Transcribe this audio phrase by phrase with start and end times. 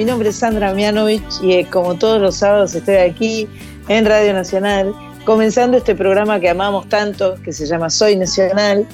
[0.00, 3.46] Mi nombre es Sandra Mianovich y eh, como todos los sábados estoy aquí
[3.88, 4.94] en Radio Nacional
[5.26, 8.86] comenzando este programa que amamos tanto, que se llama Soy Nacional,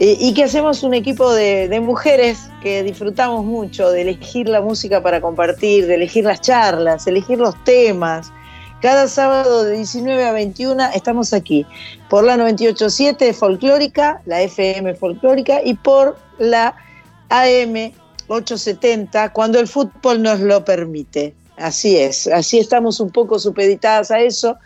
[0.00, 5.20] y que hacemos un equipo de, mujeres que disfrutamos mucho de elegir la música para
[5.20, 8.32] compartir, de elegir las charlas, elegir los temas.
[8.82, 11.64] Cada sábado de 19 a 21 estamos aquí
[12.08, 16.74] por la 987 folclórica, la FM folclórica y por la
[17.28, 17.92] AM
[18.30, 21.34] 870 cuando el fútbol nos lo permite.
[21.56, 24.56] Así es, así estamos un poco supeditadas a eso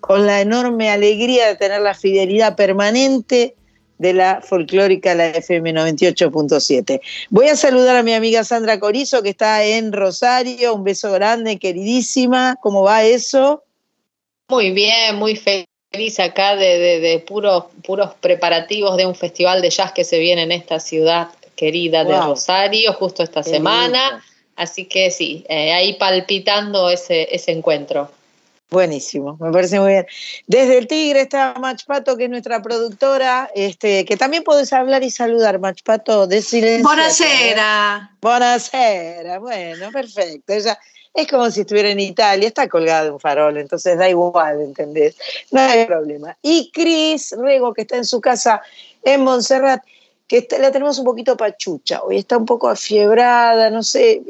[0.00, 3.54] con la enorme alegría de tener la fidelidad permanente
[3.98, 7.00] de la folclórica, la FM 98.7.
[7.30, 10.74] Voy a saludar a mi amiga Sandra Corizo, que está en Rosario.
[10.74, 12.56] Un beso grande, queridísima.
[12.60, 13.62] ¿Cómo va eso?
[14.48, 20.04] Muy bien, muy feliz acá de, puros, puros preparativos de un festival de jazz que
[20.04, 24.22] se viene en esta ciudad querida de Rosario, justo esta semana.
[24.56, 28.10] Así que sí, eh, ahí palpitando ese, ese encuentro.
[28.70, 30.06] Buenísimo, me parece muy bien.
[30.46, 35.10] Desde el Tigre está Machpato, que es nuestra productora, este, que también podés hablar y
[35.10, 36.82] saludar, Machpato, de silencio.
[36.82, 38.10] Buonasera.
[38.20, 40.52] Buonasera, bueno, perfecto.
[40.52, 40.78] Ella
[41.14, 45.16] es como si estuviera en Italia, está colgada de un farol, entonces da igual, ¿entendés?
[45.52, 46.36] No hay problema.
[46.42, 48.60] Y Cris Rego, que está en su casa
[49.04, 49.84] en Montserrat,
[50.26, 54.22] que la tenemos un poquito pachucha, hoy está un poco afiebrada, no sé,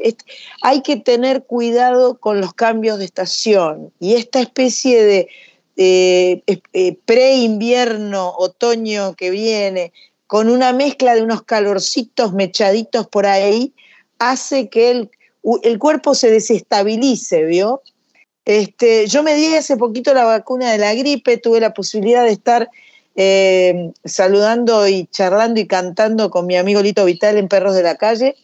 [0.61, 5.29] hay que tener cuidado con los cambios de estación y esta especie de
[5.77, 9.93] eh, pre-invierno, otoño que viene,
[10.27, 13.73] con una mezcla de unos calorcitos mechaditos por ahí,
[14.19, 15.11] hace que el,
[15.63, 17.81] el cuerpo se desestabilice, ¿vio?
[18.45, 22.31] Este, yo me di hace poquito la vacuna de la gripe, tuve la posibilidad de
[22.31, 22.69] estar
[23.15, 27.95] eh, saludando y charlando y cantando con mi amigo Lito Vital en Perros de la
[27.95, 28.35] Calle.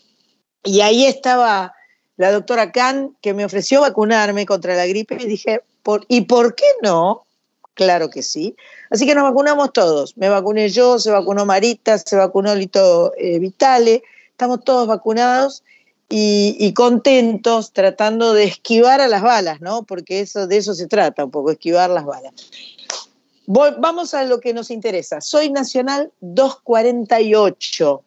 [0.63, 1.73] Y ahí estaba
[2.17, 6.55] la doctora Khan que me ofreció vacunarme contra la gripe y dije, ¿por, ¿y por
[6.55, 7.25] qué no?
[7.73, 8.55] Claro que sí.
[8.89, 10.17] Así que nos vacunamos todos.
[10.17, 14.03] Me vacuné yo, se vacunó Marita, se vacunó Lito eh, Vitale.
[14.29, 15.63] Estamos todos vacunados
[16.09, 19.83] y, y, contentos tratando de esquivar a las balas, ¿no?
[19.83, 22.33] Porque eso, de eso se trata, un poco, esquivar las balas.
[23.53, 25.19] Vamos a lo que nos interesa.
[25.19, 28.01] Soy Nacional 248.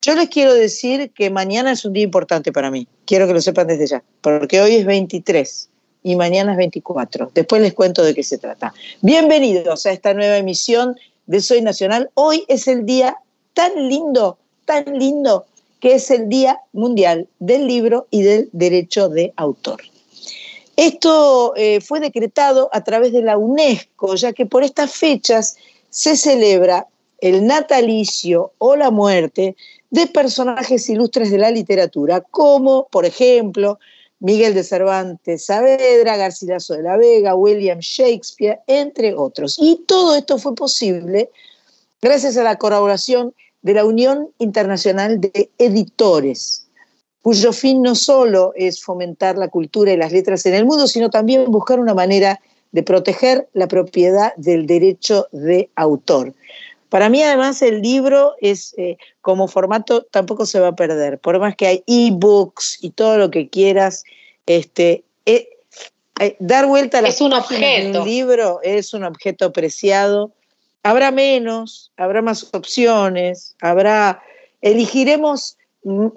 [0.00, 2.86] Yo les quiero decir que mañana es un día importante para mí.
[3.04, 5.68] Quiero que lo sepan desde ya, porque hoy es 23
[6.04, 7.32] y mañana es 24.
[7.34, 8.72] Después les cuento de qué se trata.
[9.02, 12.10] Bienvenidos a esta nueva emisión de Soy Nacional.
[12.14, 13.16] Hoy es el día
[13.52, 15.46] tan lindo, tan lindo,
[15.80, 19.80] que es el Día Mundial del Libro y del Derecho de Autor.
[20.76, 25.56] Esto eh, fue decretado a través de la UNESCO, ya que por estas fechas
[25.90, 26.88] se celebra
[27.20, 29.56] el natalicio o la muerte
[29.90, 33.78] de personajes ilustres de la literatura, como, por ejemplo,
[34.18, 39.56] Miguel de Cervantes Saavedra, Garcilaso de la Vega, William Shakespeare, entre otros.
[39.60, 41.30] Y todo esto fue posible
[42.00, 46.63] gracias a la colaboración de la Unión Internacional de Editores,
[47.24, 51.08] cuyo fin no solo es fomentar la cultura y las letras en el mundo, sino
[51.08, 52.38] también buscar una manera
[52.70, 56.34] de proteger la propiedad del derecho de autor.
[56.90, 61.38] Para mí, además, el libro es eh, como formato tampoco se va a perder, por
[61.38, 64.04] más que hay e-books y todo lo que quieras,
[64.44, 65.48] este, eh,
[66.20, 68.02] eh, dar vuelta a la es un objeto.
[68.02, 70.30] un libro es un objeto preciado.
[70.82, 74.22] Habrá menos, habrá más opciones, habrá,
[74.60, 75.56] elegiremos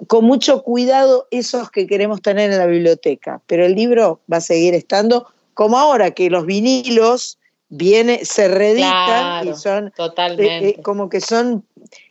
[0.06, 4.40] con mucho cuidado esos que queremos tener en la biblioteca, pero el libro va a
[4.40, 7.38] seguir estando como ahora que los vinilos
[7.68, 10.68] viene, se reeditan y son totalmente.
[10.68, 11.64] Eh, eh, como que son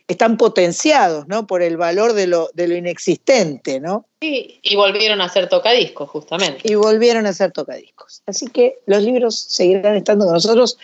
[0.06, 1.46] están potenciados, ¿no?
[1.46, 4.06] Por el valor de lo, de lo inexistente, ¿no?
[4.20, 6.60] Sí, y volvieron a ser tocadiscos, justamente.
[6.64, 8.22] Y volvieron a ser tocadiscos.
[8.26, 10.78] Así que los libros seguirán estando con nosotros.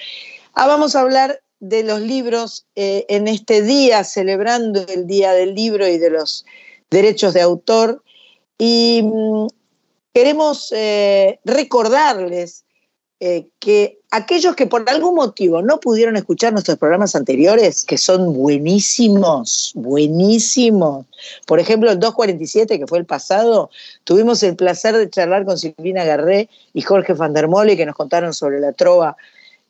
[0.52, 5.54] Ah, vamos a hablar de los libros eh, en este día, celebrando el Día del
[5.54, 6.44] Libro y de los
[6.94, 8.02] derechos de autor.
[8.56, 9.46] Y mm,
[10.14, 12.64] queremos eh, recordarles
[13.20, 18.32] eh, que aquellos que por algún motivo no pudieron escuchar nuestros programas anteriores, que son
[18.32, 21.06] buenísimos, buenísimos.
[21.46, 23.70] Por ejemplo, el 247, que fue el pasado,
[24.04, 27.96] tuvimos el placer de charlar con Silvina Garré y Jorge van der Mole, que nos
[27.96, 29.16] contaron sobre la trova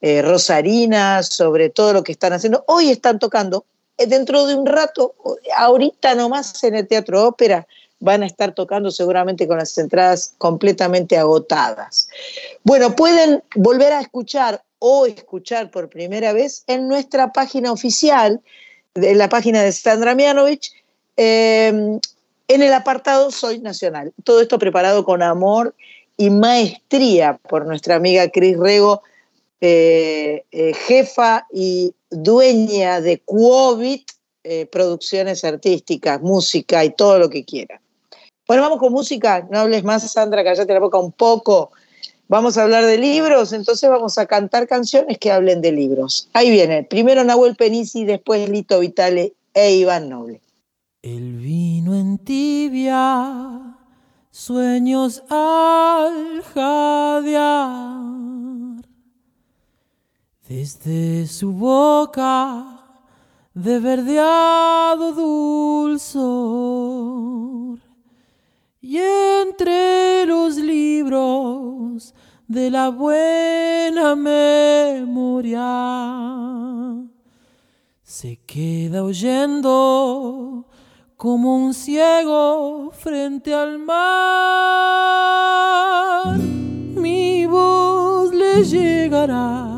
[0.00, 2.64] eh, Rosarina, sobre todo lo que están haciendo.
[2.66, 3.64] Hoy están tocando,
[3.98, 5.14] dentro de un rato,
[5.56, 7.66] ahorita nomás en el Teatro Ópera,
[8.00, 12.08] van a estar tocando seguramente con las entradas completamente agotadas.
[12.62, 18.42] Bueno, pueden volver a escuchar o escuchar por primera vez en nuestra página oficial,
[18.94, 20.72] en la página de Sandra Mianovich,
[21.16, 21.98] em,
[22.48, 24.12] en el apartado Soy Nacional.
[24.24, 25.74] Todo esto preparado con amor
[26.18, 29.02] y maestría por nuestra amiga Cris Rego,
[29.60, 34.10] eh, eh, jefa y dueña de Cuovit,
[34.42, 37.80] eh, producciones artísticas, música y todo lo que quiera.
[38.46, 39.46] Bueno, vamos con música.
[39.50, 41.70] No hables más, Sandra, callate la boca un poco.
[42.28, 46.28] Vamos a hablar de libros, entonces vamos a cantar canciones que hablen de libros.
[46.32, 50.40] Ahí viene, primero Nahuel Penisi, después Lito Vitale e Iván Noble.
[51.02, 53.76] El vino en tibia,
[54.30, 58.33] sueños al jadear.
[60.56, 62.78] Desde su boca
[63.54, 66.30] de verdeado dulzor
[68.80, 72.14] y entre los libros
[72.46, 75.60] de la buena memoria
[78.04, 80.68] se queda oyendo
[81.16, 83.98] como un ciego frente al mar.
[86.38, 89.73] Mi voz le llegará,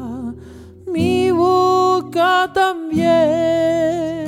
[0.96, 4.25] mi boca también.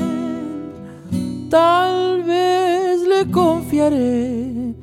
[1.48, 4.74] Tal vez le confiaré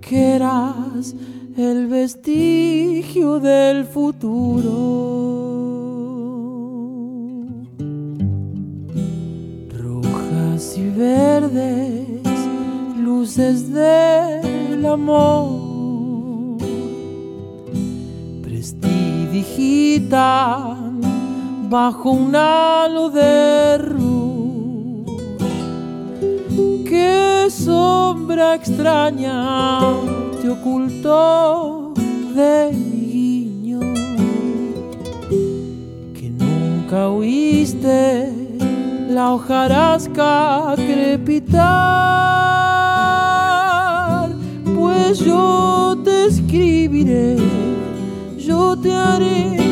[0.00, 1.14] que eras
[1.56, 4.72] el vestigio del futuro.
[9.84, 12.38] Rojas y verdes,
[12.98, 16.56] luces del amor,
[18.42, 20.75] prestidigitan
[21.68, 23.78] bajo un halo de
[26.84, 29.80] qué sombra extraña
[30.40, 31.92] te ocultó
[32.34, 33.80] de mi guiño,
[36.14, 38.32] que nunca oíste
[39.10, 41.56] la hojarasca crepitar,
[44.76, 47.36] pues yo te escribiré,
[48.38, 49.65] yo te haré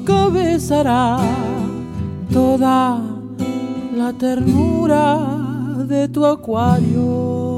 [0.00, 1.18] boca besará
[2.32, 3.00] toda
[3.94, 5.18] la ternura
[5.86, 7.50] de tu acuario.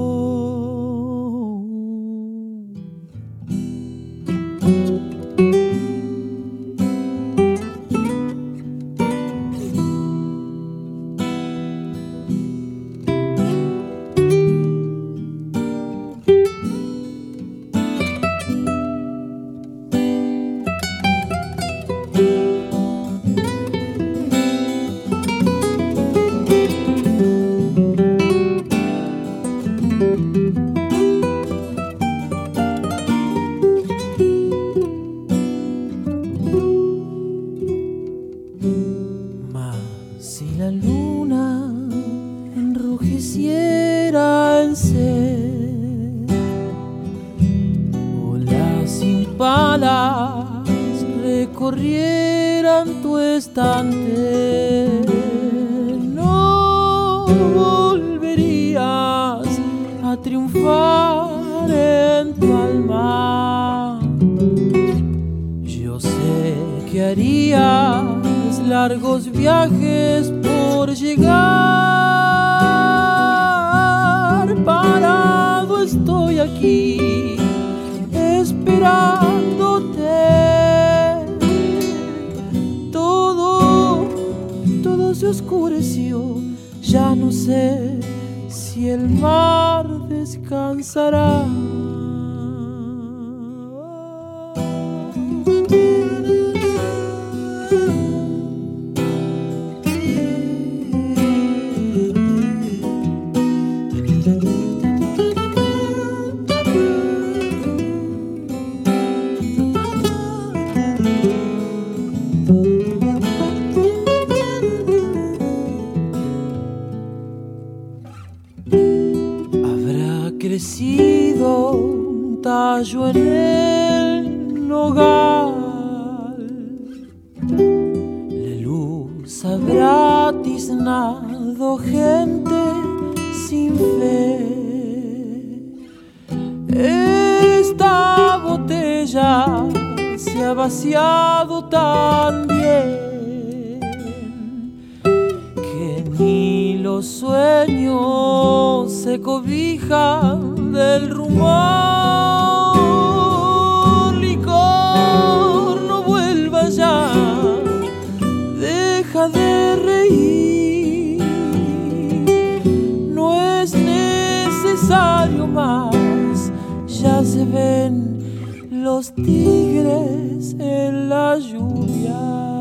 [167.45, 172.52] Ven los tigres en la lluvia.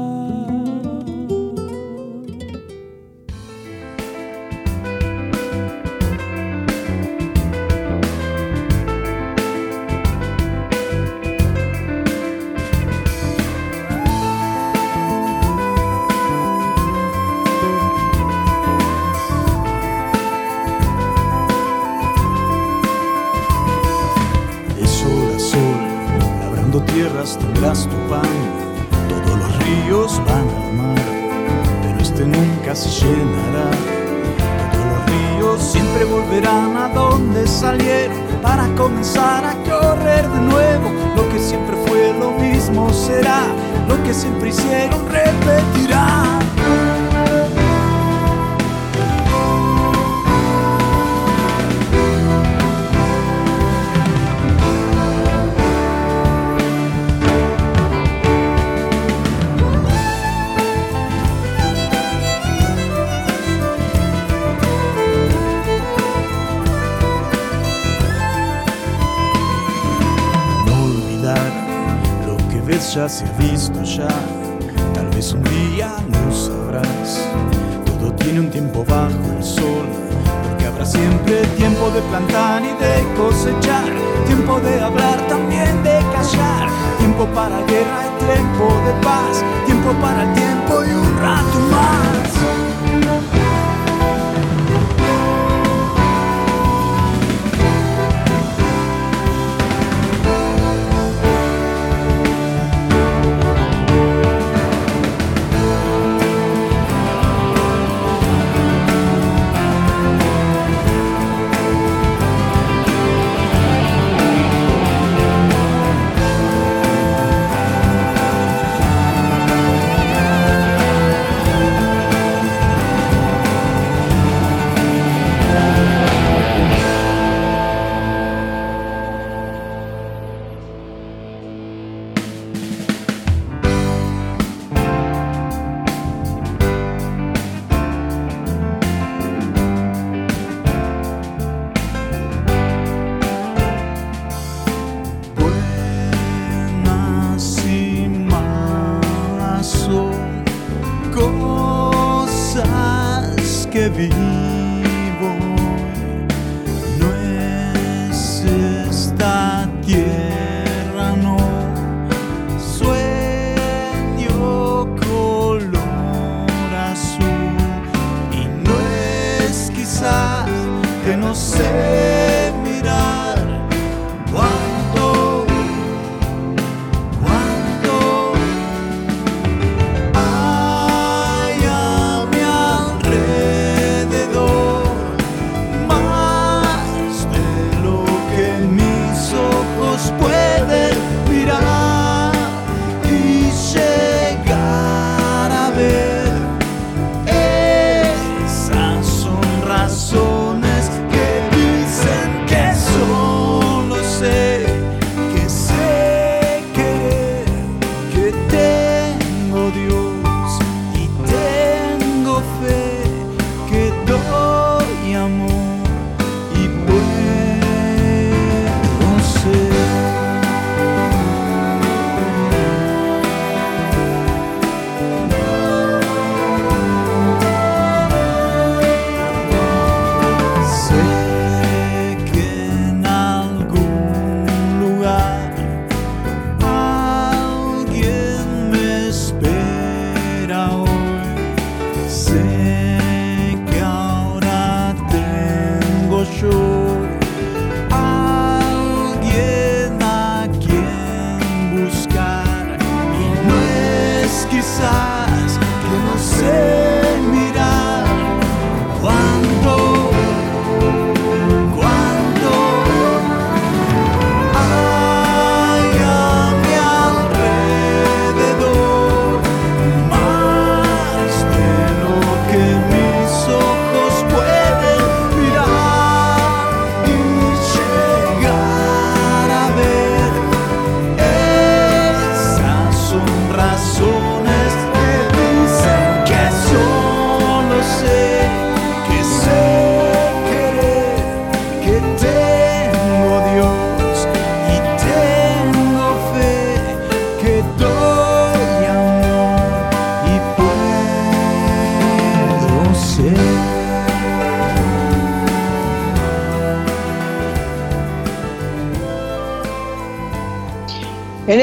[73.12, 74.08] Se ha visto ya.
[74.94, 77.28] Tal vez un día lo sabrás.
[77.86, 79.86] Todo tiene un tiempo bajo el sol.
[80.48, 83.92] Porque habrá siempre tiempo de plantar y de cosechar.
[84.28, 86.70] Tiempo de hablar, también de callar.
[87.00, 89.44] Tiempo para guerra y tiempo de paz.
[89.66, 91.11] Tiempo para el tiempo y un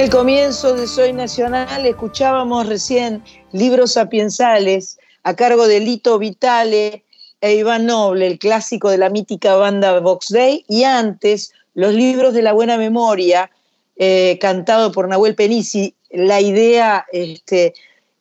[0.08, 3.22] el comienzo de Soy Nacional escuchábamos recién
[3.52, 7.04] libros sapiensales a cargo de Lito Vitale
[7.42, 12.32] e Iván Noble, el clásico de la mítica banda Vox Day, y antes los libros
[12.32, 13.50] de la buena memoria,
[13.96, 15.94] eh, cantado por Nahuel Penisi.
[16.08, 17.74] La idea, este,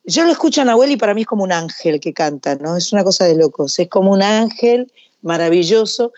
[0.04, 2.76] yo lo escucho a Nahuel y para mí es como un ángel que canta, ¿no?
[2.76, 4.92] Es una cosa de locos, es como un ángel
[5.22, 6.12] maravilloso.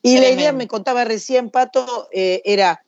[0.00, 2.80] Y la idea, me contaba recién Pato, eh, era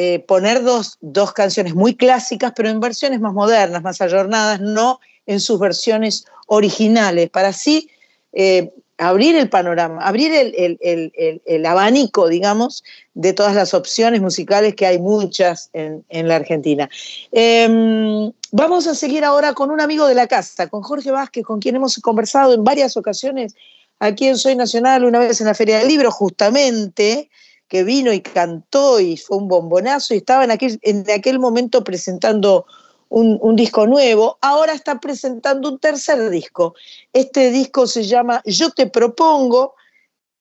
[0.00, 0.96] eh, poner dos,
[1.34, 7.28] canciones muy clásicas, pero en versiones más modernas, más ayornadas, no en sus versiones originales,
[7.30, 7.90] para así
[8.32, 15.00] eh, abrir el panorama, abrir el, abanico, digamos, de todas las opciones musicales que hay
[15.00, 16.88] muchas en, la Argentina.
[17.32, 21.58] Em, vamos a seguir ahora con un amigo de la casa, con Jorge Vázquez, con
[21.58, 23.56] quien hemos conversado en varias ocasiones
[23.98, 27.28] aquí en Soy Nacional, una vez en la Feria del Libro, justamente
[27.68, 31.84] que vino y cantó y fue un bombonazo y estaba en aquel, en aquel momento
[31.84, 32.66] presentando
[33.10, 36.74] un, disco nuevo, ahora está presentando un tercer disco.
[37.12, 39.74] Este disco se llama Yo te propongo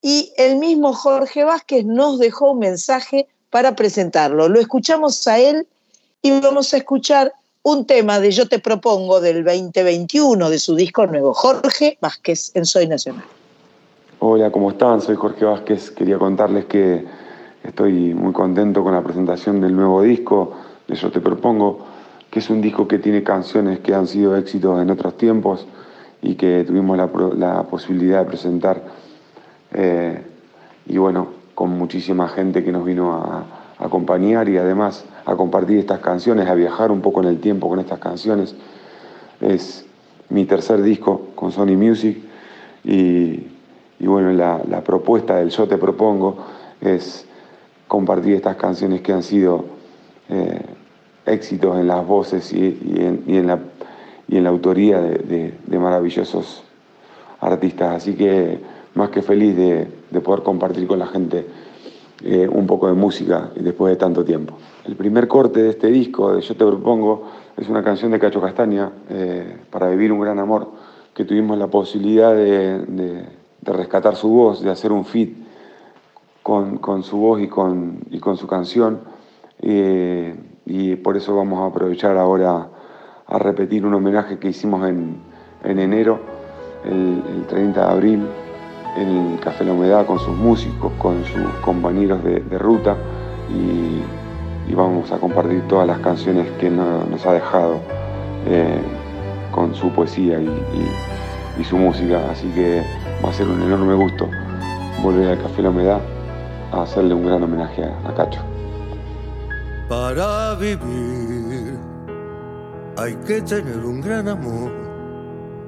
[0.01, 4.49] y el mismo Jorge Vázquez nos dejó un mensaje para presentarlo.
[4.49, 5.67] Lo escuchamos a él
[6.21, 11.07] y vamos a escuchar un tema de Yo te propongo del 2021 de su disco
[11.07, 13.25] nuevo, Jorge Vázquez en Soy Nacional.
[14.19, 15.01] Hola, ¿cómo están?
[15.01, 15.91] Soy Jorge Vázquez.
[15.91, 17.05] Quería contarles que
[17.67, 20.53] estoy muy contento con la presentación del nuevo disco
[20.87, 21.79] de Yo Te Propongo,
[22.31, 25.67] que es un disco que tiene canciones que han sido éxitos en otros tiempos
[26.21, 28.83] y que tuvimos la, posibilidad de presentar.
[29.73, 30.21] Eh,
[30.87, 33.45] y bueno, con muchísima gente que nos vino a,
[33.79, 37.79] acompañar y además a compartir estas canciones, a viajar un poco en el tiempo con
[37.79, 38.55] estas canciones.
[39.39, 39.85] Es
[40.29, 42.17] mi tercer disco con Sony Music
[42.83, 43.45] y
[43.99, 46.37] y bueno, la, propuesta del Yo Te Propongo
[46.81, 47.26] es
[47.87, 49.65] compartir estas canciones que han sido
[50.29, 50.61] eh,
[51.25, 53.59] éxitos en las voces y, en, la,
[54.27, 56.63] y en la autoría de, maravillosos
[57.39, 57.97] artistas.
[57.97, 58.59] Así que
[58.95, 59.87] más que feliz de,
[60.21, 61.45] poder compartir con la gente
[62.23, 64.57] eh, un poco de música después de tanto tiempo.
[64.85, 67.23] El primer corte de este disco, de Yo Te Propongo,
[67.55, 70.67] es una canción de Cacho Castaña, eh, Para Vivir un Gran Amor,
[71.13, 73.25] que tuvimos la posibilidad de
[73.67, 75.35] de rescatar su voz, de hacer un fit
[76.47, 79.01] con, su voz y con, y con su canción.
[79.59, 80.33] Eh,
[80.65, 82.69] y por eso vamos a aprovechar ahora
[83.27, 85.17] a repetir un homenaje que hicimos en,
[85.65, 86.19] enero,
[86.85, 88.27] el, 30 de abril,
[88.95, 92.95] en el Café La Humedad con sus músicos, con sus compañeros de, ruta
[93.49, 97.79] y, vamos a compartir todas las canciones que nos ha dejado
[98.45, 98.79] eh,
[99.51, 102.21] con su poesía y su música.
[102.31, 102.83] Así que
[103.25, 104.29] va a ser un enorme gusto
[105.01, 106.16] volver al Café La Humedad
[106.71, 108.41] a hacerle un gran homenaje a, Cacho.
[109.87, 111.77] Para vivir
[112.97, 114.71] hay que tener un gran amor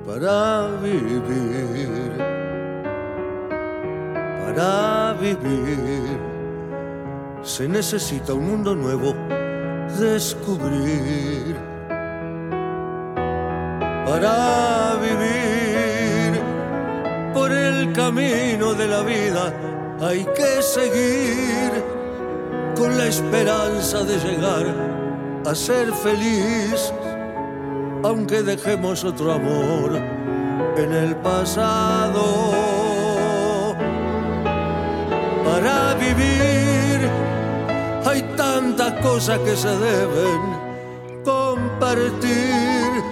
[0.05, 2.17] para vivir.
[4.45, 6.19] Para vivir
[7.41, 9.13] se necesita un mundo nuevo
[9.99, 11.55] descubrir.
[14.05, 16.41] Para vivir
[17.33, 19.53] por el camino de la vida
[20.01, 21.83] hay que seguir
[22.75, 24.65] con la esperanza de llegar
[25.45, 26.93] a ser feliz,
[28.03, 29.97] aunque dejemos otro amor
[30.77, 32.53] en el pasado.
[35.43, 37.09] Para vivir
[38.05, 40.41] hay tantas cosas que se deben
[41.25, 43.03] compartir,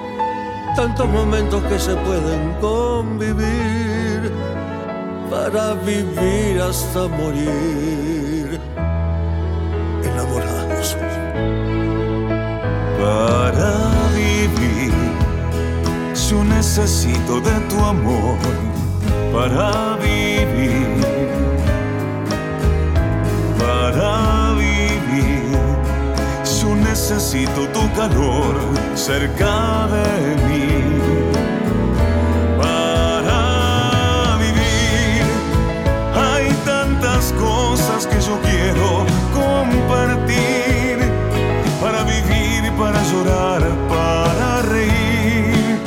[0.75, 3.96] tantos momentos que se pueden convivir
[5.29, 8.59] para vivir hasta morir
[10.03, 10.95] enamorados.
[12.99, 13.73] Para
[14.15, 14.93] vivir,
[16.29, 18.37] yo necesito de tu amor.
[19.33, 20.87] Para vivir,
[23.59, 25.57] para vivir,
[26.61, 28.55] yo necesito tu calor
[28.95, 31.36] cerca de mí
[37.77, 40.97] que yo quiero compartir
[41.79, 45.79] para vivir, para llorar, para reír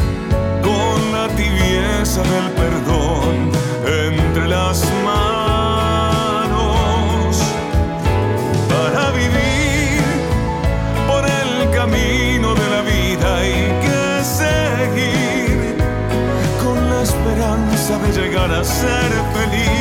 [0.62, 3.50] con la tibieza del perdón
[3.84, 6.50] entre las manos
[8.68, 10.00] para vivir
[11.08, 15.76] por el camino de la vida hay que seguir
[16.62, 19.79] con la esperanza de llegar a ser feliz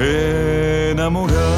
[0.00, 1.57] enamorado.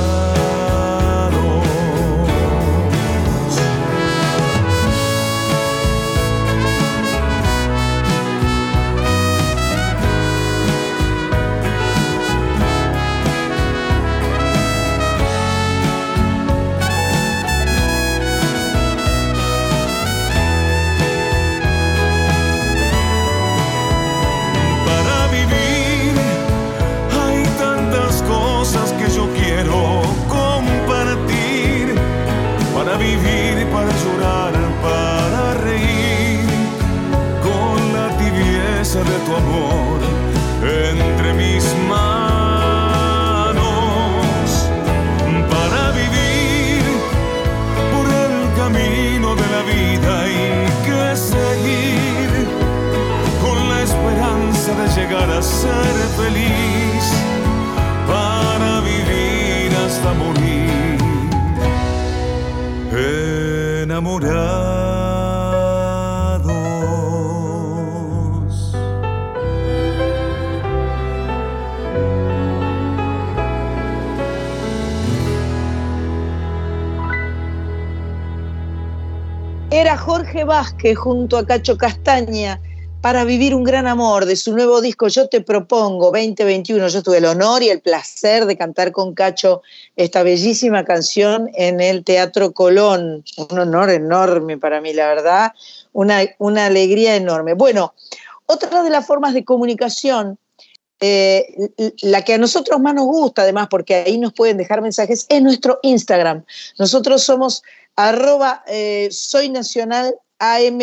[79.71, 82.59] Era Jorge Vázquez junto a Cacho Castaña
[83.01, 86.89] para vivir un gran amor de su nuevo disco Yo te propongo 2021.
[86.89, 89.63] Yo tuve el honor y el placer de cantar con Cacho
[89.97, 93.25] esta bellísima canción en el Teatro Colón.
[93.51, 95.53] Un honor enorme para mí, la verdad,
[95.93, 97.55] una, una alegría enorme.
[97.55, 97.95] Bueno,
[98.45, 100.39] otra de las formas de comunicación,
[101.01, 101.71] eh,
[102.03, 105.43] la que a nosotros más nos gusta, además, porque ahí nos pueden dejar mensajes, es
[105.43, 106.45] nuestro Instagram.
[106.79, 107.63] Nosotros somos
[107.97, 110.81] arroba eh, soy nacional AM,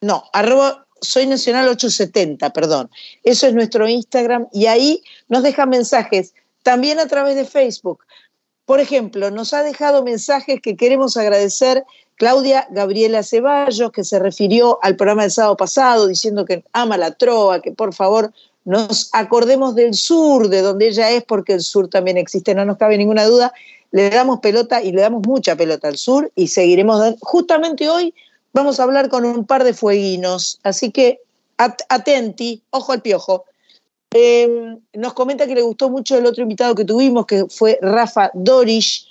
[0.00, 2.90] no, arroba soy Nacional 870, perdón.
[3.24, 8.04] Eso es nuestro Instagram y ahí nos dejan mensajes, también a través de Facebook.
[8.64, 11.84] Por ejemplo, nos ha dejado mensajes que queremos agradecer
[12.16, 17.10] Claudia Gabriela Ceballos, que se refirió al programa del sábado pasado diciendo que ama la
[17.10, 18.32] trova, que por favor
[18.64, 22.76] nos acordemos del sur, de donde ella es, porque el sur también existe, no nos
[22.76, 23.52] cabe ninguna duda.
[23.90, 27.16] Le damos pelota y le damos mucha pelota al sur y seguiremos.
[27.20, 28.14] Justamente hoy
[28.52, 31.20] vamos a hablar con un par de fueguinos, así que
[31.56, 33.44] atenti, ojo al piojo.
[34.10, 38.30] Em, nos comenta que le gustó mucho el otro invitado que tuvimos, que fue Rafa
[38.34, 39.08] Dorish.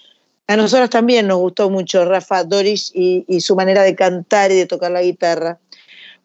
[0.47, 4.57] A nosotros también nos gustó mucho Rafa Dorish y, y su manera de cantar y
[4.57, 5.59] de tocar la guitarra.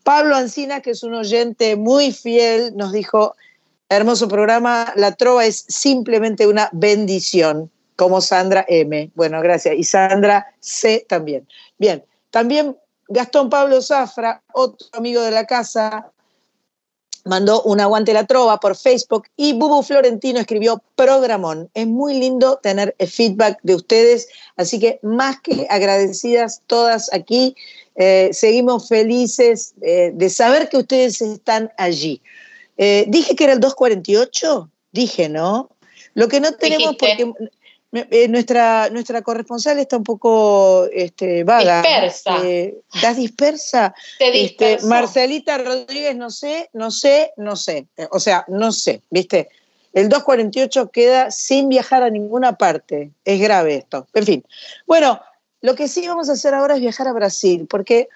[0.03, 3.35] Pablo Ancina, que es un oyente muy fiel, nos dijo,
[3.89, 9.11] hermoso programa, la trova es simplemente una bendición, como Sandra M.
[9.15, 9.75] Bueno, gracias.
[9.77, 11.49] Y Sandra C también.
[11.79, 12.77] Bien, también
[13.09, 16.11] Gastón Pablo Zafra, otro amigo de la casa,
[17.27, 21.69] mandó un aguante la trova por Facebook y Bubu Florentino escribió programón.
[21.75, 27.55] Es muy lindo tener el feedback de ustedes, así que más que agradecidas todas aquí,
[27.97, 32.23] eh, seguimos felices eh, de saber que ustedes están allí.
[32.77, 35.71] Eh, dije que era el 248, dije, ¿no?
[36.14, 37.31] Lo que no tenemos, porque
[38.11, 41.83] eh, nuestra, nuestra corresponsal está un poco este, vaga.
[41.83, 42.47] Dispersa.
[42.47, 43.95] Eh, ¿Estás dispersa?
[44.19, 47.87] Este, Marcelita Rodríguez, no sé, no sé, no sé.
[47.97, 49.49] Eh, o sea, no sé, ¿viste?
[49.93, 53.11] El 248 queda sin viajar a ninguna parte.
[53.25, 54.07] Es grave esto.
[54.13, 54.45] En fin.
[54.87, 55.21] Bueno,
[55.63, 58.09] lo que sí vamos a hacer ahora es viajar a Brasil, porque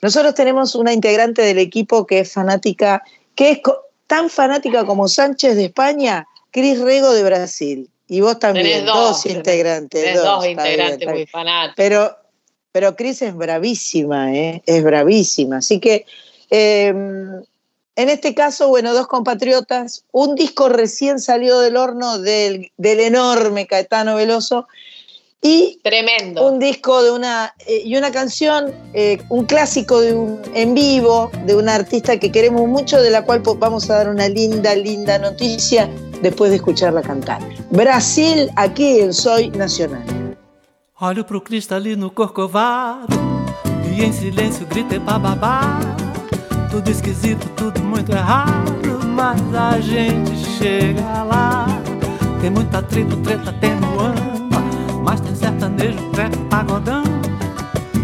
[0.00, 3.02] nosotros tenemos una integrante del equipo que es fanática,
[3.34, 3.60] que es
[4.06, 7.90] tan fanática como Sánchez de España, Cris Rego de Brasil.
[8.08, 10.14] Y vos también, dos, integrantes.
[10.14, 11.74] dos, integrantes muy fanáticos.
[11.76, 12.16] Pero,
[12.72, 14.62] pero Cris es bravísima, ¿eh?
[14.64, 15.58] es bravísima.
[15.58, 16.06] Así que,
[16.48, 17.42] em,
[17.96, 23.66] en este caso, bueno, dos compatriotas, un disco recién salió del horno del, del enorme
[23.66, 24.66] Caetano Veloso
[25.42, 26.48] y Tremendo.
[26.48, 31.30] un disco de una eh, y una canción, eh, un clásico de un en vivo
[31.44, 35.18] de una artista que queremos mucho, de la cual vamos a dar una linda, linda
[35.18, 35.88] noticia
[36.22, 37.40] después de escucharla cantar.
[37.70, 40.02] Brasil, aqui em Soy Nacional.
[41.00, 43.16] Olho pro cristalino corcovado
[43.94, 45.78] e em silêncio gritei bababá.
[46.70, 51.66] Tudo esquisito, tudo muito errado, mas a gente chega lá.
[52.40, 54.62] Tem muita atrito, treta, tem muamba,
[55.04, 57.02] mas tem sertanejo, treta, pagodão.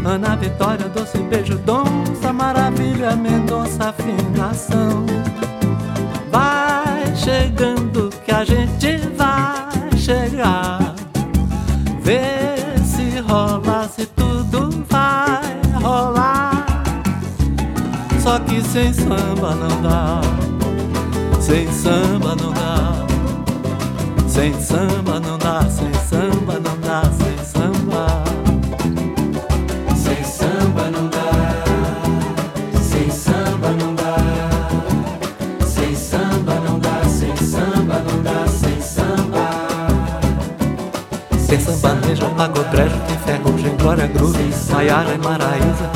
[0.04, 5.06] Ana Vitória, doce beijo, donça, maravilha, Mendonça, afinação.
[6.30, 7.93] Vai chegando
[8.24, 10.94] que a gente vai chegar.
[12.02, 15.42] Vê se rola, se tudo vai
[15.82, 16.64] rolar.
[18.22, 20.20] Só que sem samba não dá.
[21.40, 23.04] Sem samba não dá.
[24.28, 25.23] Sem samba não dá,
[42.34, 45.90] sambanejo, pagodrejo, tem ferrugem, glória groove, Maiara e Maraísa.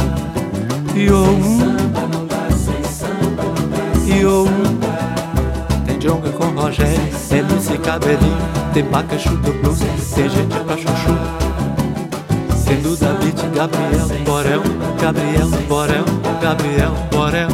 [0.94, 4.14] E o um, Samba não dá, sem samba não dá.
[4.14, 5.84] e o um.
[5.84, 8.38] Tem Jonga com Rogério, MC Cabelinho,
[8.72, 9.78] tem Bacachu do Blues,
[10.14, 11.18] tem gente pra chuchu.
[12.64, 14.62] Tem Duda Beat, Gabriel, Borel,
[15.00, 16.04] Gabriel, Borel,
[16.42, 17.48] Gabriel, Borel.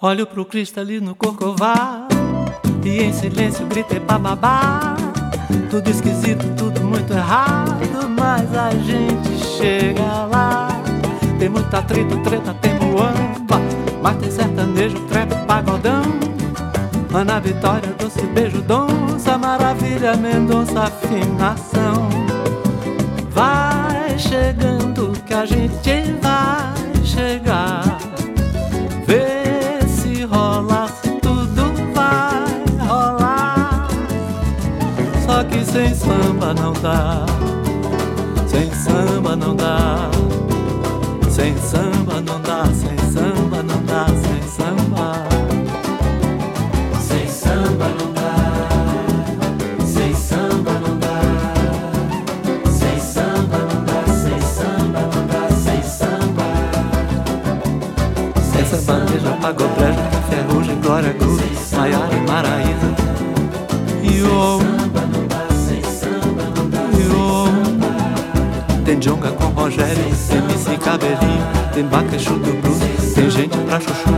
[0.00, 2.08] Olho pro cristalino corcovado
[2.84, 5.01] e em silêncio gritei bababá.
[5.72, 10.68] Tudo esquisito, tudo muito errado, mas a gente chega lá.
[11.38, 13.58] Tem muita atrito, treta, tem muamba,
[14.02, 16.02] mas tem sertanejo, trap, pagodão.
[17.14, 22.06] Ana Vitória, doce beijo, donça, maravilha, Mendonça, afinação.
[23.30, 27.96] Vai chegando que a gente vai chegar.
[29.06, 29.41] Vê
[36.52, 37.26] samba não dá.
[38.46, 40.10] Sem samba não dá.
[41.30, 45.14] Sem samba não dá, sem samba não dá, sem samba.
[47.00, 48.34] Sem samba não dá.
[49.86, 51.20] Sem samba não dá.
[52.70, 54.04] Sem samba não dá.
[54.12, 55.48] Sem samba não dá.
[55.48, 56.46] Sem samba.
[58.52, 61.40] Sem samba, beija, pagou brejo, ferrugem, glória, cruz,
[61.72, 62.94] Maiara e Maraíza.
[64.02, 64.71] E o
[69.62, 69.94] Rogério,
[70.28, 74.10] tem MC Cabelinho, tem Bacachu do Blues, tem gente pra chuchu.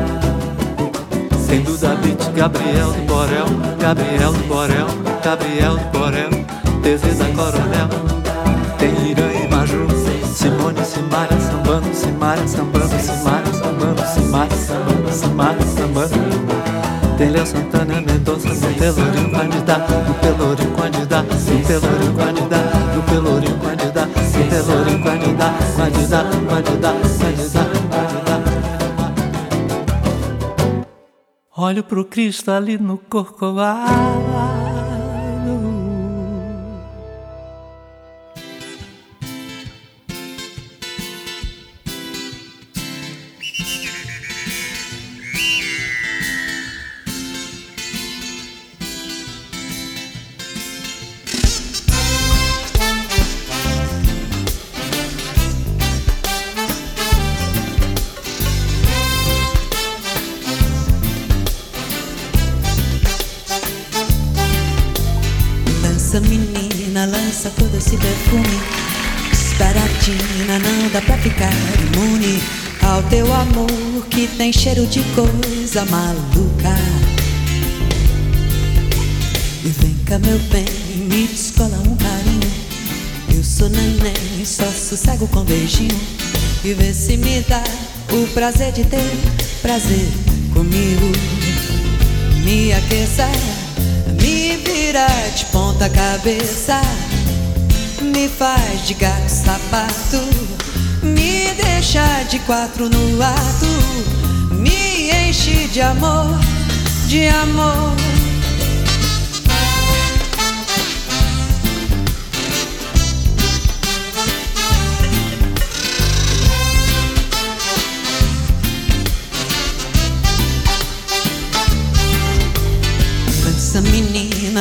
[1.47, 3.45] Tem Duda Beat, Gabriel do Borel,
[3.79, 4.87] Gabriel do Borel,
[5.23, 7.89] Gabriel do Borel, da Coronel.
[8.79, 9.87] Tem Irã e Maju,
[10.35, 16.15] Simone, Simária, sambando, Simária, sambando, Simária, sambando, Simária, sambando, Simária, sambando.
[17.19, 23.59] Tem Léo Santana, Mendonça, no Pelourinho candidato, no Pelourinho candidato, no Pelourinho candidato, no Pelourinho
[23.59, 26.93] candidato, ajuda, se pelourinho com ajudar, com ajudar, com ajudar.
[26.93, 28.45] com ajuda, com ajuda.
[31.57, 34.24] Olho pro Cristo ali no Corcovado.
[67.07, 68.61] Lança todo esse perfume.
[69.33, 71.53] Esperatina, não dá pra ficar
[71.93, 72.43] imune
[72.83, 76.77] Ao teu amor que tem cheiro de coisa maluca.
[79.65, 80.65] E vem cá meu bem,
[81.09, 82.53] me descola um carinho.
[83.35, 86.01] Eu sou neném, só sossego com beijinho.
[86.63, 87.63] E vê se me dá
[88.13, 89.11] o prazer de ter
[89.63, 90.09] prazer
[90.53, 91.13] comigo.
[92.45, 93.27] Me aqueça
[94.25, 96.81] me vira de ponta cabeça,
[98.01, 100.21] me faz de gato sapato,
[101.03, 106.39] me deixa de quatro no ato, me enche de amor,
[107.09, 108.14] de amor.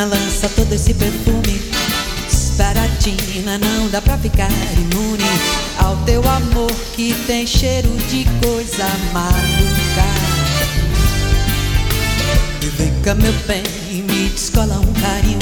[0.05, 1.61] Lança todo esse perfume.
[2.27, 5.23] Esperatina, não dá pra ficar imune
[5.77, 10.03] Ao teu amor que tem cheiro de coisa maluca.
[12.61, 15.39] E vem cá meu bem, me descola um carinho.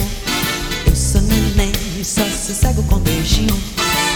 [0.85, 1.71] Eu sou neném,
[2.03, 3.61] só sossego com beijinho.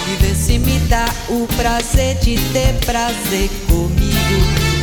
[0.07, 4.75] E vê se me dá o prazer de ter prazer comigo.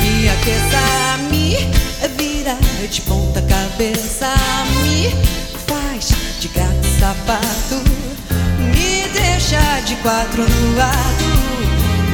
[0.00, 2.56] Me aqueça, me vira
[2.90, 3.37] de ponta
[3.78, 4.34] cabeça,
[4.82, 5.08] me
[5.68, 6.08] faz
[6.40, 7.76] de gato sapato,
[8.58, 11.24] me deixa de quatro no lado,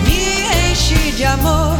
[0.04, 1.78] me enche de amor,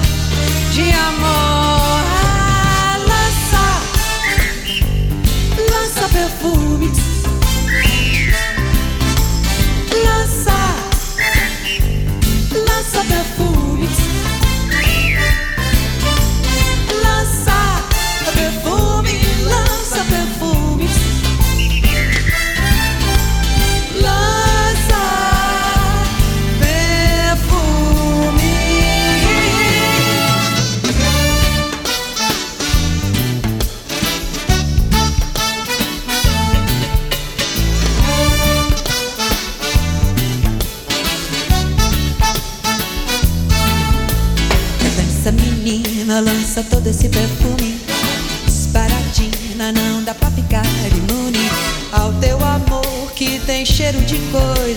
[0.72, 2.00] de amor.
[2.16, 3.64] Ah, lança,
[5.70, 6.98] lança perfumes,
[10.06, 10.58] lança,
[12.54, 13.53] lança perfumes.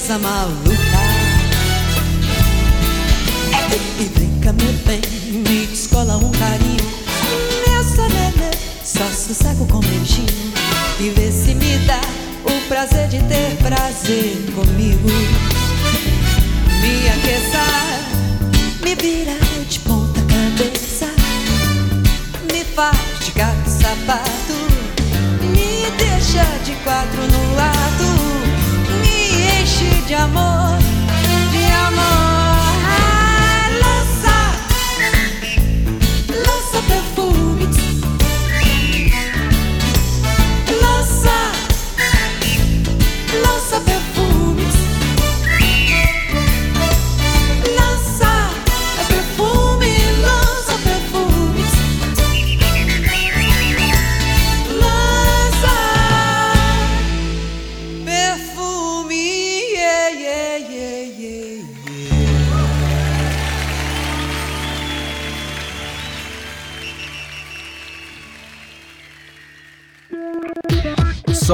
[0.08, 0.67] coisa mal.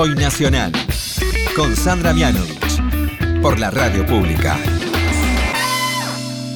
[0.03, 0.73] Soy Nacional.
[1.55, 3.41] Con Sandra Mianovich.
[3.41, 4.59] Por la radio pública.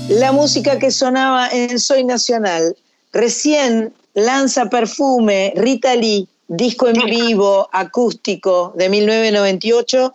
[0.09, 2.75] La música que sonaba en Soy Nacional.
[3.13, 10.13] Recién lanza perfume Rita Lee, disco en vivo, acústico de 1998.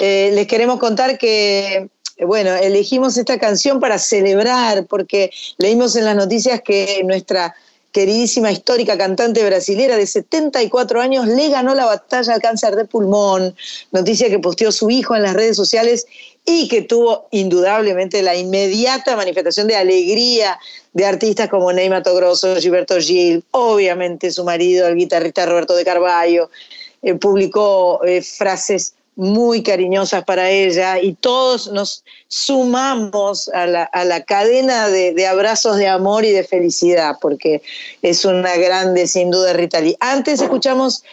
[0.00, 1.88] Eh, les queremos contar que,
[2.26, 7.54] bueno, elegimos esta canción para celebrar, porque leímos en las noticias que nuestra
[7.94, 13.54] queridísima histórica cantante brasilera de 74 años le ganó la batalla al cáncer de pulmón,
[13.92, 16.04] noticia que posteó su hijo en las redes sociales
[16.44, 20.58] y que tuvo indudablemente la inmediata manifestación de alegría
[20.92, 25.84] de artistas como Ney Mato Grosso, Gilberto Gil, obviamente su marido, el guitarrista Roberto de
[25.84, 26.50] Carballo,
[27.00, 34.04] eh, publicó eh, frases muy cariñosas para ella y todos nos sumamos a la, a
[34.04, 37.62] la cadena de, de abrazos de amor y de felicidad, porque
[38.02, 39.96] es una grande, sin duda, Rita Lee.
[40.00, 41.04] Antes escuchamos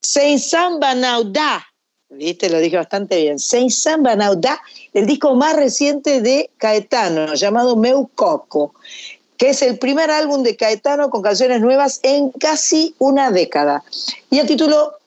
[0.00, 1.64] Saint Samba Nauda,
[2.10, 2.50] ¿viste?
[2.50, 3.38] Lo dije bastante bien.
[3.38, 4.60] Saint Samba Nauda,
[4.92, 8.74] el disco más reciente de Caetano, llamado Meu Coco,
[9.36, 13.84] que es el primer álbum de Caetano con canciones nuevas en casi una década.
[14.30, 14.98] Y el título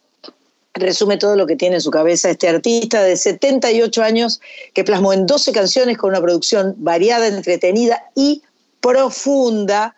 [0.80, 4.40] resume todo lo que tiene en su cabeza este artista de 78 años
[4.74, 8.42] que plasmó en 12 canciones con una producción variada, entretenida y
[8.82, 9.94] profunda.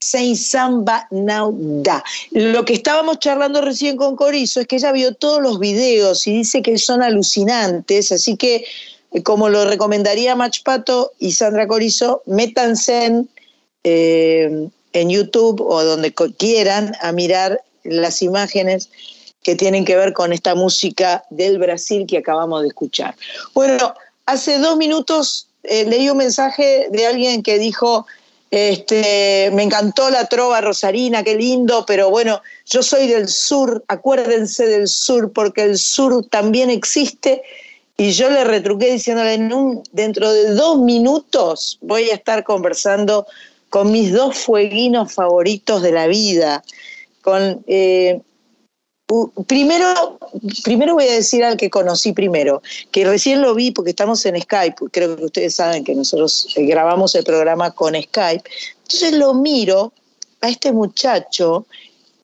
[0.00, 2.04] Saint Samba Now Da.
[2.30, 6.32] Lo que estábamos charlando recién con Corizo es que ella vio todos los videos y
[6.34, 8.66] dice que son alucinantes, así que
[9.12, 13.28] eh, como lo recomendaría Mach Pato y Sandra Corizo, métanse en,
[13.84, 18.90] eh, en YouTube o donde quieran a mirar las imágenes
[19.44, 23.14] que tienen que ver con esta música del Brasil que acabamos de escuchar.
[23.52, 23.94] Bueno,
[24.26, 28.06] hace dos minutos eh, leí un mensaje de alguien que dijo,
[28.50, 34.66] este, me encantó la trova rosarina, qué lindo, pero bueno, yo soy del sur, acuérdense
[34.66, 37.42] del sur, porque el sur también existe.
[37.96, 39.38] Y yo le retruqué diciéndole,
[39.92, 43.26] dentro de dos minutos voy a estar conversando
[43.68, 46.64] con mis dos fueguinos favoritos de la vida,
[47.22, 48.20] con eh,
[49.46, 50.18] Primero,
[50.64, 54.40] primero voy a decir al que conocí primero, que recién lo vi porque estamos en
[54.40, 58.48] Skype, creo que ustedes saben que nosotros eh, grabamos el programa con Skype.
[58.82, 59.92] Entonces lo miro
[60.40, 61.66] a este muchacho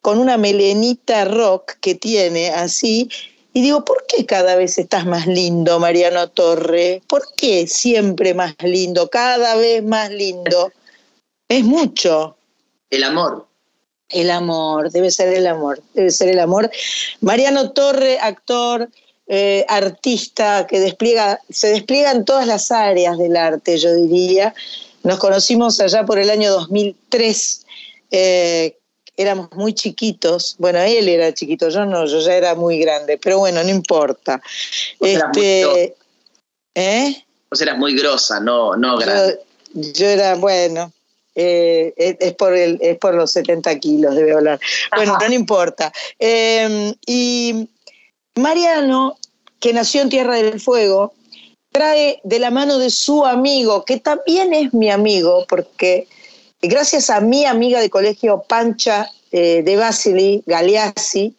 [0.01, 3.11] con una melenita rock que tiene así,
[3.53, 7.03] y digo, ¿por qué cada vez estás más lindo, Mariano Torre?
[7.09, 10.73] ¿Por qué siempre más lindo, cada vez más lindo?
[11.49, 12.37] Es mucho.
[12.91, 13.50] El amor.
[14.11, 16.71] El amor, debe ser el amor, debe ser el amor.
[17.21, 18.89] Mariano Torre, actor,
[19.29, 24.53] eh, artista que despliega, se despliega en todas las áreas del arte, yo diría.
[25.05, 27.65] Nos conocimos allá por el año 2003,
[28.11, 28.77] eh,
[29.17, 30.57] éramos muy chiquitos.
[30.59, 34.43] Bueno, él era chiquito, yo no, yo ya era muy grande, pero bueno, no importa.
[34.99, 35.97] Vos eras muy Este,
[36.75, 37.25] ¿eh?
[37.51, 39.41] Vos eras muy grosa, no, no Yo, grande.
[39.75, 40.93] yo era, bueno,
[41.43, 44.61] eh, es, es por el, es por los 70 kilos, debe hablar.
[44.95, 45.93] Bueno, no, no importa.
[46.19, 47.69] Eh, y
[48.35, 49.17] Mariano,
[49.59, 51.15] que nació en Tierra del Fuego,
[51.73, 56.07] trae de la mano de su amigo, que también es mi amigo, porque
[56.61, 61.35] gracias a mi amiga de colegio Pancha eh, de Basili, Galeazzi,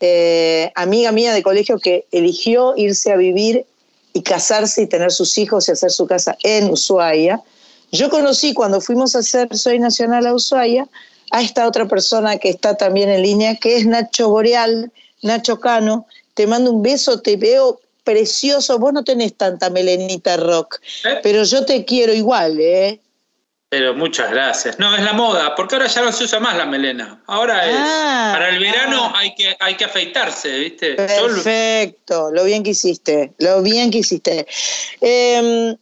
[0.00, 3.64] eh, amiga mía de colegio que eligió irse a vivir
[4.12, 7.40] y casarse y tener sus hijos y hacer su casa en Ushuaia.
[7.92, 10.86] Yo conocí cuando fuimos a hacer Soy Nacional a Ushuaia
[11.30, 14.90] a esta otra persona que está también en línea, que es Nacho Boreal,
[15.22, 16.06] Nacho Cano.
[16.34, 18.78] Te mando un beso, te veo precioso.
[18.78, 20.80] Vos no tenés tanta melenita rock,
[21.22, 23.00] pero yo te quiero igual, ¿eh?
[23.70, 24.78] Pero muchas gracias.
[24.78, 27.20] No, es la moda, porque ahora ya no se usa más la melena.
[27.26, 27.76] Ahora es.
[27.78, 30.94] Ah, para el verano hay, que, hay que afeitarse, ¿viste?
[30.94, 34.46] Perfecto, lo bien que hiciste, lo bien que hiciste.
[35.02, 35.76] Eh,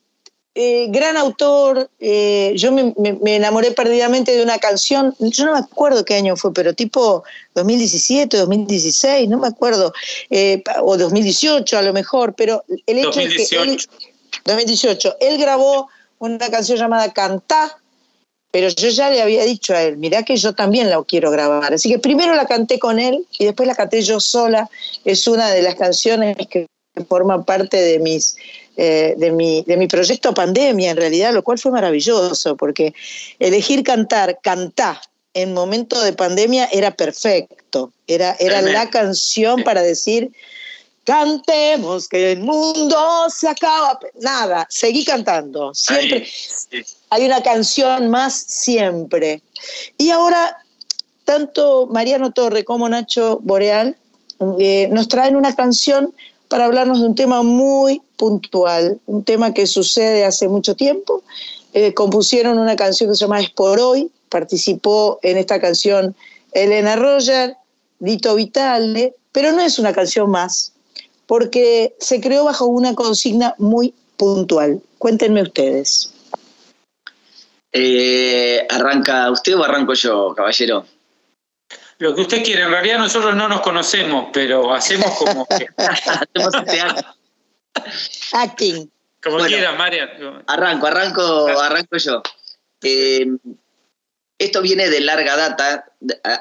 [0.59, 5.53] eh, gran autor, eh, yo me, me- me enamoré perdidamente de una canción, yo no
[5.53, 9.93] me acuerdo qué año fue, pero tipo 2017, 2016, no me acuerdo,
[10.31, 13.89] eh, o 2018 a lo mejor, pero el hecho es que él, 2018.
[14.47, 15.89] 2018, él grabó
[16.19, 17.79] una canción llamada Cantá,
[18.51, 21.75] pero yo ya le había dicho a él, mirá que yo también la quiero grabar.
[21.75, 24.71] Así que primero la canté con él y después la canté yo sola.
[25.05, 26.67] Es una de las canciones que
[27.09, 28.37] forman parte de mis
[28.77, 32.95] eh, de, mi, de mi proyecto Pandemia, en realidad, lo cual fue maravilloso, porque
[33.39, 35.01] elegir cantar, cantá
[35.37, 37.93] en momento de pandemia era perfecto.
[38.07, 40.33] Era, era la canción para decir,
[41.05, 42.99] cantemos que el mundo
[43.29, 43.99] se acaba.
[44.19, 45.75] Nada, seguí cantando.
[45.75, 46.85] Siempre Ahí, sí.
[47.11, 49.43] hay una canción más siempre.
[49.99, 50.57] Y ahora,
[51.27, 53.95] tanto Mariano Torre como Nacho Boreal
[54.59, 56.15] eh, nos traen una canción
[56.49, 61.23] para hablarnos de un tema muy puntual, un tema que sucede hace mucho tiempo.
[61.73, 66.15] Eh, compusieron una canción que se llama Es por hoy, participó en esta canción
[66.53, 67.57] Elena Roger,
[67.99, 70.73] Dito Vitale, pero no es una canción más,
[71.27, 74.81] porque se creó bajo una consigna muy puntual.
[74.99, 76.11] Cuéntenme ustedes.
[77.73, 80.87] Eh, ¿Arranca usted o arranco yo, caballero?
[81.99, 86.55] Lo que usted quiere, en realidad nosotros no nos conocemos, pero hacemos como que, Hacemos
[86.55, 87.16] este acto.
[88.33, 88.89] Acting.
[89.23, 89.57] como Bueno.
[89.57, 90.45] quiera, Marian.
[90.47, 92.23] Arranco, arranco, arranco yo.
[92.83, 93.27] Eh,
[94.39, 95.87] esto viene de larga data.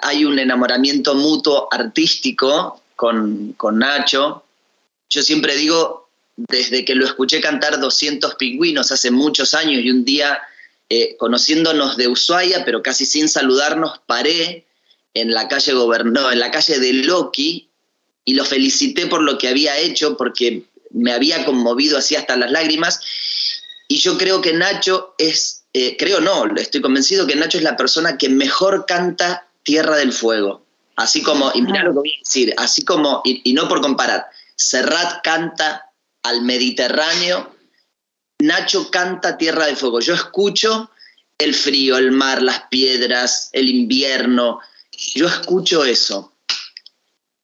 [0.02, 4.44] Hay un enamoramiento mutuo artístico con, con Nacho.
[5.10, 10.04] Yo siempre digo, desde que lo escuché cantar 200 pingüinos hace muchos años y un
[10.04, 10.42] día,
[10.90, 14.66] eh, conociéndonos de Ushuaia, pero casi sin saludarnos, paré
[15.14, 17.70] en la calle en la calle de Loki,
[18.26, 20.64] y lo felicité por lo que había hecho, porque
[20.96, 23.00] me había conmovido así hasta las lágrimas.
[23.88, 27.78] Y yo creo que Nacho es, eh, creo no, estoy convencido que Nacho es la
[27.78, 30.66] persona que mejor canta Tierra del Fuego.
[30.96, 33.82] Así como, y mirá lo que voy a decir, así como, y, y no por
[33.82, 35.92] comparar, Serrat canta
[36.24, 37.54] al Mediterráneo,
[38.40, 40.00] Nacho canta Tierra del Fuego.
[40.00, 40.90] Yo escucho
[41.38, 44.60] el frío, el mar, las piedras, el invierno,
[45.16, 46.32] yo escucho eso.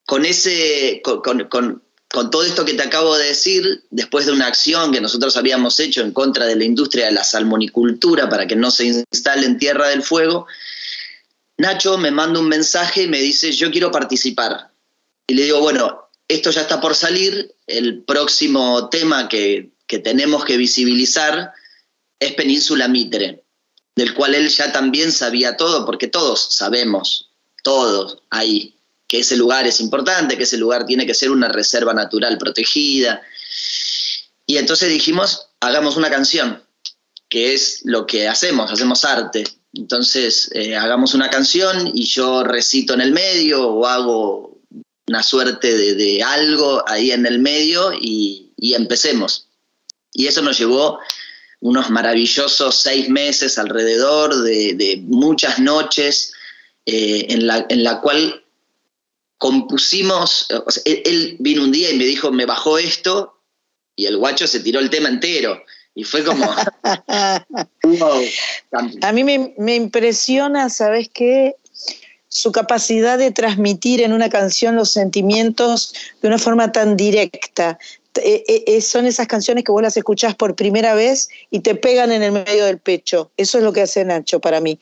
[0.06, 1.82] Con ese, con, con-
[2.12, 5.78] con- todo esto que te acabo de decir, después de una acción que nosotros habíamos
[5.80, 9.58] hecho en contra de la industria de la salmonicultura para que no se instale en
[9.58, 10.46] Tierra del Fuego,
[11.58, 14.70] Nacho me manda un mensaje y me dice, yo quiero participar.
[15.26, 20.44] Y le digo, bueno, esto ya está por salir, el próximo tema que, que tenemos
[20.44, 21.52] que visibilizar
[22.18, 23.44] es Península Mitre,
[23.94, 27.30] del cual él ya también sabía todo, porque todos sabemos,
[27.62, 28.74] todos ahí,
[29.12, 33.20] que ese lugar es importante, que ese lugar tiene que ser una reserva natural protegida.
[34.46, 36.62] Y entonces dijimos, hagamos una canción,
[37.28, 39.44] que es lo que hacemos, hacemos arte.
[39.74, 44.58] Entonces, eh, hagamos una canción y yo recito en el medio o hago
[45.06, 49.46] una suerte de, algo ahí en el medio y, y empecemos.
[50.14, 51.00] Y eso nos llevó
[51.60, 56.32] unos maravillosos seis meses alrededor de, de muchas noches
[56.86, 58.41] eh, en, la, en la cual
[59.42, 63.40] compusimos, o sea, él, él vino un día y me dijo, me bajó esto,
[63.96, 65.60] y el guacho se tiró el tema entero.
[65.96, 66.46] Y fue como,
[67.82, 68.22] wow.
[69.00, 71.56] A mí me, me impresiona, ¿sabes qué?
[72.28, 77.80] Su capacidad de transmitir en una canción los sentimientos de una forma tan directa.
[78.22, 81.74] Eh, eh, eh, son esas canciones que vos las escuchás por primera vez y te
[81.74, 83.32] pegan en el medio del pecho.
[83.36, 84.78] Eso es lo que hace Nacho para mí.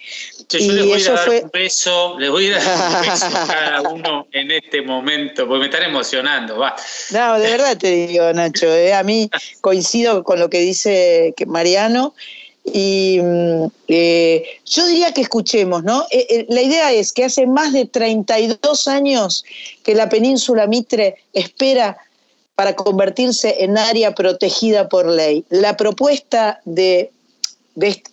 [0.50, 2.62] Che, yo Y les voy eso a dar fue- un beso, les voy a dar
[2.96, 6.74] un beso a cada uno en este momento, porque me están emocionando, va.
[7.12, 9.30] No, de verdad te digo, Nacho, eh, a mí
[9.60, 12.14] coincido con lo que dice Mariano
[12.64, 16.04] y mm, eh, yo diría que escuchemos, ¿no?
[16.10, 19.44] Eh, eh, la idea es que hace más de 32 años
[19.84, 21.96] que la península Mitre espera
[22.56, 25.44] para convertirse en área protegida por ley.
[25.48, 27.10] La propuesta de,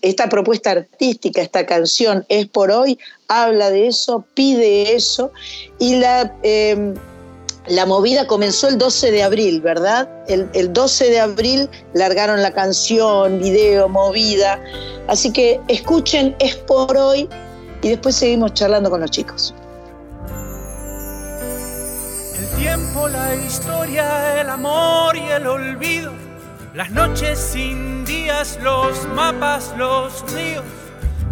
[0.02, 2.98] esta propuesta artística, esta canción es por hoy,
[3.28, 5.32] habla de eso, pide eso
[5.80, 6.34] y la...
[6.44, 6.94] eh,
[7.68, 10.08] la movida comenzó el 12 de abril, ¿verdad?
[10.28, 14.62] El, el 12 de abril largaron la canción, video, movida.
[15.08, 17.28] Así que escuchen, es por hoy
[17.82, 19.54] y después seguimos charlando con los chicos.
[22.40, 26.14] El tiempo, la historia, el amor y el olvido,
[26.78, 30.64] las noches sin días, los mapas, los ríos,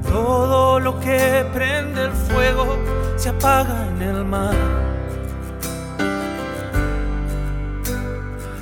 [0.09, 2.79] todo lo que prende el fuego
[3.15, 4.55] se apaga en el mar.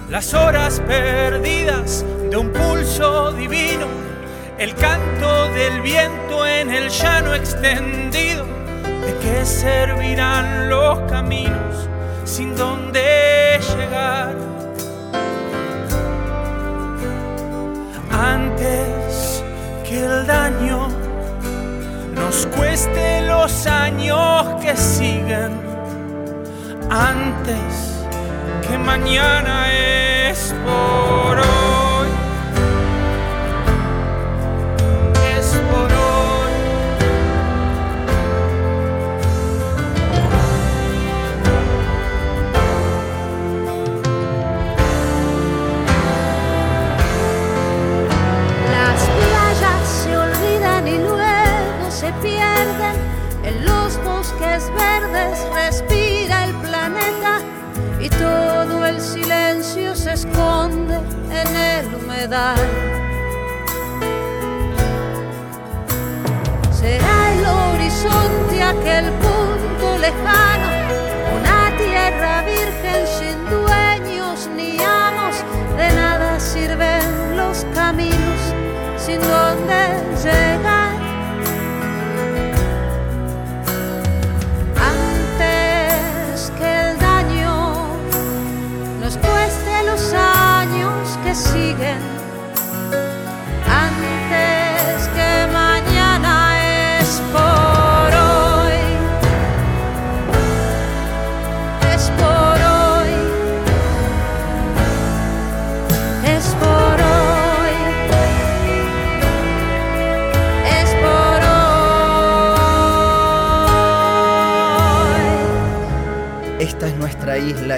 [0.10, 3.88] las horas perdidas de un pulso divino,
[4.60, 8.46] el canto del viento en el llano extendido.
[8.84, 11.90] ¿De qué servirán los caminos
[12.26, 14.53] sin dónde llegar?
[18.14, 19.44] Antes
[19.84, 20.88] que el daño
[22.14, 25.60] nos cueste los años que siguen,
[26.92, 28.06] antes
[28.68, 31.83] que mañana es por hoy.
[54.62, 57.40] Verdes respira el planeta
[58.00, 60.96] y todo el silencio se esconde
[61.32, 62.58] en el humedal.
[66.72, 67.23] Será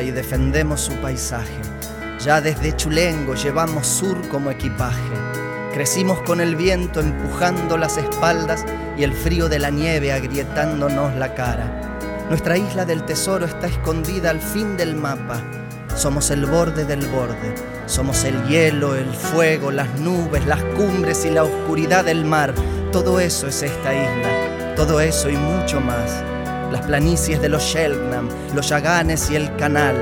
[0.02, 1.62] y defendemos su paisaje.
[2.24, 5.00] Ya desde Chulengo llevamos sur como equipaje.
[5.74, 8.66] Crecimos con el viento empujando las espaldas
[8.98, 11.98] y el frío de la nieve agrietándonos la cara.
[12.30, 15.44] Nuestra isla del tesoro está escondida al fin del mapa.
[15.96, 17.54] Somos el borde del borde.
[17.86, 22.54] Somos el hielo, el fuego, las nubes, las cumbres y la oscuridad del mar.
[22.92, 24.76] Todo eso es esta isla.
[24.76, 26.24] Todo eso y mucho más.
[26.76, 29.96] Las planicies de los Shelgnam, los Yaganes y el canal.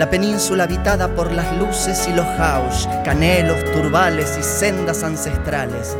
[0.00, 5.96] La península habitada por las luces y los haush, canelos, turbales y sendas ancestrales.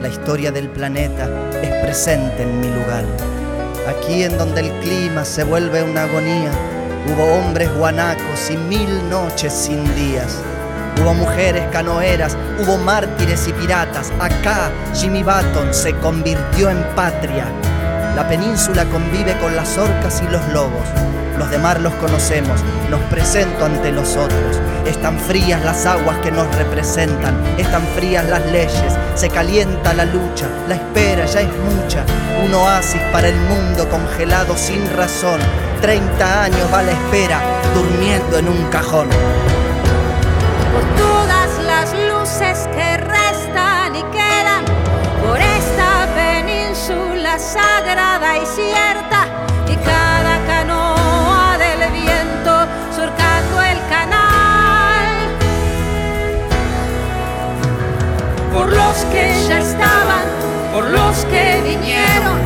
[0.00, 1.28] La historia del planeta
[1.60, 3.04] es presente en mi lugar.
[3.86, 6.50] Aquí en donde el clima se vuelve una agonía,
[7.12, 10.38] hubo hombres guanacos y mil noches sin días.
[11.02, 14.10] Hubo mujeres canoeras, hubo mártires y piratas.
[14.20, 17.44] Acá Jimmy Button se convirtió en patria.
[18.16, 20.86] La península convive con las orcas y los lobos.
[21.38, 24.60] Los de mar los conocemos, nos presento ante los otros.
[24.84, 30.46] Están frías las aguas que nos representan, están frías las leyes, se calienta la lucha,
[30.68, 32.04] la espera ya es mucha.
[32.44, 35.40] Un oasis para el mundo congelado sin razón.
[35.80, 37.40] 30 años va la espera,
[37.74, 39.08] durmiendo en un cajón.
[40.72, 42.99] por todas las luces que
[47.40, 49.24] sagrada y cierta
[49.66, 55.06] y cada canoa del viento surcando el canal
[58.52, 60.24] por los que ya estaban
[60.72, 62.38] por los que vinieron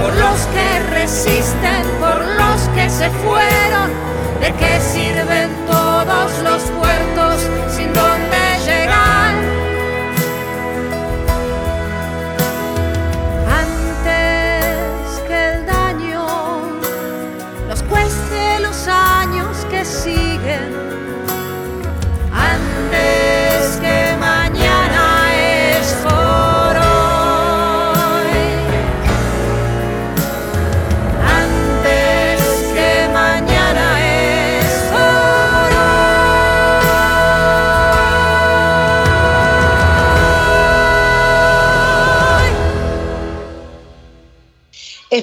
[0.00, 4.08] por los que resisten por los que se fueron
[4.40, 7.40] ¿De qué sirven todos los puertos
[7.74, 9.17] sin dónde llegar?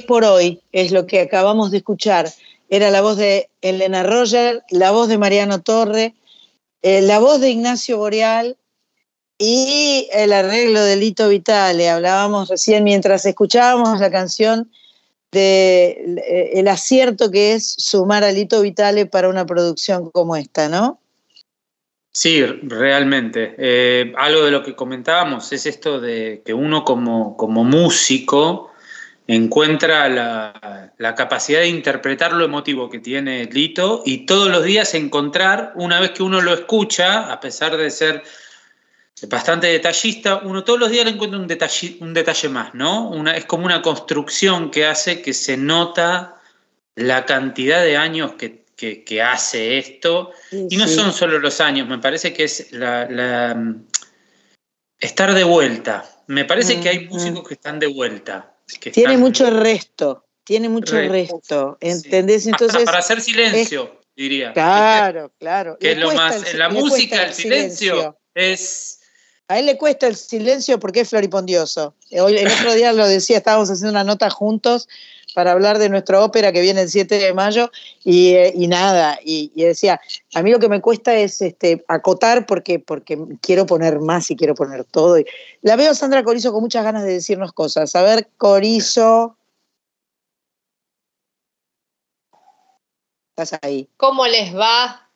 [0.05, 2.29] Por hoy, es lo que acabamos de escuchar.
[2.69, 6.15] Era la voz de Elena Roger, la voz de Mariano Torre,
[6.81, 8.57] eh, la voz de Ignacio Boreal
[9.37, 11.89] y el arreglo de Lito Vitale.
[11.89, 14.71] Hablábamos recién mientras escuchábamos la canción
[15.31, 20.69] de eh, el acierto que es sumar a Lito Vitale para una producción como esta,
[20.69, 20.99] ¿no?
[22.15, 23.55] Sí, realmente.
[23.57, 28.71] Eh, algo de lo que comentábamos es esto de que uno como, como músico
[29.27, 34.93] encuentra la, la, capacidad de interpretar lo emotivo que tiene Lito y todos los días
[34.93, 38.23] encontrar, una vez que uno lo escucha, a pesar de ser
[39.29, 43.09] bastante detallista, uno todos los días le encuentra un detalle, un detalle más, ¿no?
[43.09, 46.35] Una, es como una construcción que hace que se nota
[46.95, 50.31] la cantidad de años que, que, hace esto.
[50.51, 53.57] y no son solo los años, me parece que es la,
[54.99, 56.05] estar de vuelta.
[56.27, 58.54] Me parece que hay músicos que están de vuelta.
[58.91, 62.47] Tiene mucho resto, tiene mucho resto, ¿entendés?
[62.47, 64.53] Entonces, para, hacer silencio, diría.
[64.53, 65.77] Claro, claro.
[65.79, 68.99] Que es lo más, en la música el silencio es
[69.47, 71.93] a él le cuesta el silencio porque es floripondioso.
[72.11, 74.87] Hoy, el otro día lo decía, estábamos haciendo una nota juntos
[75.35, 77.69] para hablar de nuestra ópera que viene el 7 de mayo
[78.03, 80.01] y, eh, nada, y, decía,
[80.33, 84.35] a mí lo que me cuesta es este, acotar porque, porque quiero poner más y
[84.35, 85.17] quiero poner todo.
[85.61, 87.93] la veo a Sandra Corizo con muchas ganas de decirnos cosas.
[87.95, 89.37] A ver, Corizo.
[93.37, 93.89] Estás ahí.
[93.97, 95.09] ¿Cómo les va?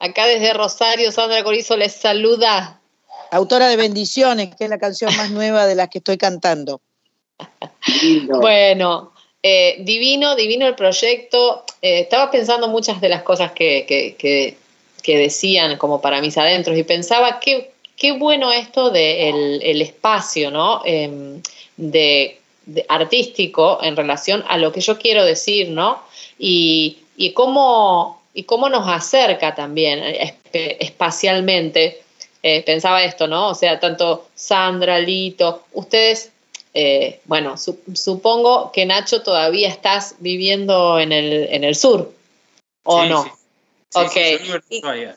[0.00, 2.80] Acá desde Rosario, Sandra Corizo les saluda
[3.30, 6.80] autora de Bendiciones, que es la canción más nueva de las que estoy cantando.
[8.28, 9.13] Bueno,
[9.46, 11.64] eh, divino, divino el proyecto.
[11.82, 14.56] Eh, estaba pensando muchas de las cosas que,
[15.06, 20.80] decían como para mis adentros y pensaba qué, qué bueno esto del el espacio, ¿no?
[20.86, 21.42] Em,
[21.76, 22.38] de,
[22.88, 26.02] artístico en relación a lo que yo quiero decir, ¿no?
[26.38, 26.96] Y,
[27.34, 30.38] cómo, y cómo nos acerca también eh,
[30.80, 32.00] espacialmente
[32.64, 33.48] pensaba esto, ¿no?
[33.48, 36.32] O sea, tanto Sandra, Lito, ustedes,
[36.74, 42.12] eh, bueno, supongo que Nacho todavía estás viviendo en el, en el sur,
[42.82, 43.24] ¿o no?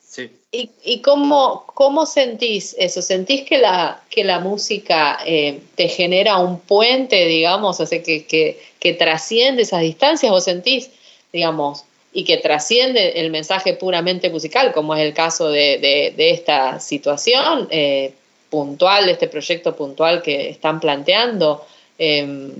[0.07, 0.29] Sí.
[0.51, 3.01] y, y, cómo, cómo, sentís eso?
[3.01, 8.27] ¿Sentís que la, que la música eh, te genera un puente, digamos, o sea, que,
[8.27, 10.91] que, que trasciende esas distancias o sentís,
[11.33, 17.67] digamos, y que trasciende el mensaje puramente musical, como es el caso de, esta situación
[17.71, 18.13] eh,
[18.49, 21.65] puntual, este proyecto puntual que están planteando.
[21.97, 22.51] Em,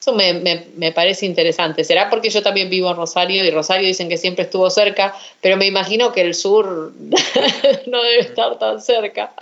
[0.00, 1.84] eso me, parece interesante.
[1.84, 5.58] Será porque yo también vivo en Rosario y Rosario dicen que siempre estuvo cerca, pero
[5.58, 6.92] me imagino que el sur
[7.86, 9.34] no debe estar tan cerca,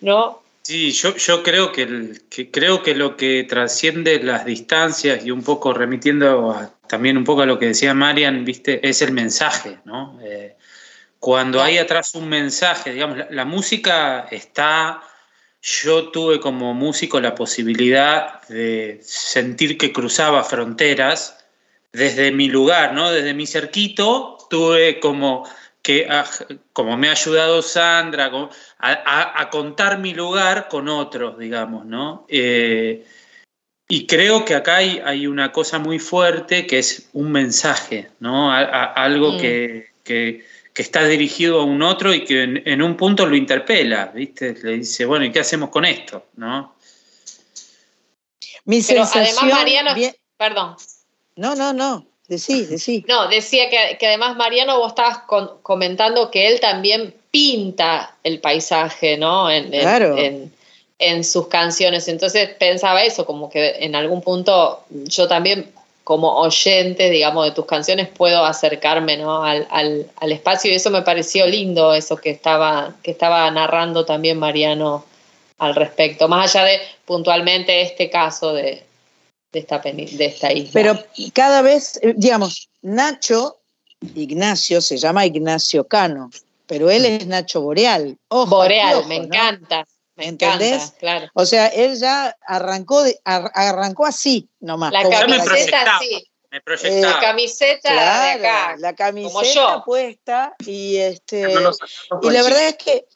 [0.00, 0.40] ¿no?
[0.62, 2.20] Sí, yo, yo creo que,
[2.50, 6.54] creo que lo que trasciende las distancias y un poco remitiendo
[6.86, 10.18] también un poco a lo que decía Marian, viste, es el mensaje, ¿no?
[10.22, 10.56] Eh,
[11.18, 15.02] cuando hay atrás un mensaje, digamos, la, música está,
[15.62, 21.44] yo tuve como músico la posibilidad de sentir que cruzaba fronteras
[21.92, 23.10] desde mi lugar, ¿no?
[23.10, 25.48] Desde mi cerquito tuve como
[25.82, 26.08] que,
[26.72, 28.30] como me ha ayudado Sandra,
[28.78, 32.26] a, contar mi lugar con otros, digamos, ¿no?
[32.28, 33.04] Eh,
[33.88, 38.52] y creo que acá hay, hay, una cosa muy fuerte que es un mensaje, ¿no?
[38.52, 39.38] algo mm.
[39.38, 40.44] que,
[40.82, 44.54] está dirigido a un otro y que en, un punto lo interpela, ¿viste?
[44.62, 46.26] Le dice, bueno, ¿y qué hacemos con esto?
[46.36, 46.74] ¿no?
[48.64, 49.90] Mi Pero además, Mariano,
[50.36, 50.76] perdón.
[51.36, 52.06] No, no, no.
[52.28, 53.04] Decí, decí.
[53.08, 55.20] No, decía que, además Mariano vos estabas
[55.62, 59.50] comentando que él también pinta el paisaje, ¿no?
[59.50, 60.52] En,
[60.98, 62.08] en, sus canciones.
[62.08, 65.72] Entonces pensaba eso, como que en algún punto yo también
[66.08, 69.44] como oyente, digamos, de tus canciones puedo acercarme ¿no?
[69.44, 74.38] al, al, espacio y eso me pareció lindo, eso que estaba, que estaba narrando también
[74.38, 75.04] Mariano
[75.58, 78.84] al respecto, más allá de puntualmente este caso de,
[79.52, 80.70] de esta, de esta isla.
[80.72, 80.98] Pero
[81.34, 83.58] cada vez, eh, digamos, Nacho,
[84.14, 86.30] Ignacio, se llama Ignacio Cano,
[86.66, 88.16] pero él es Nacho Boreal.
[88.30, 89.86] Boreal, me encanta.
[90.18, 90.94] Me ¿Entendés?
[90.98, 91.28] claro.
[91.32, 94.92] O sea, él ya arrancó, de, arrancó así nomás.
[94.92, 96.28] La camiseta sí.
[96.50, 97.14] Me proyectaba.
[97.14, 98.76] la camiseta de acá.
[98.78, 101.42] La camiseta puesta y este.
[102.22, 103.06] y la verdad es que.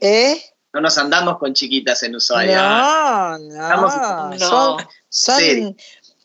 [0.00, 0.42] ¿Eh?
[0.72, 2.60] No nos andamos con chiquitas en Ushuaia.
[2.60, 4.30] No, no.
[4.30, 4.76] no.
[5.08, 5.76] Son,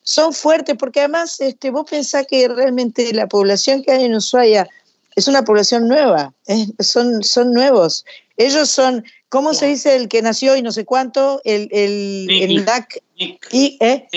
[0.02, 4.68] son, fuertes porque además este, vos pensás que realmente la población que hay en Ushuaia
[5.16, 6.34] es una población nueva,
[6.80, 8.06] son, son nuevos.
[8.38, 9.04] Ellos son,
[9.34, 11.42] ¿cómo se dice el que nació y no sé cuánto?
[11.44, 13.02] El, el, el NAC.
[13.18, 13.48] Nick.
[13.52, 14.08] Y, ¿eh?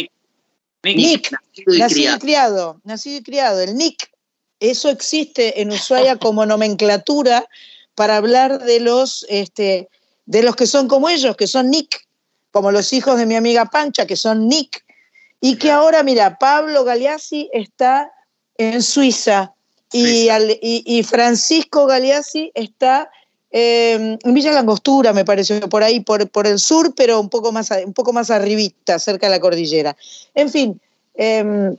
[0.85, 1.33] Nick.
[1.67, 2.83] Nacido, y, criado.
[2.85, 3.63] Nacido y criado.
[3.63, 4.11] El Nick.
[4.61, 7.49] Eso existe en Ushuaia como nomenclatura
[7.95, 9.89] para hablar de los, este,
[10.27, 12.07] de los que son como ellos, que son Nick
[12.51, 14.85] como los hijos de mi amiga Pancha, que son Nick,
[15.41, 18.11] y que ahora, mira, Pablo Galeazzi está
[18.57, 19.55] en Suiza,
[19.93, 20.29] y,
[20.63, 23.11] y, Francisco Galeazzi está
[23.59, 27.71] eh, Villa Langostura, me pareció, por ahí, por, por el sur, pero un poco más,
[27.85, 29.97] un poco más arribita, cerca de la cordillera.
[30.35, 30.79] En fin,
[31.15, 31.73] eh,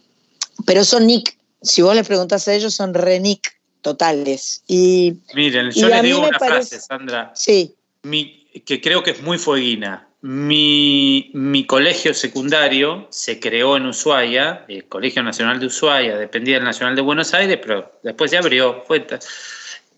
[0.66, 4.64] pero son Nick, si vos les preguntás a ellos, son re Nick totales.
[4.68, 9.04] Y Miren, Y yo a les digo una parece- frase, Sandra, sí, mi- que creo
[9.04, 10.04] que es muy fueguina.
[10.20, 16.64] Mi, mi colegio secundario se creó en Ushuaia, el Colegio Nacional de Ushuaia, dependía del
[16.64, 18.84] Nacional de Buenos Aires, pero después se abrió.
[18.88, 19.06] Fue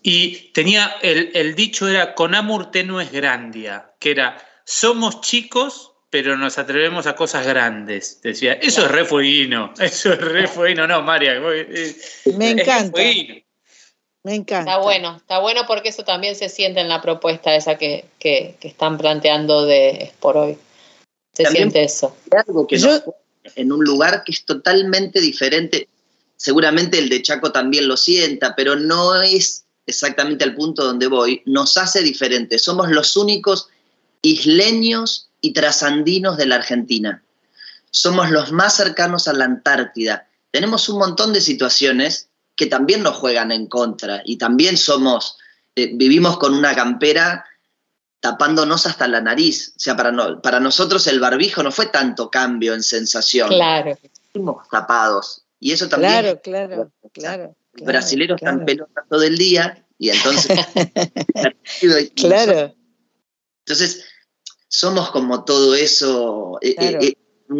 [0.02, 5.92] y tenía, el, el dicho era, con amor tenue es grandia, que era, somos chicos,
[6.10, 8.20] pero nos atrevemos a cosas grandes.
[8.22, 10.86] Decía, eso es re fueguino, eso es re fueguino.
[10.86, 11.96] No, María, eh,
[12.36, 13.00] me encanta,
[14.22, 14.72] me encanta.
[14.72, 18.56] Está bueno, está bueno porque eso también se siente en la propuesta esa que, que,
[18.60, 20.58] que están planteando de por hoy.
[21.32, 22.16] Se También- siente eso.
[22.46, 23.02] algo que Yo-
[23.54, 25.88] en un lugar que es totalmente diferente.
[26.36, 31.42] Seguramente el de Chaco también lo sienta, pero no es exactamente al punto donde voy.
[31.46, 32.62] Nos hace diferentes.
[32.62, 33.68] Somos los únicos
[34.22, 37.22] isleños y trasandinos de la Argentina.
[37.90, 40.28] Somos los más cercanos a la Antártida.
[40.50, 45.38] Tenemos un montón de situaciones que también nos juegan en contra y también somos,
[45.74, 47.44] eh, vivimos con una campera
[48.20, 49.72] tapándonos hasta la nariz.
[49.76, 53.48] O sea, para, no- para nosotros el barbijo no fue tanto cambio en sensación.
[53.48, 53.98] Claro.
[54.32, 55.42] Fuimos tapados.
[55.58, 56.12] Y eso también.
[56.12, 57.56] Claro, claro, claro.
[57.74, 58.56] Los brasileros claro.
[58.56, 60.58] están pelotas todo el día y entonces.
[62.16, 62.74] Claro.
[63.64, 64.04] Entonces,
[64.68, 66.98] somos como todo eso, eh, Claro.
[67.00, 67.14] eh, eh,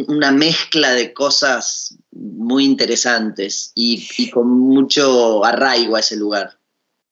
[0.08, 6.58] una mezcla de cosas muy interesantes y, y con mucho arraigo a ese lugar.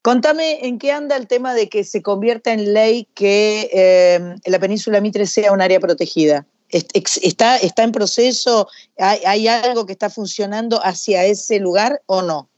[0.03, 4.59] Contame en qué anda el tema de que se convierta en ley que eh, la
[4.59, 6.47] península Mitre sea un área protegida.
[6.71, 8.69] ¿Está, está en proceso?
[8.99, 12.49] ¿Hay, hay algo que está funcionando hacia ese lugar o no?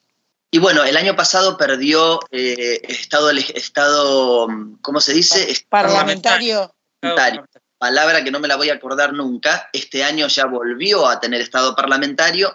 [0.50, 4.48] Y bueno, el año pasado perdió eh, estado, estado,
[4.82, 5.46] ¿cómo se dice?
[5.68, 6.74] Parlamentario.
[7.00, 7.46] Parlamentario.
[7.78, 9.70] Palabra que no me la voy a acordar nunca.
[9.72, 12.54] Este año ya volvió a tener estado parlamentario.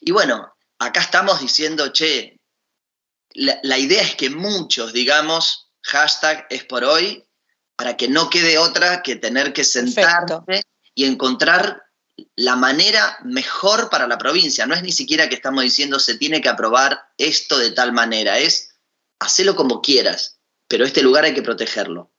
[0.00, 2.38] Y bueno, acá estamos diciendo, che,
[3.30, 7.24] la, la idea es que muchos digamos, hashtag es por hoy,
[7.76, 10.62] para que no quede otra que tener que sentarse
[10.94, 11.84] y encontrar
[12.34, 14.66] la manera mejor para la provincia.
[14.66, 18.38] No es ni siquiera que estamos diciendo se tiene que aprobar esto de tal manera,
[18.38, 18.70] es
[19.18, 20.38] hacelo como quieras,
[20.68, 22.10] pero este lugar hay que protegerlo.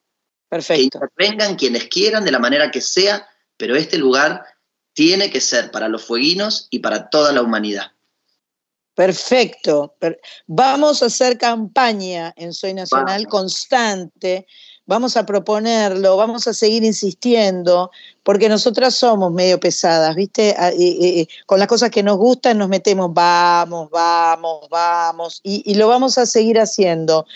[0.49, 0.99] Perfecto.
[0.99, 3.27] Que intervengan quienes quieran de la manera que sea,
[3.57, 4.43] pero este lugar
[4.93, 7.93] tiene que ser para los fueguinos y para toda la humanidad.
[8.95, 9.95] Perfecto.
[9.97, 14.45] Per- vamos a hacer campaña en Soy Nacional constante.
[14.89, 17.91] Vamos a proponerlo, vamos a seguir insistiendo,
[18.23, 20.55] porque nosotras somos medio pesadas, ¿viste?
[20.57, 25.61] Ah, eh, eh, con las cosas que nos gustan nos metemos, vamos, vamos, vamos, y,
[25.71, 27.27] y lo vamos a seguir haciendo.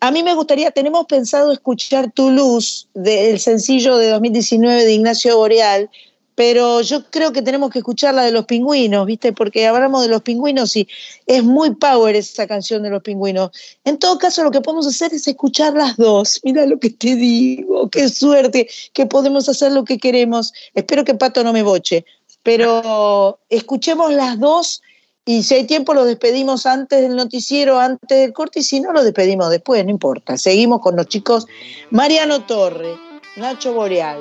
[0.00, 5.36] A mí me gustaría, tenemos pensado escuchar Tu Luz, del sencillo de 2019 de Ignacio
[5.36, 5.90] Boreal,
[6.36, 9.32] pero yo creo que tenemos que escuchar la de los pingüinos, ¿viste?
[9.32, 10.86] Porque hablamos de los pingüinos y
[11.26, 13.50] es muy power esa canción de los pingüinos.
[13.84, 16.40] En todo caso, lo que podemos hacer es escuchar las dos.
[16.44, 20.52] Mira lo que te digo, qué suerte que podemos hacer lo que queremos.
[20.74, 22.04] Espero que Pato no me boche,
[22.42, 24.82] pero escuchemos las dos
[25.24, 28.92] y si hay tiempo lo despedimos antes del noticiero, antes del corte, y si no
[28.92, 30.36] lo despedimos después, no importa.
[30.36, 31.46] Seguimos con los chicos
[31.90, 32.94] Mariano Torre,
[33.36, 34.20] Nacho Boreal,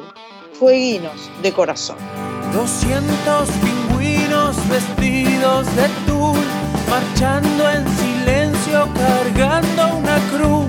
[0.59, 1.97] Fueguinos de Corazón.
[2.53, 6.39] 200 pingüinos vestidos de tul,
[6.89, 10.65] marchando en silencio, cargando una cruz.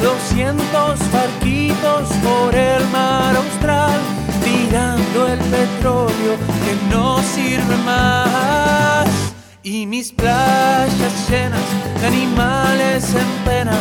[0.00, 3.98] 200 barquitos por el mar austral,
[4.44, 9.08] tirando el petróleo que no sirve más.
[9.64, 11.60] Y mis playas llenas
[12.00, 13.76] de animales en pena,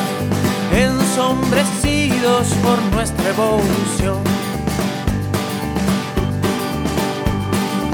[0.72, 4.24] ensombrecidos por nuestra evolución.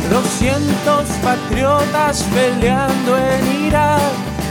[0.10, 4.01] 200 patriotas peleando en Irak,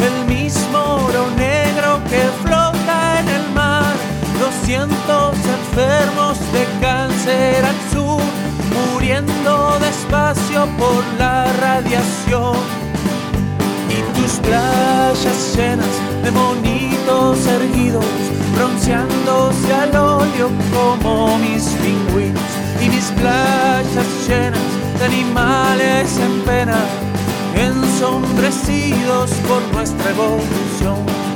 [0.00, 3.92] el mismo oro negro que flota en el mar.
[4.38, 8.22] 200 enfermos de cáncer al sur,
[8.92, 12.56] muriendo despacio por la radiación.
[13.90, 18.04] Y tus playas llenas de monitos erguidos,
[18.54, 22.67] bronceándose al óleo como mis pingüinos.
[22.80, 24.60] Y mis playas llenas
[24.98, 26.78] de animales en pena,
[27.54, 31.27] ensombrecidos por nuestra evolución.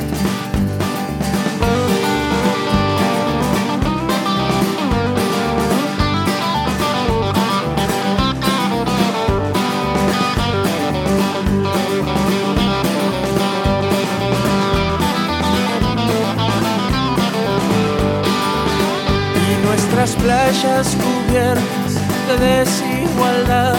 [20.03, 21.93] Nuestras playas cubiertas
[22.27, 23.77] de desigualdad.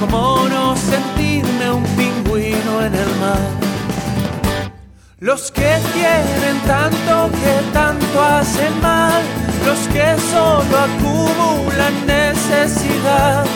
[0.00, 3.48] ¿Cómo no sentirme un pingüino en el mar?
[5.18, 9.22] Los que quieren tanto que tanto hacen mal,
[9.64, 13.46] los que solo acumulan necesidad.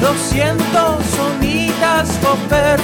[0.00, 2.80] Doscientos sonidas, Popper,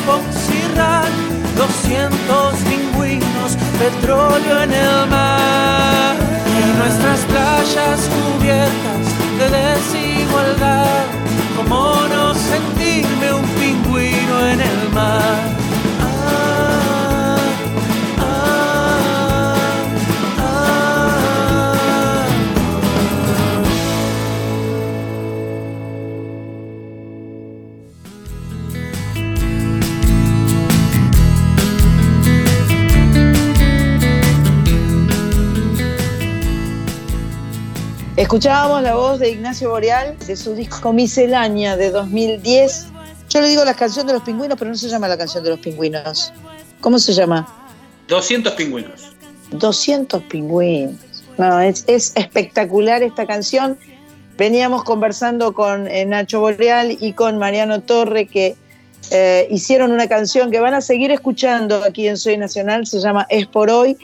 [0.77, 1.13] Ran,
[1.57, 5.86] doscientos pingüinos, petróleo en el mar.
[6.79, 9.05] Nuestras playas cubiertas
[9.39, 11.05] de desigualdad,
[11.57, 15.66] ¿cómo no sentirme un pingüino en el mar?
[38.37, 42.89] Escuchábamos la voz de Ignacio Boreal de su disco Miscelánea de 2010.
[43.31, 45.49] Yo le digo la canción de los pingüinos, pero no se llama la canción de
[45.49, 46.35] los pingüinos.
[46.83, 47.49] ¿Cómo se llama?
[48.09, 49.15] 200 pingüinos.
[49.53, 50.97] 200 pingüinos.
[51.39, 53.79] No, es, es espectacular esta canción.
[54.37, 58.55] Veníamos conversando con eh, Nacho Boreal y con Mariano Torre que
[59.13, 63.27] eh, hicieron una canción que van a seguir escuchando aquí en Soy Nacional, se llama
[63.31, 63.97] Es por hoy.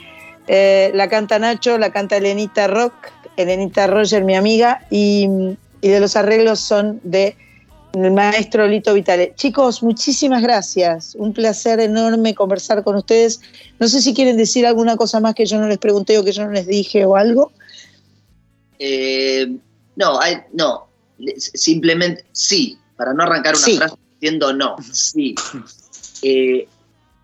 [0.47, 2.93] Eh, la canta Nacho, la canta Elenita Rock,
[3.37, 5.27] Elenita Roger, mi amiga, y,
[5.81, 7.35] y de los arreglos son de
[7.93, 9.33] el maestro Lito Vitale.
[9.35, 11.13] Chicos, muchísimas gracias.
[11.15, 13.39] Un placer enorme conversar con ustedes.
[13.79, 16.31] No sé si quieren decir alguna cosa más que yo no les pregunté o que
[16.31, 17.51] yo no les dije o algo.
[18.79, 19.47] Eh,
[19.95, 20.87] no, hay, no.
[21.37, 23.77] Simplemente sí, para no arrancar una Sí.
[23.77, 25.35] frase diciendo no, sí.
[26.25, 26.69] Eh,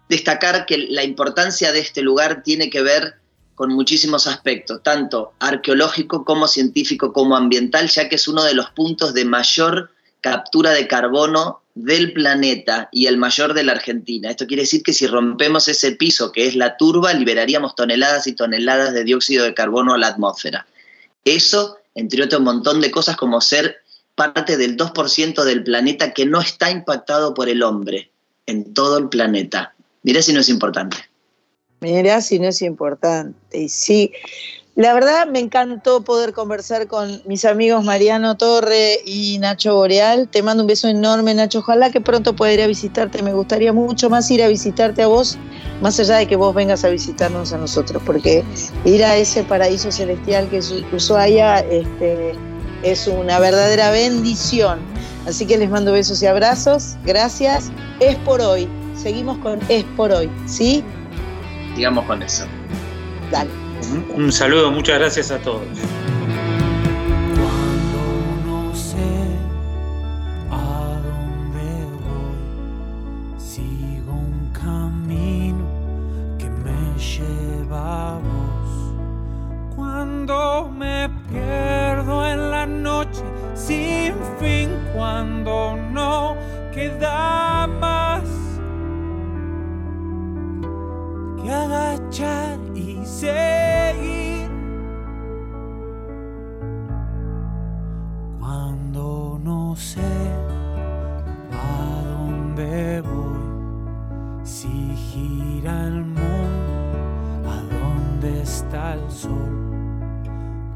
[0.10, 3.14] destacar que la importancia de este lugar tiene que ver
[3.60, 8.72] con muchísimos aspectos, tanto arqueológico como científico como ambiental, ya que es uno de los
[8.72, 9.91] puntos de mayor
[10.22, 14.30] captura de carbono del planeta y el mayor de la Argentina.
[14.30, 18.34] Esto quiere decir que si rompemos ese piso que es la turba, liberaríamos toneladas y
[18.34, 20.66] toneladas de dióxido de carbono a la atmósfera.
[21.26, 23.80] Eso, entre otro montón de cosas como ser
[24.16, 28.10] parte del 2% del planeta que no está impactado por el hombre
[28.45, 29.74] en todo el planeta.
[30.03, 31.09] Mirá si no es importante.
[31.82, 33.57] Mirá si no es importante.
[33.57, 34.11] Y sí,
[34.80, 40.30] la verdad me encantó poder conversar con mis amigos Mariano Torre y Nacho Boreal.
[40.30, 41.59] Te mando un beso enorme, Nacho.
[41.59, 43.21] Ojalá que pronto pueda ir a visitarte.
[43.21, 45.38] Me gustaría mucho más ir a visitarte a vos,
[45.82, 48.43] más allá de que vos vengas a visitarnos a nosotros, porque
[48.86, 52.34] ir a ese paraíso celestial que es Ushuaia este,
[52.84, 54.80] es una verdadera bendición.
[55.27, 56.95] Así que les mando besos y abrazos.
[57.03, 57.69] Gracias.
[57.99, 58.69] Es por hoy.
[58.95, 60.32] Seguimos con Es por hoy.
[60.45, 60.84] ¿Sí?
[61.80, 62.45] Sigamos con eso.
[63.32, 63.49] Dale.
[63.93, 65.61] Un, un saludo, muchas gracias a todos.
[68.45, 68.97] no sé
[70.51, 75.63] a dónde voy, sigo un camino
[76.38, 78.93] que me lleva a vos.
[79.73, 83.23] Cuando me pierdo en la noche
[83.55, 86.36] sin fin, cuando no
[86.73, 88.49] queda más
[91.41, 94.49] que agachar y seguir.
[98.39, 100.01] Cuando no sé
[101.51, 109.69] a dónde voy, si gira el mundo, a dónde está el sol.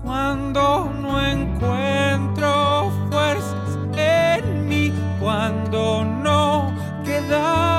[0.03, 7.72] Cuando no encuentro fuerzas en mí, cuando no queda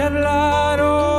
[0.00, 1.09] que hablar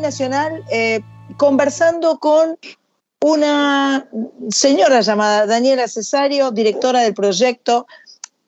[0.00, 1.00] Nacional eh,
[1.36, 2.58] conversando con
[3.20, 4.08] una
[4.50, 7.86] señora llamada Daniela Cesario, directora del proyecto,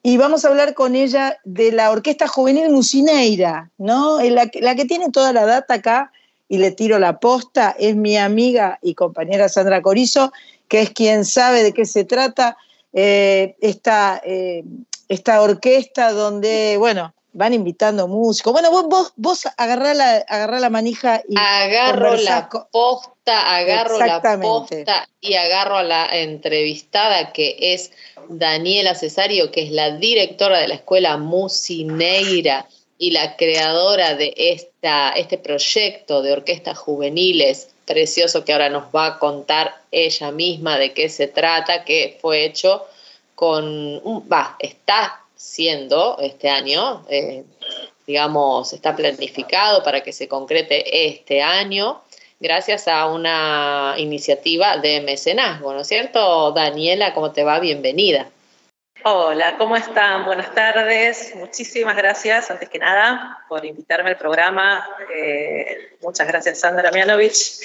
[0.03, 4.21] y vamos a hablar con ella de la Orquesta Juvenil Musineira, ¿no?
[4.21, 6.13] La, la que tiene toda la data acá,
[6.49, 10.33] y le tiro la posta, es mi amiga y compañera Sandra Corizo,
[10.69, 12.57] que es quien sabe de qué se trata
[12.93, 14.65] eh, esta, eh,
[15.09, 18.53] esta orquesta donde, bueno, van invitando músicos.
[18.53, 21.35] Bueno, vos, vos, vos agarrá, la, la manija y.
[21.39, 27.93] Agarro la posta, agarro la posta y agarro a la entrevistada que es
[28.29, 32.67] Daniela Cesario, que es la directora de la escuela Musineira
[32.99, 39.07] y la creadora de esta, este proyecto de orquestas juveniles precioso que ahora nos va
[39.07, 42.87] a contar ella misma de qué se trata, que fue hecho
[43.35, 44.01] con,
[44.31, 45.20] va, está
[46.21, 47.45] este año, eh,
[48.07, 52.01] digamos, está planificado para que se concrete este año,
[52.41, 56.53] gracias a una iniciativa de mecenazgo, ¿no es cierto?
[56.53, 57.61] Daniela, ¿cómo te va?
[57.61, 58.31] Bienvenida.
[59.05, 60.25] Hola, ¿cómo están?
[60.25, 61.35] Buenas tardes.
[61.35, 64.87] Muchísimas gracias, antes que nada, por invitarme al programa.
[65.15, 67.61] Eh, muchas gracias, Sandra Mianovich.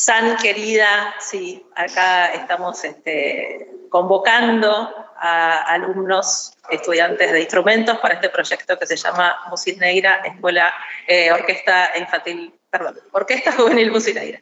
[0.00, 8.78] San, querida, sí, acá estamos este, convocando a alumnos, estudiantes de instrumentos para este proyecto
[8.78, 10.72] que se llama Musineira, Escuela,
[11.06, 14.40] eh, Orquesta Infantil, perdón, Orquesta Juvenil Musineira.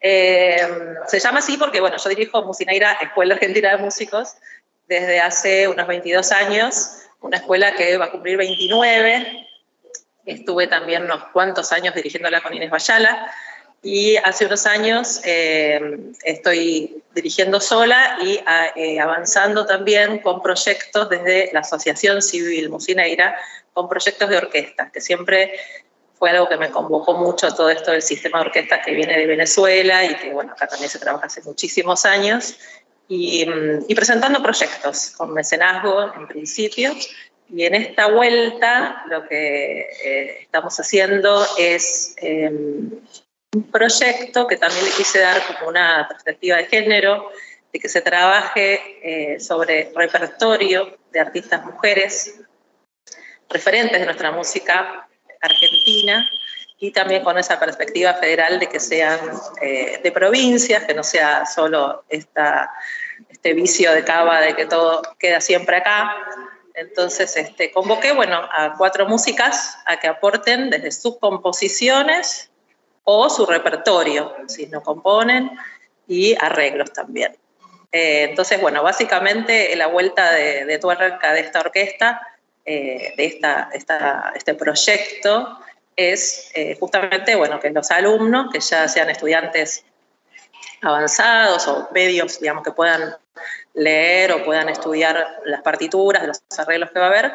[0.00, 0.66] Eh,
[1.06, 4.34] se llama así porque, bueno, yo dirijo Musineira, Escuela Argentina de Músicos,
[4.88, 9.46] desde hace unos 22 años, una escuela que va a cumplir 29.
[10.24, 13.32] Estuve también unos cuantos años dirigiéndola con Inés Bayala
[13.86, 15.80] y hace unos años eh,
[16.24, 18.40] estoy dirigiendo sola y
[18.74, 23.36] eh, avanzando también con proyectos desde la Asociación Civil Musineira,
[23.72, 25.52] con proyectos de orquesta, que siempre
[26.18, 29.26] fue algo que me convocó mucho todo esto del sistema de orquestas que viene de
[29.26, 32.56] Venezuela y que bueno, acá también se trabaja hace muchísimos años.
[33.08, 33.46] Y,
[33.86, 36.92] y presentando proyectos con mecenazgo en principio.
[37.48, 42.16] Y en esta vuelta lo que eh, estamos haciendo es
[43.56, 47.30] un proyecto que también le quise dar como una perspectiva de género,
[47.72, 52.40] de que se trabaje eh, sobre repertorio de artistas mujeres,
[53.48, 55.08] referentes de nuestra música
[55.40, 56.28] argentina,
[56.78, 59.18] y también con esa perspectiva federal de que sean
[59.62, 62.70] eh, de provincias, que no sea solo esta,
[63.30, 66.14] este vicio de cava de que todo queda siempre acá.
[66.74, 72.50] Entonces este, convoqué bueno, a cuatro músicas a que aporten desde sus composiciones
[73.08, 75.50] o su repertorio, si no componen,
[76.08, 77.36] y arreglos también.
[77.92, 82.20] Eh, entonces, bueno, básicamente la vuelta de, de tuerca de esta orquesta,
[82.64, 83.70] eh, de esta,
[84.34, 85.58] este proyecto,
[85.94, 89.84] es eh, justamente, bueno, que los alumnos, que ya sean estudiantes
[90.82, 93.16] avanzados o medios, digamos, que puedan
[93.74, 97.32] leer o puedan estudiar las partituras, los arreglos que va a haber,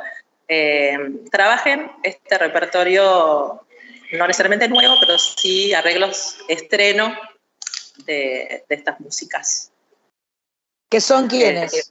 [1.32, 3.64] trabajen este repertorio
[4.12, 7.18] no necesariamente nuevo, pero sí arreglos estreno
[8.06, 9.72] de, estas músicas.
[10.90, 11.74] ¿Que son quiénes?
[11.74, 11.84] Eh,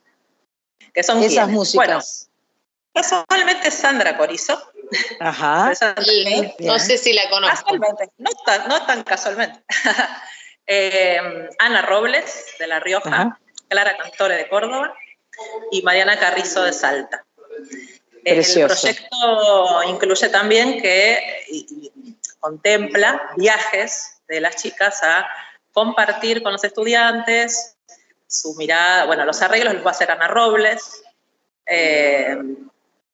[0.92, 2.28] que son esas músicas.
[2.94, 4.60] Bueno, casualmente Sandra Corizo.
[5.20, 5.72] Ajá.
[6.58, 7.56] no sé si la conozco.
[7.56, 9.62] Casualmente, no tan, no tan casualmente.
[10.72, 11.18] Eh,
[11.58, 14.94] Ana Robles, de La Rioja, Clara Cantore, de Córdoba,
[15.72, 17.26] y Mariana Carrizo, de Salta.
[18.24, 21.44] El proyecto incluye también que
[22.38, 25.28] contempla viajes de las chicas a
[25.72, 27.76] compartir con los estudiantes
[28.26, 31.02] su mirada, bueno, los arreglos los va a hacer Ana Robles,
[31.66, 32.38] eh,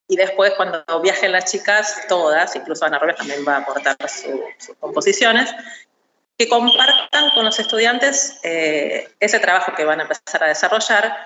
[0.09, 4.76] y después cuando viajen las chicas, todas, incluso Ana Robles también va a aportar sus
[4.78, 5.50] composiciones,
[6.38, 11.16] que compartan con los estudiantes eh, ese trabajo que van a empezar a desarrollar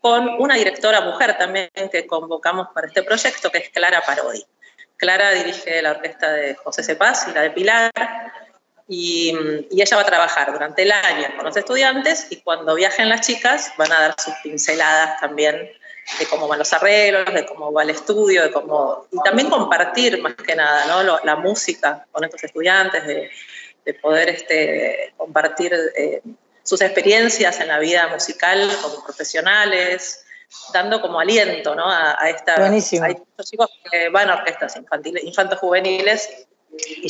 [0.00, 4.44] con una directora mujer también que convocamos para este proyecto, que es Clara Parodi.
[4.96, 7.92] Clara dirige la orquesta de José Cepaz y la de Pilar,
[8.88, 9.36] y,
[9.70, 13.72] ella va a trabajar durante el año con los estudiantes y cuando viajen las chicas
[13.76, 15.70] van a dar sus pinceladas también
[16.20, 20.22] de cómo van los arreglos, de cómo va el estudio, de cómo, y también compartir
[20.22, 21.18] más que nada ¿no?
[21.24, 23.30] la música con estos estudiantes, de,
[23.94, 26.20] poder este, compartir eh,
[26.66, 30.24] sus experiencias en la vida musical como profesionales,
[30.72, 31.88] dando como aliento ¿no?
[31.88, 33.06] a, a esta, Buenísimo.
[33.06, 36.46] estos chicos que van a orquestas infantiles, infantos juveniles.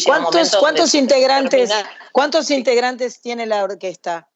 [0.04, 1.72] ¿Cuántos, ¿cuántos integrantes,
[2.12, 4.28] ¿Cuántos integrantes tiene la orquesta?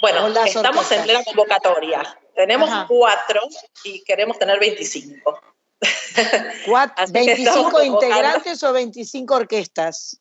[0.00, 2.18] Bueno, estamos en plena convocatoria.
[2.34, 3.40] Tenemos cuatro
[3.84, 5.40] y queremos tener 25.
[6.66, 10.20] ¿25 integrantes o 25 orquestas?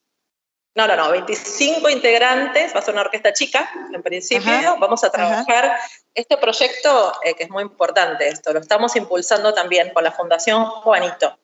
[0.74, 5.12] No, no, no, 25 integrantes, va a ser una orquesta chica en principio, vamos a
[5.12, 5.78] trabajar
[6.14, 10.66] este proyecto eh, que es muy importante esto, lo estamos impulsando también con la Fundación
[10.66, 11.38] Juanito,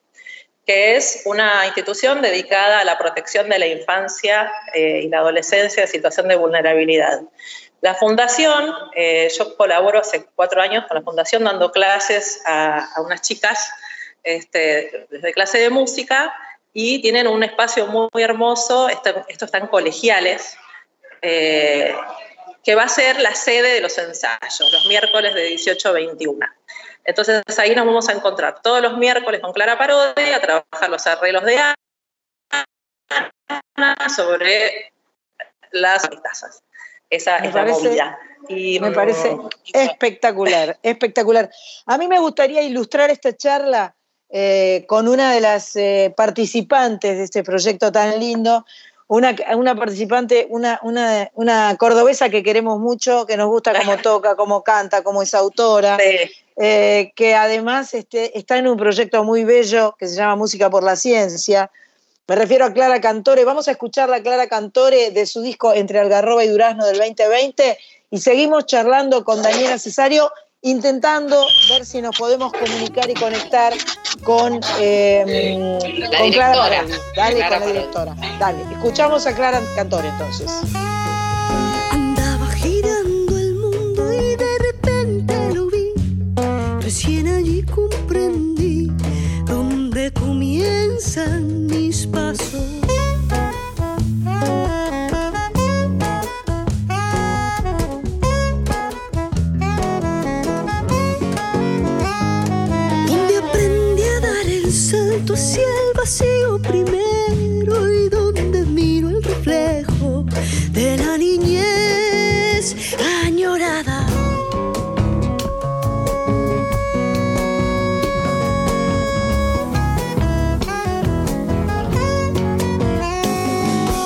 [0.66, 5.82] que es una institución dedicada a la protección de la infancia eh, y la adolescencia
[5.82, 7.20] en situación de vulnerabilidad.
[7.80, 13.20] La fundación, eh, yo colaboro hace cuatro años con la fundación dando clases a, unas
[13.20, 13.70] chicas
[14.24, 16.34] este, desde clase de música
[16.80, 20.56] y tienen un espacio muy, hermoso, estos están colegiales,
[21.22, 21.92] eh,
[22.62, 26.46] que va a ser la sede de los ensayos, los miércoles de 18 a 21.
[27.04, 31.04] Entonces ahí nos vamos a encontrar todos los miércoles con Clara Parodi a trabajar los
[31.08, 31.58] arreglos de
[33.74, 34.92] Ana sobre
[35.72, 36.62] las tazas.
[37.10, 38.20] Esa es la movida.
[38.48, 39.36] Y, me parece
[39.74, 41.50] espectacular, espectacular.
[41.86, 43.96] A mí me gustaría ilustrar esta charla
[44.30, 48.66] eh, con una de las eh, participantes de este proyecto tan lindo,
[49.06, 54.36] una, una participante, una, una, una, cordobesa que queremos mucho, que nos gusta cómo toca,
[54.36, 55.96] cómo canta, cómo es autora,
[56.56, 60.82] eh, que además este, está en un proyecto muy bello que se llama Música por
[60.82, 61.70] la Ciencia.
[62.26, 63.46] Me refiero a Clara Cantore.
[63.46, 67.78] Vamos a escuchar la Clara Cantore de su disco Entre Algarroba y Durazno del 2020
[68.10, 70.30] y seguimos charlando con Daniela Cesario
[70.62, 73.72] intentando ver si nos podemos comunicar y conectar
[74.24, 75.78] con, eh,
[76.32, 78.16] Clara Dale, con la directora.
[78.38, 80.50] Dale, escuchamos a Clara Cantore entonces.
[81.92, 85.92] Andaba girando el mundo y de repente lo vi.
[86.80, 88.90] Recién allí comprendí
[89.46, 92.57] dónde comienzan mis pasos
[105.38, 110.24] hacia el vacío primero y donde miro el reflejo
[110.72, 112.74] de la niñez
[113.24, 114.04] añorada.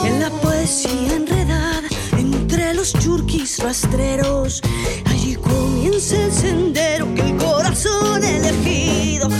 [0.04, 1.88] En la poesía enredada
[2.18, 4.60] entre los churquis rastreros,
[5.06, 9.30] allí comienza el sendero que el corazón elegido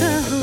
[0.00, 0.41] answer.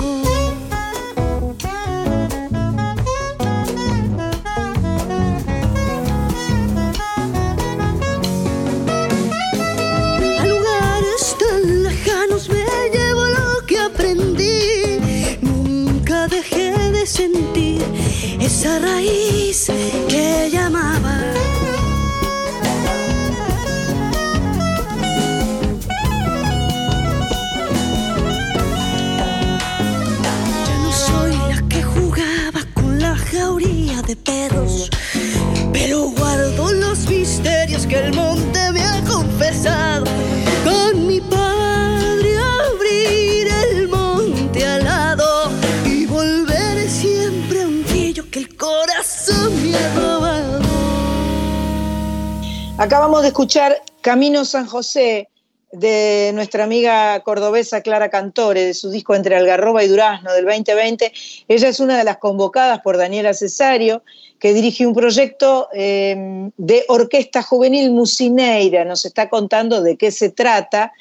[52.79, 55.27] Acabamos de escuchar Camino San José
[55.73, 61.11] de nuestra amiga cordobesa Clara Cantore, de su disco Entre Algarroba y Durazno del 2020.
[61.49, 64.01] Ella es una de las convocadas por Daniela Cesario,
[64.39, 68.85] que dirige un proyecto em, de orquesta juvenil Musineira.
[68.85, 70.93] Nos está contando de qué se trata.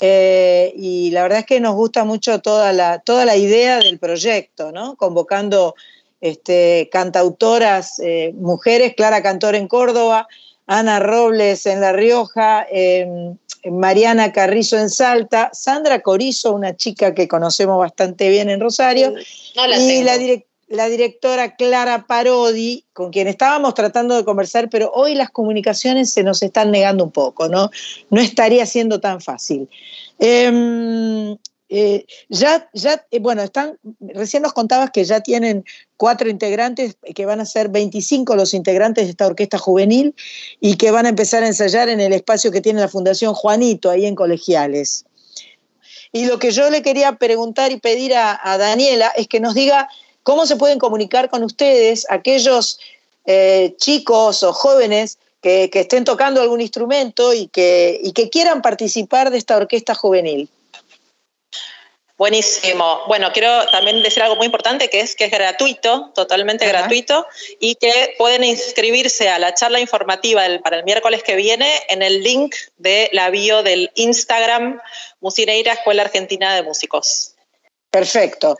[0.00, 3.98] Eh, y la verdad es que nos gusta mucho toda la, toda la idea del
[3.98, 4.96] proyecto, ¿no?
[4.96, 5.74] Convocando
[6.22, 10.26] este, cantautoras, eh, mujeres, Clara Cantore en Córdoba,
[10.68, 17.26] Ana Robles en La Rioja, em, Mariana Carrizo en Salta, Sandra Corizo, una chica que
[17.26, 20.16] conocemos bastante bien en Rosario, y la
[20.68, 26.22] la directora Clara Parodi, con quien estábamos tratando de conversar, pero hoy las comunicaciones se
[26.22, 27.70] nos están negando un poco, ¿no?
[28.10, 29.68] No estaría siendo tan fácil.
[30.18, 31.36] Em,
[31.70, 35.64] eh, ya, ya, eh, bueno, están, recién nos contabas que ya tienen
[35.98, 40.14] cuatro integrantes, que van a ser 25 los integrantes de esta orquesta juvenil
[40.60, 43.90] y que van a empezar a ensayar en el espacio que tiene la Fundación Juanito,
[43.90, 45.04] ahí en Colegiales.
[46.12, 49.88] Y lo que yo le quería preguntar y pedir a, Daniela es que nos diga
[50.22, 52.78] cómo se pueden comunicar con ustedes aquellos
[53.26, 59.56] eh, chicos o jóvenes que, estén tocando algún instrumento y que quieran participar de esta
[59.56, 60.48] orquesta juvenil.
[62.18, 63.02] Buenísimo.
[63.06, 66.80] Bueno, quiero también decir algo muy importante, que es que es gratuito, totalmente Ajá.
[66.80, 67.24] gratuito,
[67.60, 72.02] y que pueden inscribirse a la charla informativa del, para el miércoles que viene en
[72.02, 74.80] el link de la bio del Instagram
[75.20, 77.36] Musineira Escuela Argentina de Músicos.
[77.88, 78.58] Perfecto,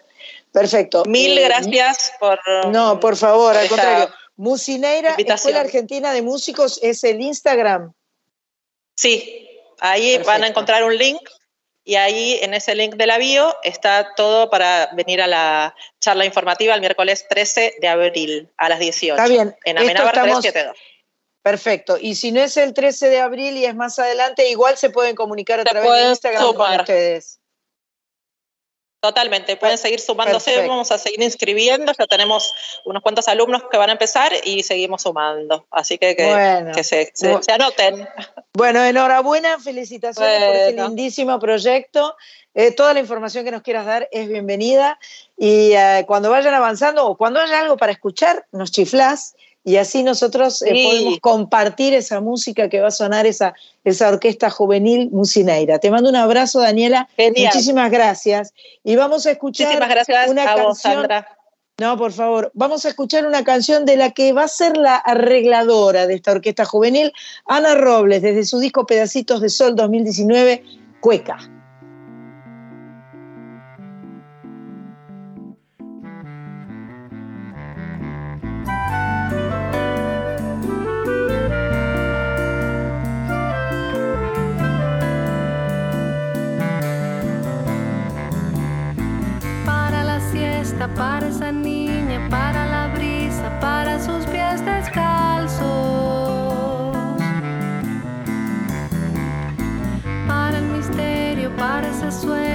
[0.52, 1.02] perfecto.
[1.06, 2.38] Mil eh, gracias por...
[2.68, 4.14] No, por favor, al contrario.
[4.36, 7.92] Musineira Escuela Argentina de Músicos es el Instagram.
[8.94, 9.48] Sí,
[9.80, 10.26] ahí perfecto.
[10.28, 11.28] van a encontrar un link
[11.88, 16.26] y ahí en ese link de la bio está todo para venir a la charla
[16.26, 19.14] informativa el miércoles 13 de abril a las 18.
[19.14, 19.56] Está bien.
[19.64, 20.42] En Amenábar estamos...
[20.42, 20.76] 372.
[21.42, 21.96] Perfecto.
[21.98, 25.16] Y si no es el 13 de abril y es más adelante, igual se pueden
[25.16, 26.70] comunicar a se través de Instagram sumar.
[26.72, 27.40] con ustedes.
[29.00, 30.70] Totalmente, pueden seguir sumándose, Perfecto.
[30.70, 32.52] vamos a seguir inscribiendo, ya tenemos
[32.84, 36.82] unos cuantos alumnos que van a empezar y seguimos sumando, así que que, bueno, que
[36.82, 37.42] se, se, bueno.
[37.44, 38.08] se, anoten.
[38.54, 40.46] Bueno, enhorabuena, felicitaciones bueno.
[40.46, 42.16] por ese lindísimo proyecto.
[42.54, 44.98] Eh, toda la información que nos quieras dar es bienvenida
[45.36, 49.36] y eh, cuando vayan avanzando o cuando haya algo para escuchar, nos chiflás
[49.68, 50.84] y así nosotros eh, sí.
[50.86, 53.52] podemos compartir esa música que va a sonar esa,
[53.84, 55.78] esa orquesta juvenil Musineira.
[55.78, 57.06] Te mando un abrazo, Daniela.
[57.16, 57.52] Genial.
[57.52, 58.54] Muchísimas gracias.
[58.82, 60.66] Y vamos a escuchar gracias una a canción.
[60.68, 61.28] Vos, Sandra.
[61.78, 62.50] No, por favor.
[62.54, 66.32] Vamos a escuchar una canción de la que va a ser la arregladora de esta
[66.32, 67.12] orquesta juvenil,
[67.44, 70.64] Ana Robles, desde su disco Pedacitos de Sol 2019,
[71.00, 71.38] Cueca.
[91.52, 95.58] Niña, para la brisa, para sus pies descalzos.
[100.26, 102.47] Para el misterio, para ese sueño,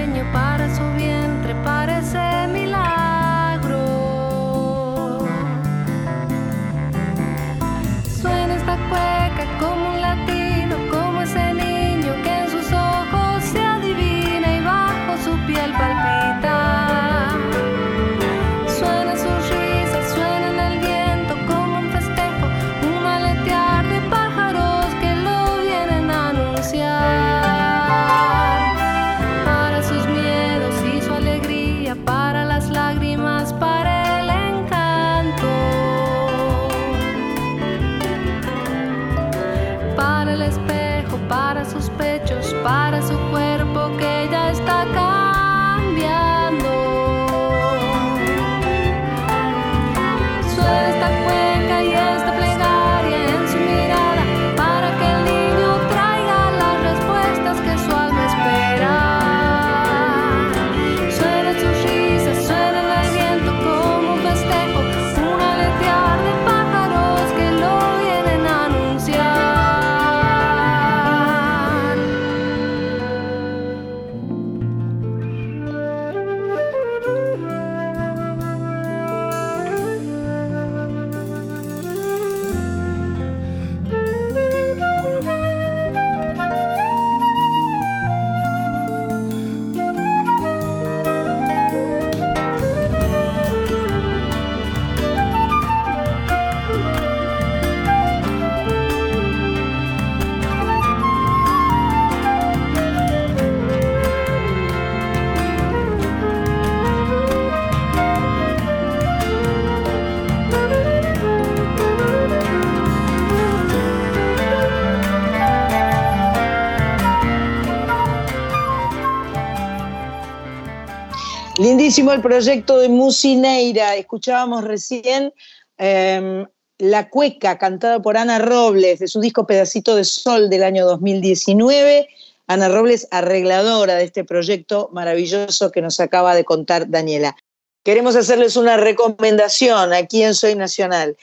[121.95, 123.95] El proyecto de Musineira.
[123.95, 125.31] Escuchábamos recién
[125.77, 126.43] eh,
[126.79, 132.07] La Cueca, cantada por Ana Robles, de su disco Pedacito de Sol del año 2019.
[132.47, 137.35] Ana Robles, arregladora de este proyecto maravilloso que nos acaba de contar Daniela.
[137.83, 141.15] queremos hacerles una recomendación aquí en Soy Nacional.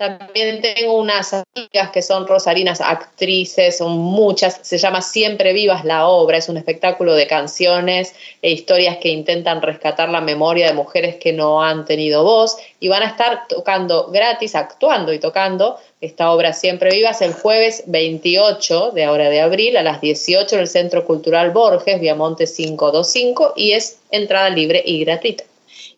[0.00, 6.06] También tengo unas amigas que son rosarinas actrices, son muchas, se llama Siempre Vivas la
[6.06, 11.16] Obra, es un espectáculo de canciones e historias que intentan rescatar la memoria de mujeres
[11.16, 12.56] que no han tenido voz.
[12.80, 17.82] Y van a estar tocando gratis, actuando y tocando esta obra Siempre Vivas el jueves
[17.84, 23.52] 28 de ahora de abril a las 18 en el Centro Cultural Borges, Viamonte 525
[23.54, 25.44] y es entrada libre y gratuita.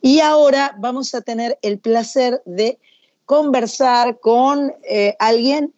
[0.00, 2.78] Y ahora vamos a tener el placer de
[3.24, 5.72] conversar con eh, alguien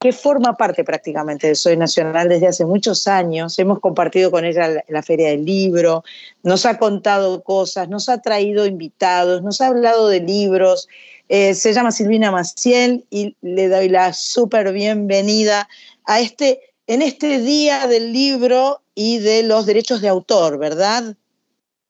[0.00, 3.58] que forma parte prácticamente de Soy Nacional desde hace muchos años.
[3.58, 6.04] Hemos compartido con ella la, Feria del Libro,
[6.42, 10.88] nos ha contado cosas, nos ha traído invitados, nos ha hablado de libros.
[11.28, 15.68] Eh, se llama Silvina Maciel y le doy la súper bienvenida
[16.06, 21.14] a este, en este día del libro y de los derechos de autor, ¿verdad?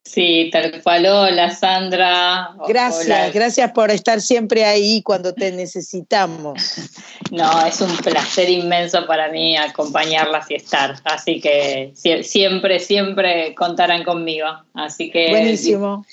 [0.04, 1.06] Sí, tal cual.
[1.06, 2.50] Hola, Sandra.
[2.66, 6.60] Gracias, gracias por estar siempre ahí cuando te necesitamos.
[7.30, 10.96] No, es un placer inmenso para mí acompañarlas y estar.
[11.04, 14.48] Así que siempre, siempre contarán conmigo.
[14.74, 15.30] Así que.
[15.30, 16.04] Buenísimo.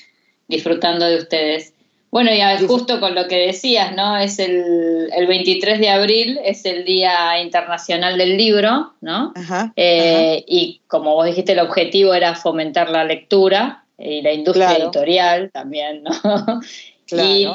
[0.48, 1.74] Disfrutando de ustedes.
[2.10, 4.18] Bueno, y justo con lo que decías, ¿no?
[4.18, 9.34] Es el, 23 de abril, es el Día Internacional del Libro, ¿no?
[9.76, 15.52] Eh, y como vos dijiste, el objetivo era fomentar la lectura y la industria editorial
[15.52, 16.62] también, ¿no?
[17.10, 17.48] Y,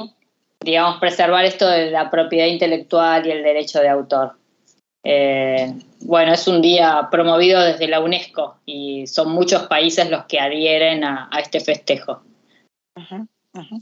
[0.64, 4.32] digamos, preservar esto de la propiedad intelectual y el derecho de autor.
[5.04, 10.40] Eh, bueno, es un día promovido desde la UNESCO y son muchos países los que
[10.40, 12.22] adhieren a, este festejo.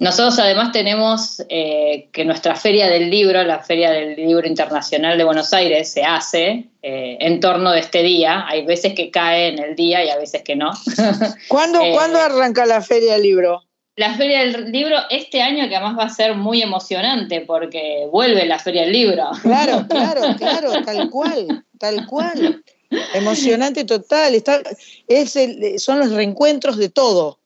[0.01, 5.23] Nosotros además tenemos eh, que nuestra feria del libro, la Feria del Libro Internacional de
[5.23, 8.47] Buenos Aires, se hace eh, en torno de este día.
[8.49, 10.73] Hay veces que cae en el día y a veces que no.
[11.49, 13.63] ¿Cuándo, eh, ¿cuándo arranca la Feria del Libro?
[13.95, 18.47] La Feria del Libro este año que además va a ser muy emocionante porque vuelve
[18.47, 19.31] la Feria del Libro.
[19.43, 22.65] Claro, claro, claro, tal cual, tal cual.
[23.15, 24.35] Emocionante total.
[24.35, 24.63] Está,
[25.07, 25.39] es
[25.77, 27.40] son los reencuentros de todo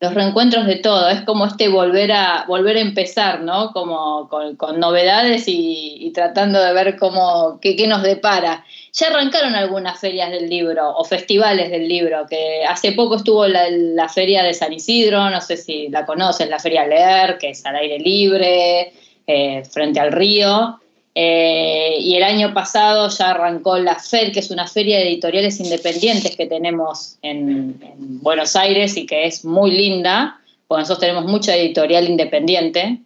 [0.00, 3.72] los reencuentros de todo, es como este volver a, volver a empezar, ¿no?
[3.72, 8.64] Como con, novedades y, tratando de ver cómo, qué, nos depara.
[8.92, 14.08] Ya arrancaron algunas ferias del libro o festivales del libro, que hace poco estuvo la,
[14.08, 17.76] feria de San Isidro, no sé si la conoces, la feria Leer, que es al
[17.76, 18.92] aire libre,
[19.26, 20.78] eh, frente al río.
[21.14, 25.58] Eh, y el año pasado ya arrancó la FED, que es una feria de editoriales
[25.58, 27.80] independientes que tenemos en,
[28.22, 32.98] Buenos Aires y que es muy linda, porque nosotros tenemos mucha editorial independiente.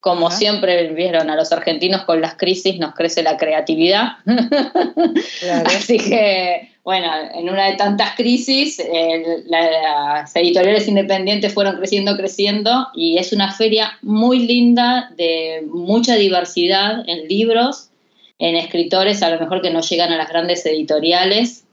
[0.00, 4.18] Como siempre vieron a los argentinos con las crisis nos crece la creatividad.
[5.66, 8.80] Así que bueno, en una de tantas crisis,
[9.46, 17.02] las editoriales independientes fueron creciendo, creciendo, y es una feria muy linda de mucha diversidad
[17.08, 17.90] en libros,
[18.38, 21.64] en escritores, a lo mejor que no llegan a las grandes editoriales,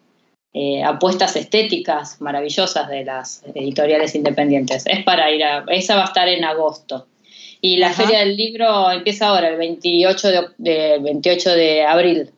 [0.52, 4.84] eh, apuestas estéticas maravillosas de las editoriales independientes.
[4.88, 7.06] Es para ir a, esa va a estar en agosto.
[7.61, 10.27] Y la feria del libro empieza ahora, el 28
[10.57, 12.31] de, 28 de abril,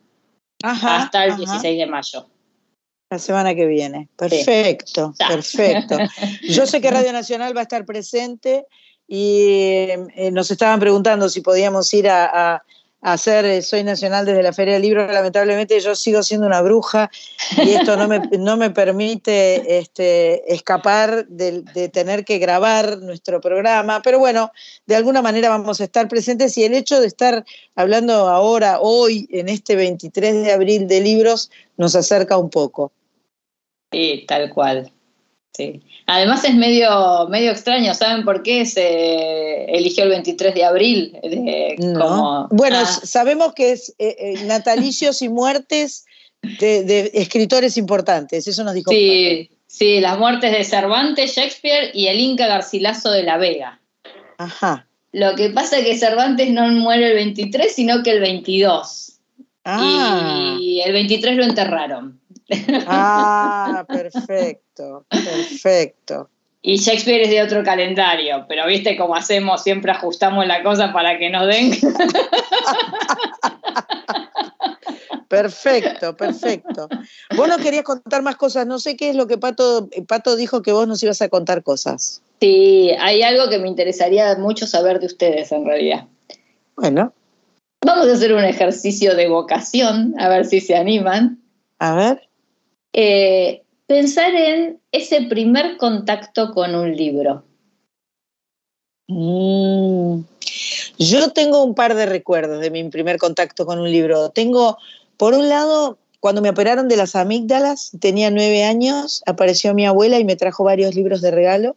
[0.61, 2.25] hasta el 16 de mayo.
[3.09, 4.09] La semana que viene.
[4.15, 5.97] Perfecto, perfecto.
[6.49, 8.65] Yo sé que Radio Nacional va a estar presente
[9.07, 12.63] y eh, nos estaban preguntando si podíamos ir a,
[13.05, 15.05] hacer eh, Soy Nacional desde la Feria del Libro.
[15.05, 17.11] Lamentablemente yo sigo siendo una bruja
[17.55, 23.39] y esto no me, no me permite este, escapar de, de, tener que grabar nuestro
[23.39, 24.01] programa.
[24.01, 24.51] Pero bueno,
[24.87, 27.45] de alguna manera vamos a estar presentes y el hecho de estar
[27.75, 32.91] hablando ahora, hoy, en este 23 de abril de libros, nos acerca un poco.
[33.91, 34.91] Sí, tal cual.
[35.55, 35.81] Sí.
[36.05, 41.17] Además es medio, medio extraño, ¿saben por qué se eligió el 23 de abril?
[42.51, 42.85] bueno, ah.
[42.85, 46.05] sabemos que es eh, eh, natalicios y muertes
[46.41, 48.91] de, escritores importantes, eso nos dijo.
[48.91, 53.79] Sí, sí, las muertes de Cervantes, Shakespeare y el Inca Garcilaso de la Vega.
[54.37, 54.87] Ajá.
[55.13, 59.13] Lo que pasa es que Cervantes no muere el 23, sino que el 22.
[59.63, 60.57] Ah.
[60.59, 62.19] Y el 23 lo enterraron.
[62.87, 66.29] Ah, perfecto, perfecto.
[66.61, 71.17] Y Shakespeare es de otro calendario, pero viste cómo hacemos, siempre ajustamos la cosa para
[71.19, 71.71] que nos den.
[75.27, 76.87] Perfecto, perfecto.
[77.35, 80.61] Vos no querías contar más cosas, no sé qué es lo que Pato, Pato dijo
[80.61, 82.21] que vos nos ibas a contar cosas.
[82.39, 86.05] Sí, hay algo que me interesaría mucho saber de ustedes en realidad.
[86.75, 87.13] Bueno,
[87.85, 91.39] Vamos a hacer un ejercicio de vocación, a ver si se animan.
[91.77, 92.27] a ver.
[92.97, 97.43] Eh, pensar en ese primer contacto con un libro.
[99.09, 100.21] Mm,
[100.97, 104.29] Yo tengo un par de recuerdos de mi primer contacto con un libro.
[104.29, 104.77] Tengo,
[105.17, 110.17] por un lado, cuando me operaron de las amígdalas, tenía nueve años, apareció mi abuela
[110.17, 111.75] y me trajo varios libros de regalo.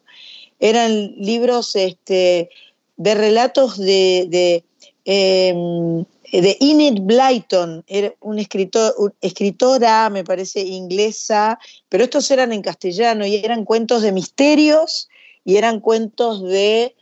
[0.61, 2.49] Eran libros este,
[2.97, 4.65] de relatos de, de,
[5.11, 11.59] em, de Enid Blyton, era un escritor, escritora, me parece, inglesa,
[11.89, 15.09] pero estos eran en castellano y eran cuentos de misterios
[15.47, 16.95] y eran cuentos de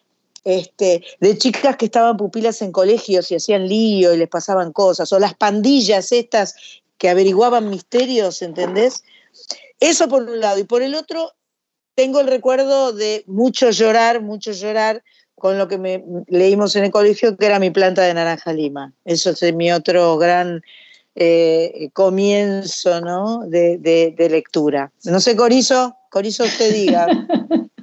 [0.44, 5.12] este, de chicas que estaban pupilas en colegios y hacían lío y les pasaban cosas,
[5.12, 6.54] o las pandillas estas
[6.98, 9.02] que averiguaban misterios, ¿entendés?
[9.80, 10.60] Eso por un lado.
[10.60, 11.32] Y por el otro,
[11.96, 15.02] tengo el recuerdo de mucho llorar, mucho llorar
[15.36, 18.92] con lo que me leímos en el colegio, que era mi planta de naranja lima.
[19.04, 20.62] Eso es mi otro gran
[21.14, 23.40] eh, comienzo ¿no?
[23.46, 24.90] de, de- de lectura.
[25.04, 27.06] No sé, Corizo, Corizo, usted diga.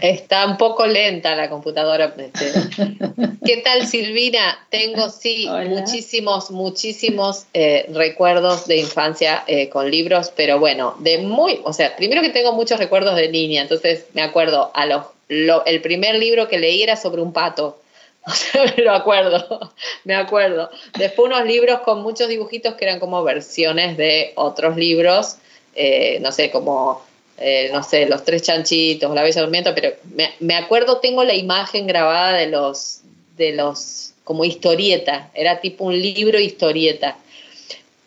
[0.00, 2.14] Está un poco lenta la computadora.
[2.16, 2.52] este.
[3.44, 4.58] ¿Qué tal, Silvina?
[4.70, 11.60] Tengo, sí, muchísimos, muchísimos eh, recuerdos de infancia eh, con libros, pero bueno, de muy,
[11.64, 15.64] o sea, primero que tengo muchos recuerdos de niña, entonces me acuerdo, a los, lo-
[15.66, 17.80] el primer libro que leí era sobre un pato.
[18.26, 19.72] O sea, me lo acuerdo,
[20.04, 20.70] me acuerdo.
[20.96, 25.36] Después unos libros con muchos dibujitos que eran como versiones de otros libros,
[25.74, 27.02] eh, no sé, como
[27.38, 31.34] eh, no sé, los tres chanchitos, la bella durmiente, pero me, me acuerdo, tengo la
[31.34, 33.00] imagen grabada de los,
[33.36, 37.16] de los, como historieta, era tipo un libro historieta.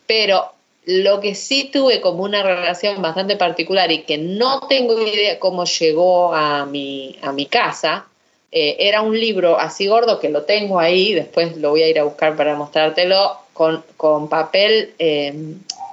[0.05, 0.53] Pero
[0.85, 5.65] lo que sí tuve como una relación bastante particular y que no tengo idea cómo
[5.65, 8.05] llegó a mi, a mi casa,
[8.53, 11.99] eh, era un libro así gordo que lo tengo ahí, después lo voy a ir
[11.99, 15.33] a buscar para mostrártelo, con, con papel eh,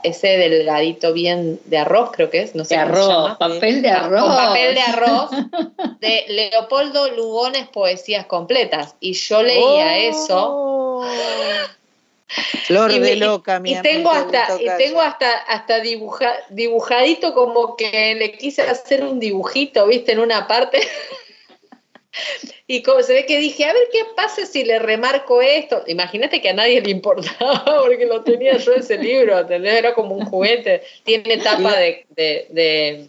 [0.05, 3.39] ese delgadito bien de arroz, creo que es, no sé De cómo se arroz, llama.
[3.39, 4.23] papel de arroz.
[4.23, 5.31] Con papel de arroz
[6.01, 8.95] de Leopoldo Lugones Poesías Completas.
[9.01, 11.03] Y yo leía eso.
[12.67, 16.35] Flor Y de me- loca, mi y tengo amiga, hasta, y tengo hasta, hasta dibuja-
[16.51, 20.81] dibujadito como que le quise hacer un dibujito, viste, en una parte.
[22.67, 25.83] Y como se ve que dije, a ver qué pasa si le remarco esto.
[25.87, 29.75] Imagínate que a nadie le importaba porque lo tenía yo ese libro, ¿entendés?
[29.75, 30.83] Era como un juguete.
[31.05, 33.07] Tiene tapa de, de, de,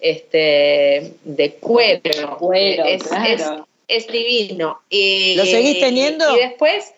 [0.00, 2.36] este, de cuero.
[2.38, 3.66] Cuero, es, claro.
[3.86, 4.80] es, es divino.
[4.88, 6.36] Y, ¿Lo seguís teniendo?
[6.36, 6.92] Y después...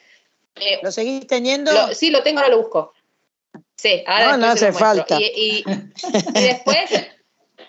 [0.56, 1.72] eh, ¿Lo seguís teniendo?
[1.72, 2.94] lo- sí, lo tengo, ahora lo busco.
[3.76, 5.18] Sí, ahora No, no hace falta.
[5.20, 5.64] Y, y-
[6.34, 6.90] y después,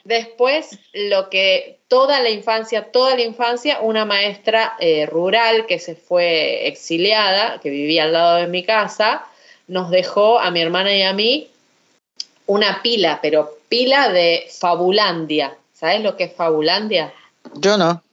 [0.04, 5.96] después, lo que toda la infancia, toda la infancia, una maestra eh, rural que se
[5.96, 9.26] fue exiliada, que vivía al lado de mi casa,
[9.68, 11.50] nos dejó a mi hermana y a mí
[12.48, 15.56] una pila, pero pila de Fabulandia.
[15.74, 17.14] ¿Sabes lo que es Fabulandia?
[17.56, 18.04] Yo no.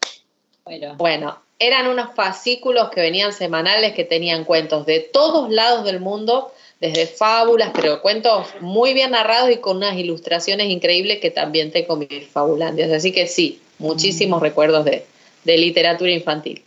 [0.97, 6.53] Bueno, eran unos fascículos que venían semanales que tenían cuentos de todos lados del mundo,
[6.81, 11.97] desde fábulas, pero cuentos muy bien narrados y con unas ilustraciones increíbles que también tengo
[11.97, 12.91] mis fabulandias.
[12.93, 15.05] Así que sí, muchísimos recuerdos de,
[15.45, 16.63] de literatura infantil.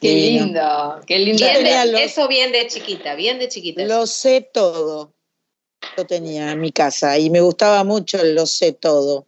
[0.00, 1.38] Qué lindo, qué lindo.
[1.44, 3.84] Bien de- tenía los- Eso bien de chiquita, bien de chiquita.
[3.84, 5.12] Lo sé todo.
[5.96, 9.24] Lo tenía en mi casa y me gustaba mucho el lo sé todo.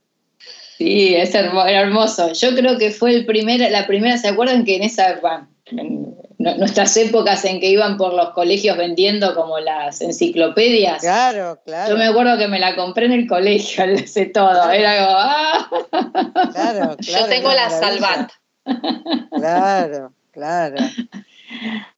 [0.76, 2.32] Sí, es hermoso.
[2.32, 6.14] Yo creo que fue el primer, la primera, ¿se acuerdan que en esa, bueno, en
[6.38, 11.00] nuestras épocas en que iban por los colegios vendiendo como las enciclopedias?
[11.00, 11.90] Claro, claro.
[11.92, 14.70] Yo me acuerdo que me la compré en el colegio, lo sé todo.
[14.70, 16.50] Era como, ¡ah!
[16.52, 17.70] Claro, Yo claro, tengo qué la.
[17.70, 18.30] Salvat.
[19.32, 20.76] Claro, claro.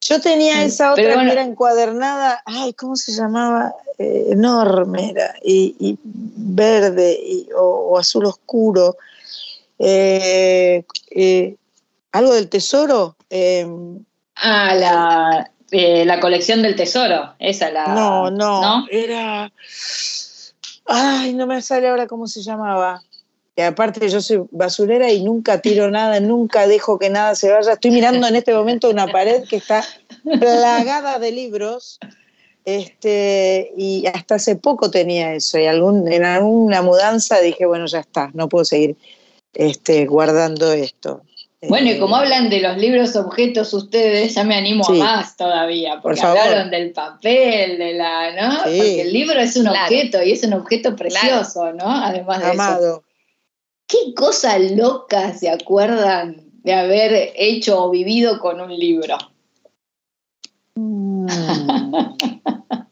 [0.00, 1.24] Yo tenía esa otra bueno.
[1.24, 3.74] que era encuadernada, ay, ¿cómo se llamaba?
[3.98, 8.96] Eh, enorme era, y, y verde y- o, o azul oscuro.
[9.78, 11.56] Eh, eh,
[12.12, 13.16] ¿Algo del tesoro?
[13.28, 13.66] Eh,
[14.42, 17.86] Ah, la, eh, la colección del tesoro, esa la...
[17.88, 18.86] no, no, ¿no?
[18.90, 19.52] era...
[20.86, 23.02] Ay, no me sale ahora cómo se llamaba.
[23.54, 27.74] Y aparte yo soy basurera y nunca tiro nada, nunca dejo que nada se vaya.
[27.74, 29.84] Estoy mirando en este momento una pared que está
[30.40, 31.98] plagada de libros.
[32.64, 35.58] Este, y hasta hace poco tenía eso.
[35.58, 38.96] Y algún, en alguna mudanza dije, bueno, ya está, no puedo seguir
[39.52, 41.22] este, guardando esto.
[41.68, 44.98] Bueno, y como hablan de los libros objetos ustedes, ya me animo Sí.
[45.00, 48.52] a más todavía, porque Por hablaron del papel, de la, ¿no?
[48.64, 48.78] Sí.
[48.78, 49.82] Porque el libro es un Claro.
[49.84, 51.84] objeto y es un objeto precioso, ¿no?
[51.84, 52.52] Además de eso.
[52.52, 53.04] Amado.
[53.86, 59.18] ¿Qué cosa loca se acuerdan de haber hecho o vivido con un libro?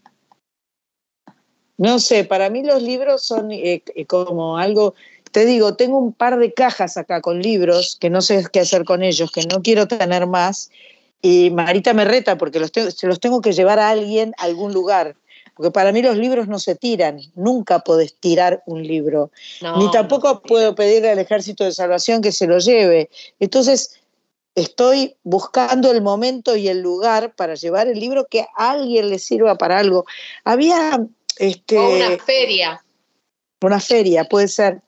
[1.80, 4.94] No sé, para mí los libros son eh, eh, como algo,
[5.30, 8.84] te digo, tengo un par de cajas acá con libros que no sé qué hacer
[8.84, 10.70] con ellos, que no quiero tener más.
[11.20, 14.44] Y Marita me reta porque los tengo, se los tengo que llevar a alguien a
[14.44, 15.16] algún lugar.
[15.54, 19.32] Porque para mí los libros no se tiran, nunca podés tirar un libro.
[19.60, 23.10] No, Ni tampoco puedo pedirle al Ejército de Salvación que se lo lleve.
[23.40, 23.98] Entonces,
[24.54, 29.18] estoy buscando el momento y el lugar para llevar el libro que a alguien le
[29.18, 30.04] sirva para algo.
[30.44, 31.04] Había
[31.38, 32.84] este, O una feria.
[33.62, 34.80] una feria, puede ser.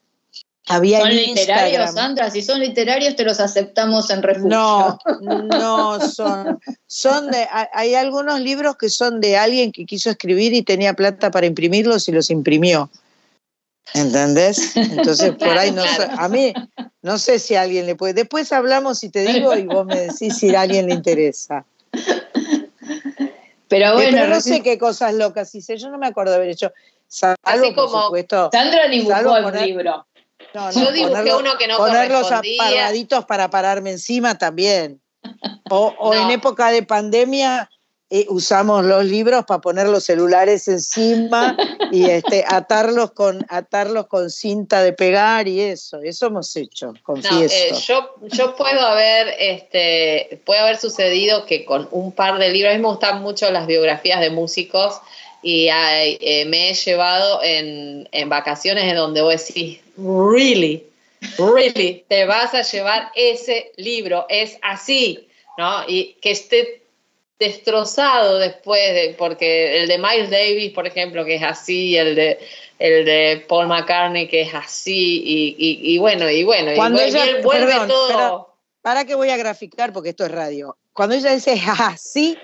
[0.70, 1.90] Había ¿Son literarios.
[1.92, 2.30] Sandra?
[2.30, 4.48] Si son literarios, te los aceptamos en refugio.
[4.48, 6.60] No, no son.
[6.86, 11.30] Son de, hay- algunos libros que son de alguien que quiso escribir y tenía plata
[11.30, 12.88] para imprimirlos y los imprimió.
[13.94, 14.76] ¿Entendés?
[14.76, 16.08] Entonces, por ahí no sé.
[16.16, 16.52] A mí,
[17.02, 18.14] no sé si a alguien le puede.
[18.14, 21.64] Después hablamos y te digo y vos me decís si a alguien le interesa.
[23.68, 25.76] Pero Eh, bueno, pero no sé qué cosas locas hice.
[25.76, 26.72] Yo no me acuerdo de haber hecho.
[27.08, 28.50] Salvo, Así por como supuesto.
[28.52, 30.06] Sandra dibujó el poner- libro.
[30.54, 35.00] No, Yo dibujé ponerlo- uno que no ponerlos aparaditos para pararme encima también.
[35.70, 36.22] O, o No.
[36.24, 37.70] en época de pandemia
[38.12, 41.56] eh, usamos los libros para poner los celulares encima
[41.92, 46.00] y este, atarlos con atarlos con cinta de pegar y eso.
[46.02, 47.54] Eso hemos hecho, No, confieso.
[47.54, 52.72] eh, yo, yo puedo haber, este, puede haber sucedido que con un par de libros,
[52.72, 55.00] a mí me gustan mucho las biografías de músicos
[55.42, 60.84] y hay, eh, me he llevado en, en vacaciones en donde vos decís, really,
[61.38, 65.84] really, te vas a llevar ese libro, es así, ¿no?
[65.88, 66.82] Y que esté
[67.38, 72.38] destrozado después, de, porque el de Miles Davis, por ejemplo, que es así, el de
[72.78, 77.26] el de Paul McCartney, que es así, y, y- y bueno, y bueno, Cuando ella-
[77.26, 78.08] y él vuelve perdón, todo.
[78.08, 80.78] pero- Para que voy a graficar porque esto es radio.
[80.94, 82.38] Cuando ella dice así,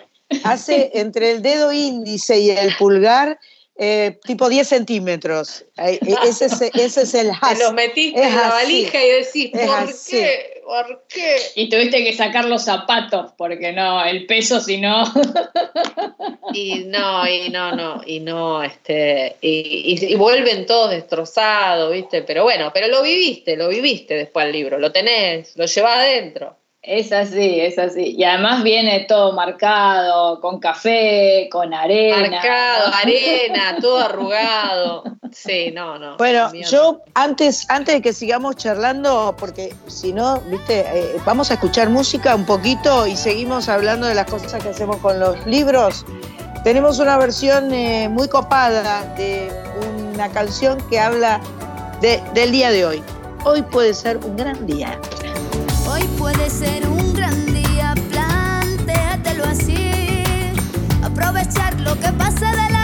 [0.44, 3.38] hace entre el dedo índice y el pulgar
[3.78, 5.64] eh, tipo 10 centímetros.
[5.76, 7.58] Eh, Ese es, ese es el Te has.
[7.58, 8.64] los metiste Es en la así.
[8.64, 10.16] valija y decís, Es ¿por así.
[10.16, 10.62] qué?
[10.64, 11.36] ¿Por qué?
[11.56, 15.04] Y tuviste que sacar los zapatos, porque no, el peso si no.
[16.52, 22.22] Y no, y no, no, y no, este, y, y- y vuelven todos destrozados, ¿viste?
[22.22, 26.56] Pero bueno, pero lo viviste, lo viviste después el libro, lo tenés, lo llevás adentro.
[26.88, 28.14] Es así, es así.
[28.16, 32.30] Y además viene todo marcado, con café, con arena.
[32.30, 35.02] Marcado, arena, todo arrugado.
[35.32, 36.16] Sí, no, no.
[36.16, 41.54] Bueno, yo antes, antes de que sigamos charlando, porque si no, viste, Eh, vamos a
[41.54, 46.06] escuchar música un poquito y seguimos hablando de las cosas que hacemos con los libros.
[46.62, 49.50] Tenemos una versión eh, muy copada de
[50.14, 51.40] una canción que habla
[52.00, 53.02] de- del día de hoy.
[53.44, 54.98] Hoy puede ser un gran día.
[55.88, 60.24] Hoy puede ser un gran día, plantéatelo así.
[61.02, 62.75] Aprovechar lo que pase de largo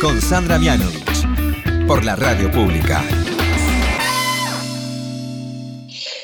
[0.00, 1.86] Con Sandra Mianovich.
[1.86, 3.04] Por la radio pública.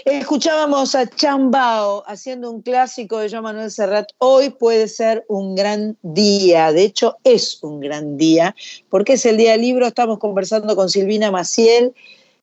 [0.07, 4.09] Escuchábamos a Chambao haciendo un clásico de Joan Manuel Serrat.
[4.17, 8.57] Hoy puede ser un gran día, de hecho es un gran día,
[8.89, 9.87] porque es el día del libro.
[9.87, 11.95] Estamos conversando con Silvina Maciel,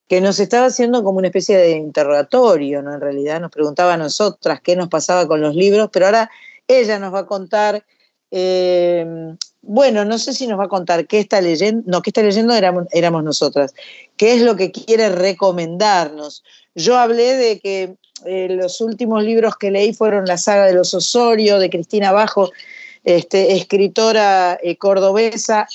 [0.07, 2.94] que nos estaba haciendo como una especie de interrogatorio, ¿no?
[2.94, 6.30] En realidad nos preguntaba a nosotras qué nos pasaba con los libros, pero ahora
[6.68, 7.84] ella nos va a contar,
[8.30, 9.35] eh,
[9.65, 12.53] bueno, no sé si nos va a contar qué está leyendo, no, qué está leyendo
[12.53, 13.73] éramos, éramos nosotras,
[14.18, 16.44] qué es lo que quiere recomendarnos.
[16.76, 17.95] Yo hablé de que
[18.26, 22.52] eh, los últimos libros que leí fueron la saga de los Osorio, de Cristina Bajo,
[23.06, 25.65] este, escritora eh, cordobesa.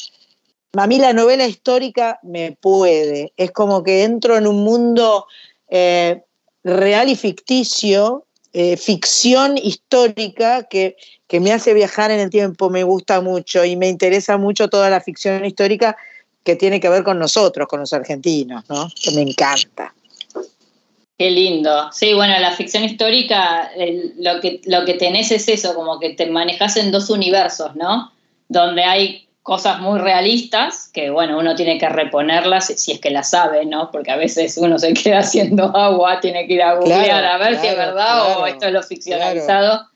[0.75, 5.27] A mí la novela histórica me puede, es como que entro en un mundo
[5.71, 6.23] eh,
[6.63, 8.27] real y ficticio,
[8.77, 10.97] ficción histórica que,
[11.29, 14.91] que me hace viajar en el tiempo, me gusta mucho y me interesa mucho toda
[14.91, 15.97] la ficción histórica
[16.43, 18.89] que tiene que ver con nosotros, con los argentinos, ¿no?
[19.03, 19.95] Que me encanta.
[21.19, 21.91] Qué lindo.
[21.93, 26.11] Sí, bueno, la ficción histórica, el- lo, que, lo que tenés es eso, como que
[26.15, 28.13] te manejas en dos universos, ¿no?
[28.49, 33.31] Donde hay cosas muy realistas, que bueno, uno tiene que reponerlas si es que las
[33.31, 33.91] sabe, ¿no?
[33.91, 37.39] Porque a veces uno se queda haciendo agua, tiene que ir a googlear Claro, a
[37.39, 39.87] ver si es claro, verdad o esto es lo ficcionalizado.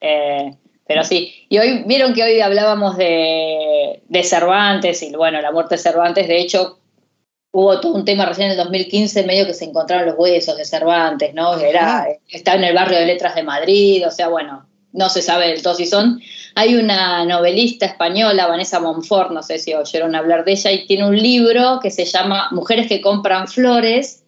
[0.00, 0.54] Eh,
[0.88, 5.74] pero sí, y hoy vieron que hoy hablábamos de, de Cervantes y bueno, la muerte
[5.74, 6.78] de Cervantes, de hecho,
[7.52, 10.64] hubo todo un tema recién en el 2015, medio que se encontraron los huesos de
[10.64, 11.58] Cervantes, ¿no?
[11.58, 15.48] Era, está en el barrio de Letras de Madrid, o sea, bueno, no se sabe
[15.48, 16.22] del todo si son.
[16.54, 21.06] Hay una novelista española, Vanessa Monfort, no sé si oyeron hablar de ella, y tiene
[21.06, 24.24] un libro que se llama Mujeres que compran flores,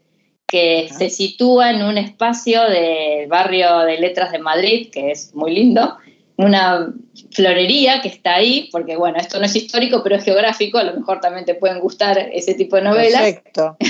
[0.47, 5.55] que se sitúa en un espacio del barrio de Letras de Madrid, que es muy
[5.55, 5.97] lindo,
[6.41, 6.93] una
[7.33, 10.95] florería que está ahí, porque bueno, esto no es histórico, pero es geográfico, a lo
[10.95, 13.23] mejor también te pueden gustar ese tipo de novelas.
[13.23, 13.77] Perfecto.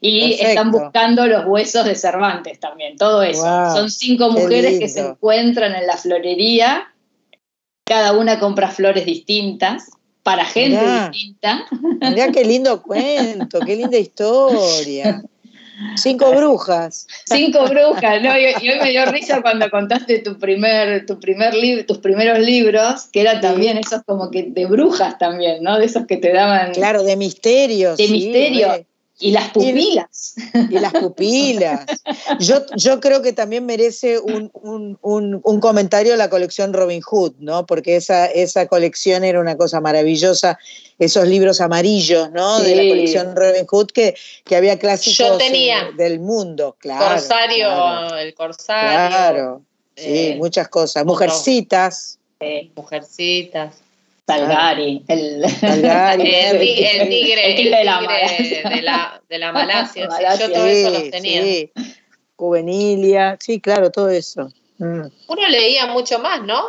[0.00, 0.48] Y Perfecto.
[0.48, 3.42] están buscando los huesos de Cervantes también, todo eso.
[3.42, 6.94] Wow, Son cinco mujeres que se encuentran en la florería,
[7.84, 9.90] cada una compra flores distintas,
[10.22, 11.08] para gente Mirá.
[11.08, 11.66] distinta.
[12.10, 15.20] Mirá qué lindo cuento, qué linda historia.
[15.96, 17.06] Cinco brujas.
[17.24, 18.36] Cinco brujas, ¿no?
[18.38, 22.38] Y, y hoy me dio risa cuando contaste tu primer, tu primer libro, tus primeros
[22.38, 25.78] libros, que eran también esos como que de brujas también, ¿no?
[25.78, 26.72] De esos que te daban.
[26.72, 27.96] Claro, de misterio.
[27.96, 28.72] De sí, misterio.
[28.72, 28.86] re.
[29.20, 30.34] Y las pupilas.
[30.70, 31.86] Y las pupilas.
[32.38, 37.34] Yo, yo creo que también merece un, un- un- un comentario la colección Robin Hood,
[37.40, 37.66] ¿no?
[37.66, 40.58] Porque esa, esa colección era una cosa maravillosa,
[41.00, 42.60] esos libros amarillos, ¿no?
[42.60, 44.14] De la colección Robin Hood que,
[44.44, 45.80] que había clásicos Yo tenía.
[45.88, 47.14] eh, del mundo, claro.
[47.16, 49.08] Corsario, claro, el Corsario.
[49.08, 49.62] Claro,
[49.96, 51.04] sí, eh, muchas cosas.
[51.04, 52.18] Mujercitas.
[52.76, 53.74] Mujercitas.
[54.28, 58.00] Salgari, el, Salgari, el, ti- el tigre, El tigre de la
[58.70, 60.08] de la, de la Malasia.
[60.10, 61.42] sí, yo todo eso los tenía.
[61.42, 61.72] sí.
[62.36, 64.48] Juvenilia, sí, claro, todo eso.
[64.78, 65.02] Mm.
[65.26, 66.62] Uno leía mucho más, ¿no?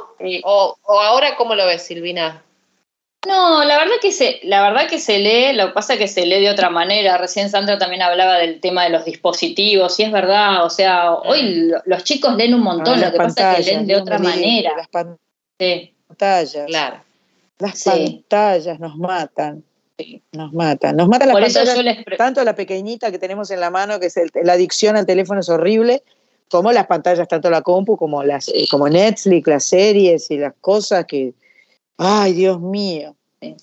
[0.43, 2.43] O, o ahora, ¿cómo lo ves, Silvina?
[3.27, 6.07] No, la verdad que se, la verdad que se lee, lo que pasa es que
[6.07, 7.17] se lee de otra manera.
[7.17, 11.41] Recién Sandra también hablaba del tema de los dispositivos, y es verdad, o sea, hoy
[11.67, 14.17] lo- los chicos leen un montón, Ah, lo que pasa es que leen de otra
[14.17, 14.71] manera.
[14.77, 15.17] Las pan-
[15.59, 16.65] Sí, pantallas.
[16.67, 17.03] Claro.
[17.59, 17.89] Las Sí.
[17.89, 19.63] pantallas nos matan.
[20.31, 20.95] Nos matan.
[20.95, 21.77] Nos matan las Por pantallas.
[21.83, 25.05] les Tanto la pequeñita que tenemos en la mano, que es el- la adicción al
[25.05, 26.03] teléfono es horrible,
[26.49, 31.05] como las pantallas, tanto la compu como las como Netflix, las series y las cosas
[31.05, 31.33] que.
[31.97, 33.15] Ay, Dios mío.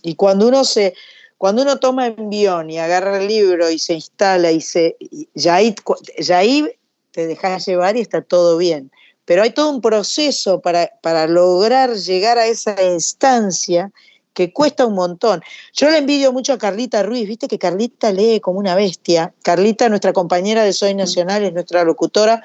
[0.03, 0.95] Y cuando uno se.
[1.39, 4.97] Cuando uno toma envión y agarra el libro y se instala y se.
[5.01, 5.75] y ya, ahí,
[6.19, 6.67] ya ahí
[7.13, 8.91] te dejas llevar y está todo bien.
[9.27, 13.93] Pero hay todo un proceso para, para lograr llegar a esa instancia
[14.37, 15.43] que cuesta un montón.
[15.73, 19.33] Yo le envidio mucho a Carlita Ruiz, viste que Carlita lee como una bestia.
[19.43, 22.43] Carlita, nuestra compañera de Soy Nacional, es nuestra locutora.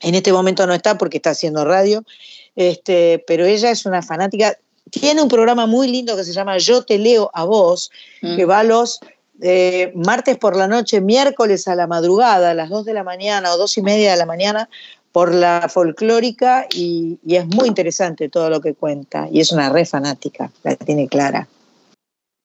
[0.00, 2.04] En este momento no está porque está haciendo radio,
[2.56, 4.58] este, pero ella es una fanática.
[4.90, 7.90] Tiene un programa muy lindo que se llama Yo te leo a vos,
[8.20, 8.98] que va los
[9.40, 13.52] eh, martes por la noche, miércoles a la madrugada, a las 2 de la mañana
[13.52, 14.68] o dos y media de la mañana,
[15.12, 19.28] por la folclórica y, y es muy interesante todo lo que cuenta.
[19.32, 21.48] Y es una re fanática, la tiene clara.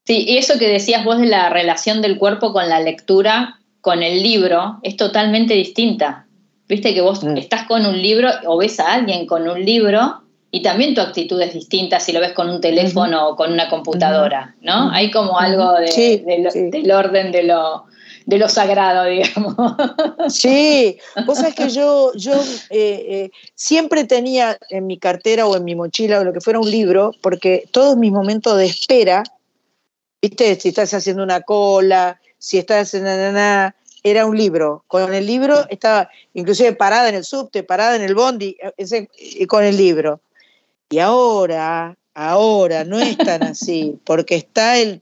[0.05, 4.03] Sí, y eso que decías vos de la relación del cuerpo con la lectura, con
[4.03, 6.25] el libro, es totalmente distinta.
[6.67, 7.37] Viste que vos Mm.
[7.37, 10.21] estás con un libro o ves a alguien con un libro
[10.51, 13.69] y también tu actitud es distinta si lo ves con un teléfono o con una
[13.69, 14.89] computadora, ¿no?
[14.91, 17.85] Hay como algo de- Sí, de lo- del orden de lo...
[18.25, 19.55] de lo sagrado, digamos.
[20.29, 22.33] Sí, vos sabés que yo, yo
[22.69, 26.59] eh, eh, siempre tenía en mi cartera o en mi mochila o lo que fuera
[26.59, 29.23] un libro, porque todos mis momentos de espera,
[30.21, 34.83] viste, si estás haciendo una cola, si estás en nada, era un libro.
[34.87, 39.09] Con el libro estaba, inclusive parada en el subte, parada en el bondi, ese,
[39.47, 40.21] con el libro.
[40.89, 45.01] Y ahora, ahora no es tan así, porque está el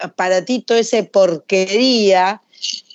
[0.00, 2.40] aparatito ese porquería,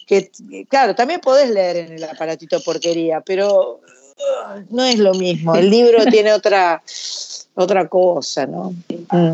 [0.08, 0.30] que
[0.70, 5.56] claro, también podés leer en el aparatito porquería, pero uh, no es lo mismo.
[5.56, 6.82] El libro tiene otra,
[7.56, 8.74] otra cosa, ¿no?
[9.12, 9.34] Mm.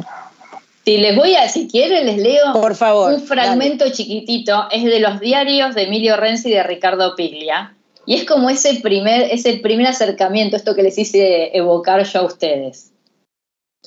[0.83, 4.99] Si les voy a, si quieren, les leo Por favor, un fragmento chiquitito, es de
[4.99, 7.75] los diarios de Emilio Renzi y de Ricardo Piglia.
[8.07, 12.25] Y es como ese primer, ese primer acercamiento, esto que les hice evocar yo a
[12.25, 12.90] ustedes.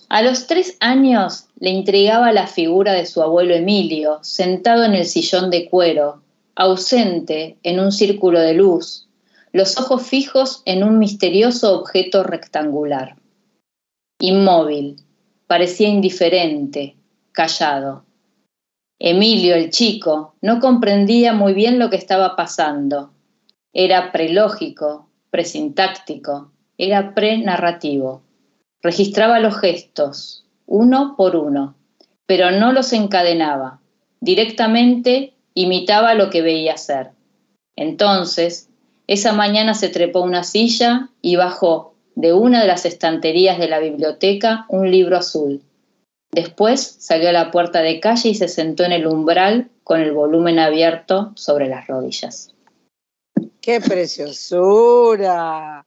[0.09, 5.07] A los tres años le intrigaba la figura de su abuelo Emilio, sentado en el
[5.07, 6.23] sillón de cuero,
[6.55, 9.09] ausente en un círculo de luz,
[9.53, 13.17] los ojos fijos en un misterioso objeto rectangular.
[14.19, 14.97] Inmóvil,
[15.47, 16.97] parecía indiferente,
[17.31, 18.05] callado.
[18.99, 23.13] Emilio, el chico, no comprendía muy bien lo que estaba pasando.
[23.73, 28.24] Era prelógico, presintáctico, era prenarrativo.
[28.85, 31.75] Registraba los gestos, uno por uno,
[32.27, 33.81] pero no los encadenaba.
[34.21, 37.13] Directamente imitaba lo que veía hacer.
[37.77, 38.69] Entonces,
[39.07, 43.79] esa mañana se trepó una silla y bajó de una de las estanterías de la
[43.79, 45.63] biblioteca un libro azul.
[46.31, 50.13] Después salió a la puerta de calle y se sentó en el umbral con el
[50.13, 52.55] volumen abierto sobre las rodillas.
[53.63, 55.87] ¡Qué preciosura!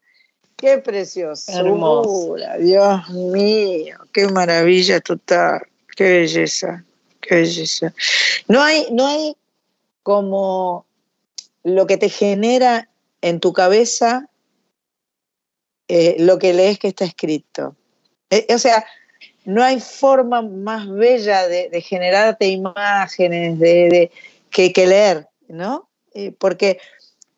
[0.57, 1.59] ¡Qué preciosura!
[1.59, 2.35] Hermoso.
[2.59, 5.61] Dios mío, qué maravilla total,
[5.95, 6.83] qué belleza,
[7.21, 7.93] qué belleza.
[8.47, 9.35] No hay, no hay
[10.03, 10.85] como
[11.63, 12.89] lo que te genera
[13.21, 14.27] en tu cabeza
[15.87, 17.75] eh, lo que lees que está escrito.
[18.29, 18.83] Eh, o sea,
[19.45, 24.11] no hay forma más bella de, de generarte imágenes de, de-
[24.49, 25.87] que, que leer, ¿no?
[26.13, 26.79] Eh, porque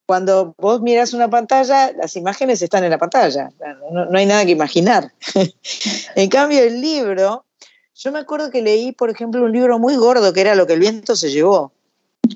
[0.09, 3.51] cuando vos miras una pantalla, las imágenes están en la pantalla,
[3.91, 5.13] no, no hay nada que imaginar.
[6.15, 7.45] en cambio, el libro,
[7.93, 10.73] yo me acuerdo que leí, por ejemplo, un libro muy gordo que era Lo que
[10.73, 11.73] el viento se llevó,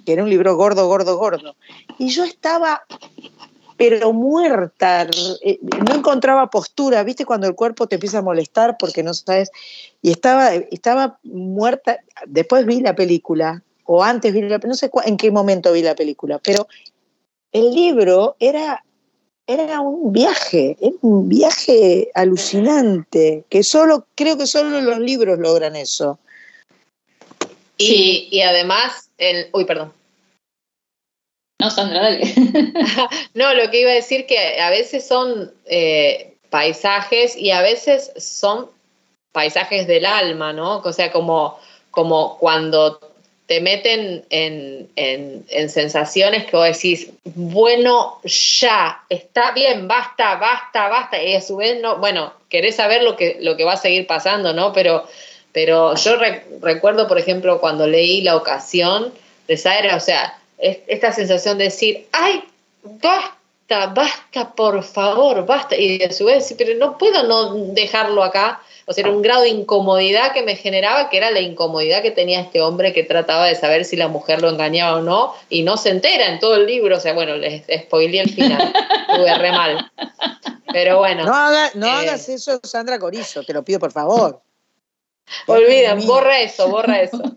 [0.05, 1.55] que era un libro gordo, gordo, gordo.
[1.97, 2.83] Y yo estaba
[3.75, 5.07] pero muerta,
[5.43, 7.25] eh, no encontraba postura, ¿viste?
[7.25, 9.49] Cuando el cuerpo te empieza a molestar porque no sabes,
[9.99, 11.97] y estaba, estaba muerta,
[12.27, 15.95] después vi la película, o antes vi la no sé en qué momento vi la
[15.95, 16.67] película, pero
[17.53, 18.83] el libro era,
[19.47, 25.75] era un viaje, era un viaje alucinante, que solo, creo que solo los libros logran
[25.75, 26.19] eso.
[27.77, 29.93] Y, y además, el, uy, perdón.
[31.59, 32.21] No, Sandra, dale.
[33.33, 38.11] No, lo que iba a decir que a veces son eh, paisajes y a veces
[38.17, 38.69] son
[39.31, 40.79] paisajes del alma, ¿no?
[40.79, 41.59] O sea, como,
[41.91, 42.99] como cuando
[43.47, 50.87] te meten en, en- en sensaciones que vos decís, bueno, ya, está bien, basta, basta,
[50.87, 53.77] basta, y a su vez no, bueno, querés saber lo que, lo que va a
[53.77, 54.71] seguir pasando, ¿no?
[54.71, 55.05] Pero,
[55.51, 59.11] pero yo re- recuerdo, por ejemplo, cuando leí La Ocasión
[59.47, 62.43] de Saera, o sea, es- esta sensación de decir, ay,
[62.83, 65.75] basta, basta, por favor, basta.
[65.75, 68.61] Y a su vez, pero no puedo no dejarlo acá.
[68.85, 72.11] O sea, era un grado de incomodidad que me generaba, que era la incomodidad que
[72.11, 75.63] tenía este hombre que trataba de saber si la mujer lo engañaba o no, y
[75.63, 76.97] no se entera en todo el libro.
[76.97, 78.73] O sea, bueno, les spoileé el final.
[79.09, 79.91] Estuve re mal.
[80.73, 81.23] Pero bueno.
[81.25, 84.41] No, haga- no eh, hagas eso, Sandra Corizo, te lo pido por favor.
[85.47, 87.21] Olviden, borra eso, borra eso.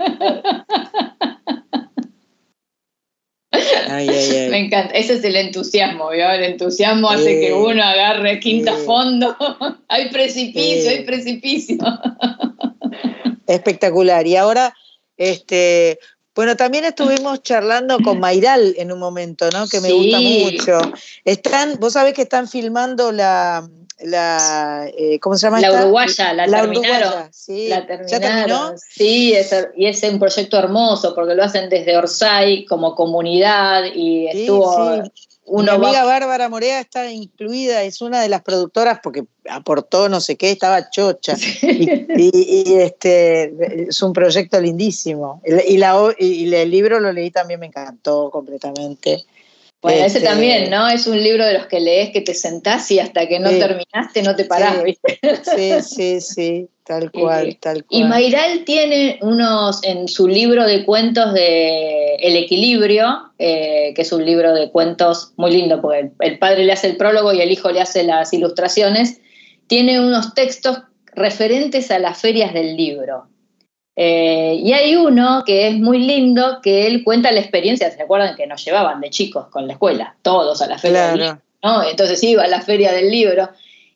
[3.89, 4.49] Ay, ay, ay.
[4.51, 6.31] Me encanta, ese es el entusiasmo, ¿vio?
[6.31, 8.83] El entusiasmo hace que uno agarre quinta Sí.
[8.85, 9.37] fondo.
[9.89, 11.77] hay precipicio, hay precipicio.
[13.47, 14.27] Espectacular.
[14.27, 14.75] Y ahora,
[15.17, 15.99] este,
[16.35, 19.69] bueno, también estuvimos charlando con Mayral en un momento, ¿no?
[19.69, 19.95] Que me Sí.
[19.95, 20.79] gusta mucho.
[21.25, 23.69] Están, vos sabés que están filmando la,
[24.01, 25.61] la eh, ¿cómo se llama?
[25.61, 25.83] La esta?
[25.83, 26.71] uruguaya, la, terminaron.
[27.09, 27.69] uruguaya, sí.
[27.69, 28.21] La ¿Ya terminaron.
[28.47, 28.75] terminó?
[28.91, 34.29] Sí, es, y es un proyecto hermoso porque lo hacen desde Orsay como comunidad y
[34.33, 35.11] Sí, estuvo sí.
[35.47, 40.09] uno Mi amiga va- Bárbara Morea está incluida, es una de las productoras porque aportó
[40.09, 41.37] no sé qué, estaba chocha.
[41.63, 45.41] Y, y- y, este, es un proyecto lindísimo.
[45.45, 49.25] Y, la- y la- y el libro lo leí también, me encantó completamente.
[49.83, 50.89] Bueno, ese Este, también, ¿no?
[50.89, 53.59] Es un libro de los que lees que te sentás y hasta que no Sí.
[53.59, 54.83] terminaste no te parás, Sí.
[54.85, 55.19] ¿viste?
[55.45, 58.01] Sí, sí, sí, tal cual, tal cual.
[58.01, 64.13] Y Mayral tiene unos, en su libro de cuentos de El Equilibrio, eh, que es
[64.13, 67.41] un libro de cuentos muy lindo, porque el, el padre le hace el prólogo y
[67.41, 69.21] el hijo le hace las ilustraciones,
[69.69, 70.79] tiene unos textos
[71.15, 73.27] referentes a las ferias del libro.
[73.99, 78.37] Eh, y hay uno que es muy lindo, que él cuenta la experiencia, ¿se acuerdan
[78.37, 80.15] que nos llevaban de chicos con la escuela?
[80.23, 81.83] Todos a la feria del libro, ¿no?
[81.89, 83.49] Entonces iba a la feria del libro.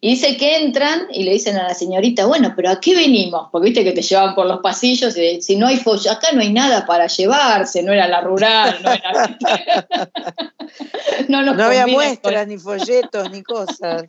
[0.02, 3.48] Y dice que entran y le dicen a la señorita, bueno, pero ¿a qué venimos?
[3.52, 6.40] Porque viste que te llevaban por los pasillos y si no hay fo- acá no
[6.40, 9.38] hay nada para llevarse, no era la rural, no era...
[11.28, 14.04] no, había muestras, ni folletos, ni cosas.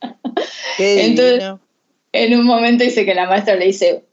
[0.76, 1.44] Qué Entonces,
[2.12, 4.04] en un momento dice que la maestra le dice,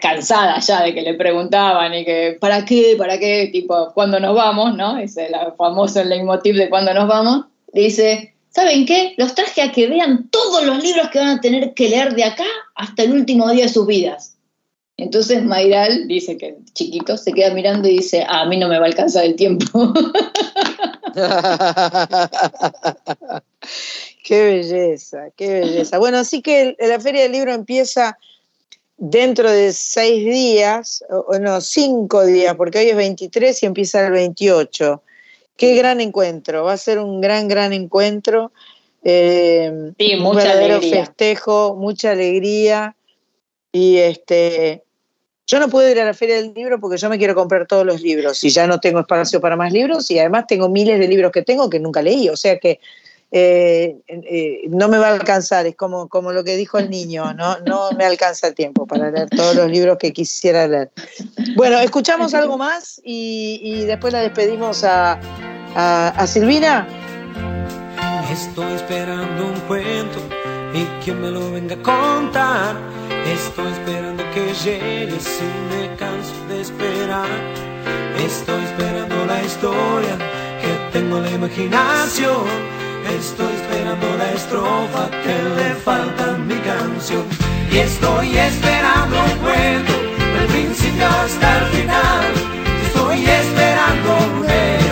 [0.00, 2.94] cansada ya de que le preguntaban y que, ¿para qué?
[2.98, 3.48] ¿Para qué?
[3.52, 4.74] Tipo, ¿cuándo nos vamos?
[4.76, 4.98] ¿No?
[4.98, 7.46] Ese la famoso leitmotiv de cuándo nos vamos.
[7.72, 9.14] Dice, ¿saben qué?
[9.16, 12.24] Los traje a que vean todos los libros que van a tener que leer de
[12.24, 14.34] acá hasta el último día de sus vidas.
[14.96, 18.78] Entonces Mayral dice que chiquito se queda mirando y dice, "Ah, a mí no me
[18.80, 19.64] va a alcanzar el tiempo.
[24.24, 25.98] qué belleza, qué belleza.
[25.98, 28.18] Bueno, así que el- la Feria del Libro empieza
[28.98, 34.12] dentro de seis días, o no, cinco días, porque hoy es 23 y empieza el
[34.12, 35.02] 28.
[35.56, 38.52] Qué gran encuentro, va a ser un gran, gran encuentro.
[39.02, 41.04] eh, Sí, un mucha verdadero alegría.
[41.06, 42.96] festejo, mucha alegría.
[43.72, 44.82] Y este,
[45.46, 47.86] yo no puedo ir a la Feria del Libro porque yo me quiero comprar todos
[47.86, 51.06] los libros y ya no tengo espacio para más libros y además tengo miles de
[51.08, 52.80] libros que tengo que nunca leí, o sea que
[53.30, 57.56] eh, eh, no me va a alcanzar, es como, lo que dijo el niño, ¿no?
[57.96, 60.90] me alcanza el tiempo para leer todos los libros que quisiera leer.
[61.56, 65.20] Bueno, escuchamos algo más y, después la despedimos a,
[65.74, 66.86] a, a Silvina.
[68.30, 70.18] Estoy esperando un cuento
[70.74, 72.76] y quien me lo venga a contar.
[73.26, 77.28] Estoy esperando que llegue si me canso de esperar.
[78.18, 80.18] Estoy esperando la historia
[80.60, 82.87] que tengo en la imaginación.
[83.16, 87.24] Estoy esperando la estrofa que le falta a mi canción.
[87.72, 89.92] Y estoy esperando un cuento
[90.34, 92.32] del principio hasta el final.
[92.86, 94.10] Estoy esperando
[94.46, 94.87] nena, que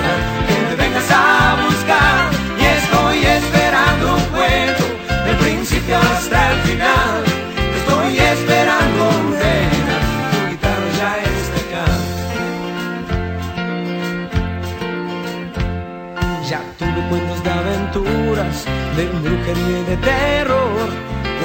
[18.97, 20.89] de brujería y de terror.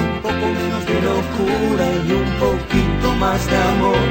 [0.00, 4.04] Un poco menos de locura y un poquito más de amor.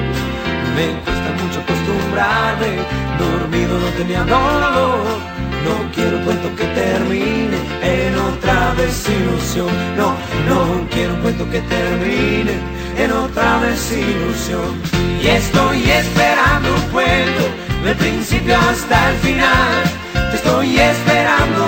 [0.76, 2.72] Me cuesta mucho acostumbrarme,
[3.18, 5.32] dormido no tenía dolor.
[5.66, 9.70] No quiero cuento que termine en otra desilusión.
[9.98, 10.16] No,
[10.48, 12.54] no quiero cuento que termine
[12.98, 14.80] en otra desilusión.
[15.22, 17.44] Y estoy esperando un cuento
[17.84, 19.84] del principio hasta el final.
[20.30, 21.68] Te estoy esperando,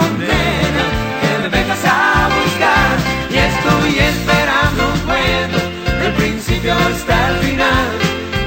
[3.63, 5.57] estoy esperando un cuento
[6.01, 7.87] del principio hasta el final.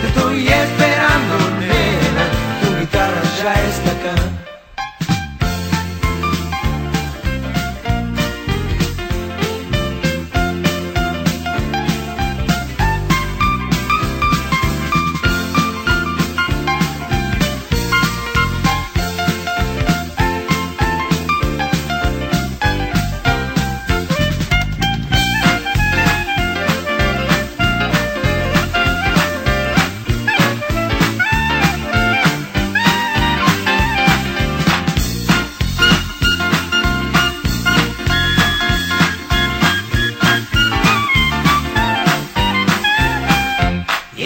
[0.00, 2.24] Te estoy esperando, nena,
[2.62, 4.15] tu guitarra ya está acá.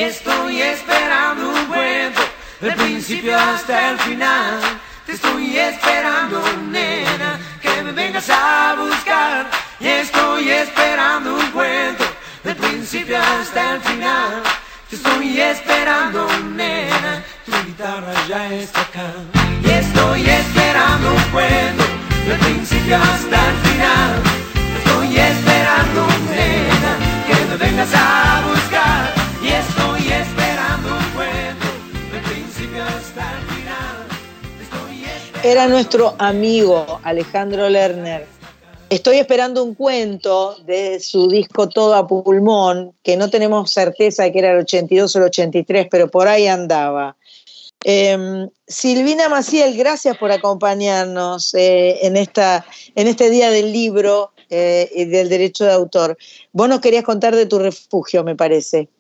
[0.01, 2.23] Estoy esperando un cuento
[2.63, 4.59] del principio hasta el final.
[5.05, 9.51] Te estoy esperando, nena, que me vengas a buscar.
[9.79, 12.05] Y estoy esperando un cuento
[12.43, 14.43] del principio hasta el final.
[14.89, 19.13] Te estoy esperando, nena, tu guitarra ya está acá.
[19.63, 21.85] Y estoy esperando un cuento
[22.27, 24.23] del principio hasta el final.
[24.55, 26.93] Te estoy esperando, nena,
[27.27, 29.20] que me vengas a buscar.
[35.43, 38.27] Era nuestro amigo Alejandro Lerner.
[38.91, 44.33] Estoy esperando un cuento de su disco Todo a Pulmón, que no tenemos certeza de
[44.33, 47.17] que era el 82 o el 83, pero por ahí andaba.
[47.85, 54.91] Em, Silvina Maciel, gracias por acompañarnos eh, en, esta, en este día del libro eh,
[54.95, 56.19] y del derecho de autor.
[56.53, 58.91] Vos nos querías contar de tu refugio, me parece.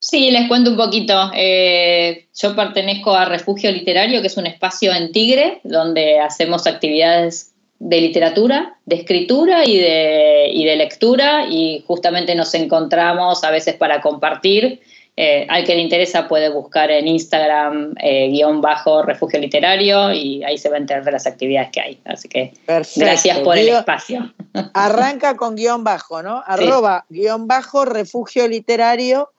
[0.00, 1.30] Sí, les cuento un poquito.
[1.34, 7.52] Eh, yo pertenezco a Refugio Literario, que es un espacio en Tigre, donde hacemos actividades
[7.78, 13.74] de literatura, de escritura y de, y de lectura, y justamente nos encontramos a veces
[13.74, 14.80] para compartir
[15.16, 20.42] eh, al que le interesa puede buscar en Instagram eh, guion bajo refugio literario y
[20.44, 22.00] ahí se va a enterar de las actividades que hay.
[22.06, 24.32] Así que gracias por el espacio.
[24.72, 26.42] Arranca con guion bajo, ¿no?
[26.46, 29.30] Arroba guion bajo refugio literario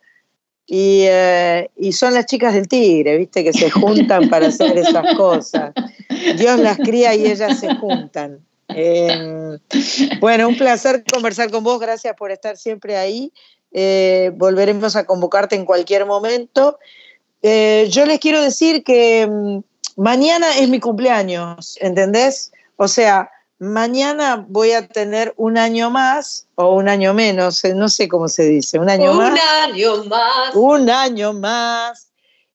[0.73, 3.43] y, eh, y, son las chicas del tigre, ¿viste?
[3.43, 5.73] Que se juntan para hacer esas cosas.
[6.37, 8.39] Dios las cría y ellas se juntan.
[8.69, 9.59] Em,
[10.21, 13.33] bueno, un placer conversar con vos, gracias por estar siempre ahí
[13.73, 16.79] eh, volveremos a convocarte en cualquier momento.
[17.41, 19.59] Eh, yo les quiero decir que mm,
[19.97, 22.53] mañana es mi cumpleaños, ¿entendés?
[22.77, 23.29] O sea,
[23.61, 28.27] mañana voy a tener un año más o un año menos, eh, no sé cómo
[28.27, 29.31] se dice, un año más.
[29.31, 30.55] Un año más.
[30.55, 32.07] Un año más.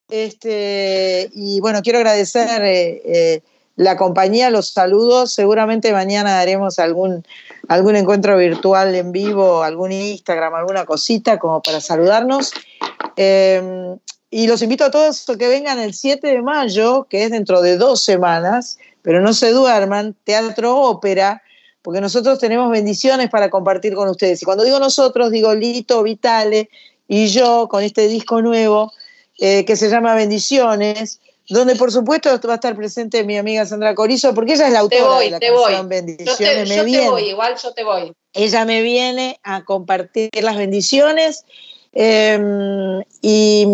[0.08, 3.42] Este, y bueno, quiero agradecer
[3.76, 5.32] la compañía, los saludos.
[5.32, 7.24] Seguramente mañana haremos algún
[7.68, 12.52] algún encuentro virtual en vivo, algún Instagram, alguna cosita como para saludarnos.
[13.16, 13.96] Eh,
[14.30, 17.62] y los invito a todos a que vengan el 7 de mayo, que es dentro
[17.62, 21.40] de dos semanas, pero no se duerman, Teatro Ópera,
[21.80, 24.42] porque nosotros tenemos bendiciones para compartir con ustedes.
[24.42, 26.68] Y cuando digo nosotros, digo Lito, Vitale
[27.06, 28.92] y yo con este disco nuevo
[29.38, 33.94] eh, que se llama Bendiciones donde por supuesto va a estar presente mi amiga Sandra
[33.94, 36.68] Corizo, porque ella es la autora de la canción Bendiciones.
[36.68, 38.12] Yo, te, voy, igual yo te voy.
[38.32, 41.44] Ella me viene a compartir las bendiciones
[41.92, 43.64] em, y,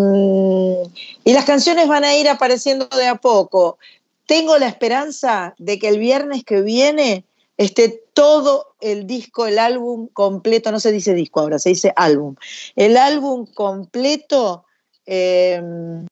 [1.25, 3.79] y las canciones van a ir apareciendo de a poco.
[4.27, 7.25] Tengo la esperanza de que el viernes que viene
[7.57, 12.35] esté todo el disco, el álbum completo, no se dice disco ahora, se dice álbum,
[12.77, 14.65] el álbum completo
[15.07, 16.07] en,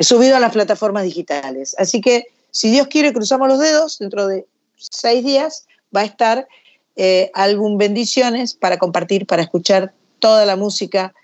[0.00, 1.74] subido a las plataformas digitales.
[1.78, 4.46] Así que, si Dios quiere, cruzamos los dedos, dentro de
[4.76, 6.48] seis días va a estar
[6.96, 11.14] eh, álbum Bendiciones para compartir, para escuchar toda la música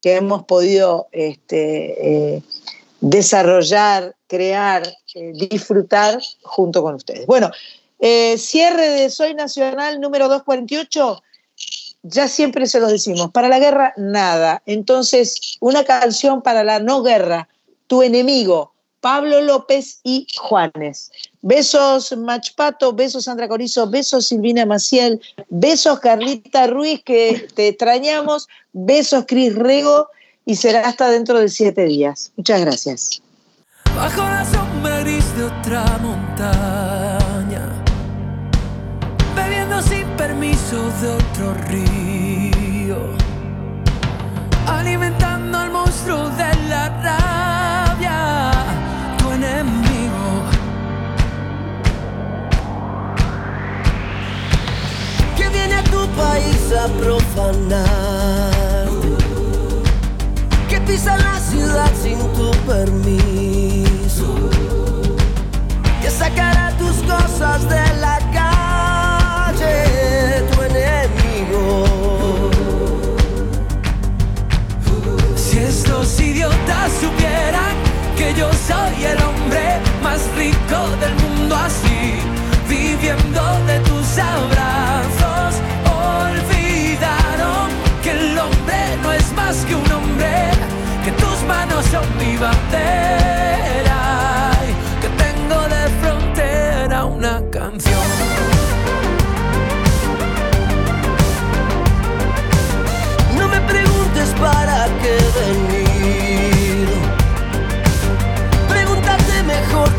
[0.00, 2.42] que hemos podido este, eh,
[3.08, 4.82] desarrollar, crear,
[5.14, 7.26] eh, disfrutar junto con ustedes.
[7.26, 7.50] Bueno,
[8.36, 11.22] cierre de Soy Nacional número 248
[12.04, 14.62] ya siempre se lo decimos, para la guerra nada.
[14.66, 17.48] Entonces, una canción para la no guerra,
[17.86, 21.10] tu enemigo, Pablo López y Juanes.
[21.42, 29.24] Besos Machpato, besos Sandra Corizo, besos Silvina Maciel, besos Carlita Ruiz, que te extrañamos, besos
[29.26, 30.08] Cris Rego
[30.44, 32.32] y será hasta dentro de siete días.
[32.36, 33.22] Muchas gracias.
[33.96, 37.68] Bajo la sombra gris de otra montaña,
[39.36, 42.98] bebiendo sin permiso de otro río,
[44.66, 48.50] alimentando al monstruo de la rabia,
[49.18, 50.42] tu enemigo.
[55.36, 58.23] Que viene a tu país a profanar.
[67.54, 69.74] De la calle,
[70.50, 71.84] tu enemigo.
[75.36, 77.76] Si estos idiotas supieran
[78.16, 82.18] que yo soy el hombre más rico del mundo así,
[82.68, 85.54] viviendo de tus abrazos,
[85.86, 87.70] olvidaron
[88.02, 90.50] que el hombre no es más que un hombre,
[91.04, 93.23] que tus manos son mi bandera.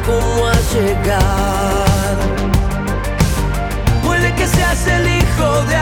[0.05, 2.17] cómo a llegar.
[4.03, 5.75] Puede que seas el hijo de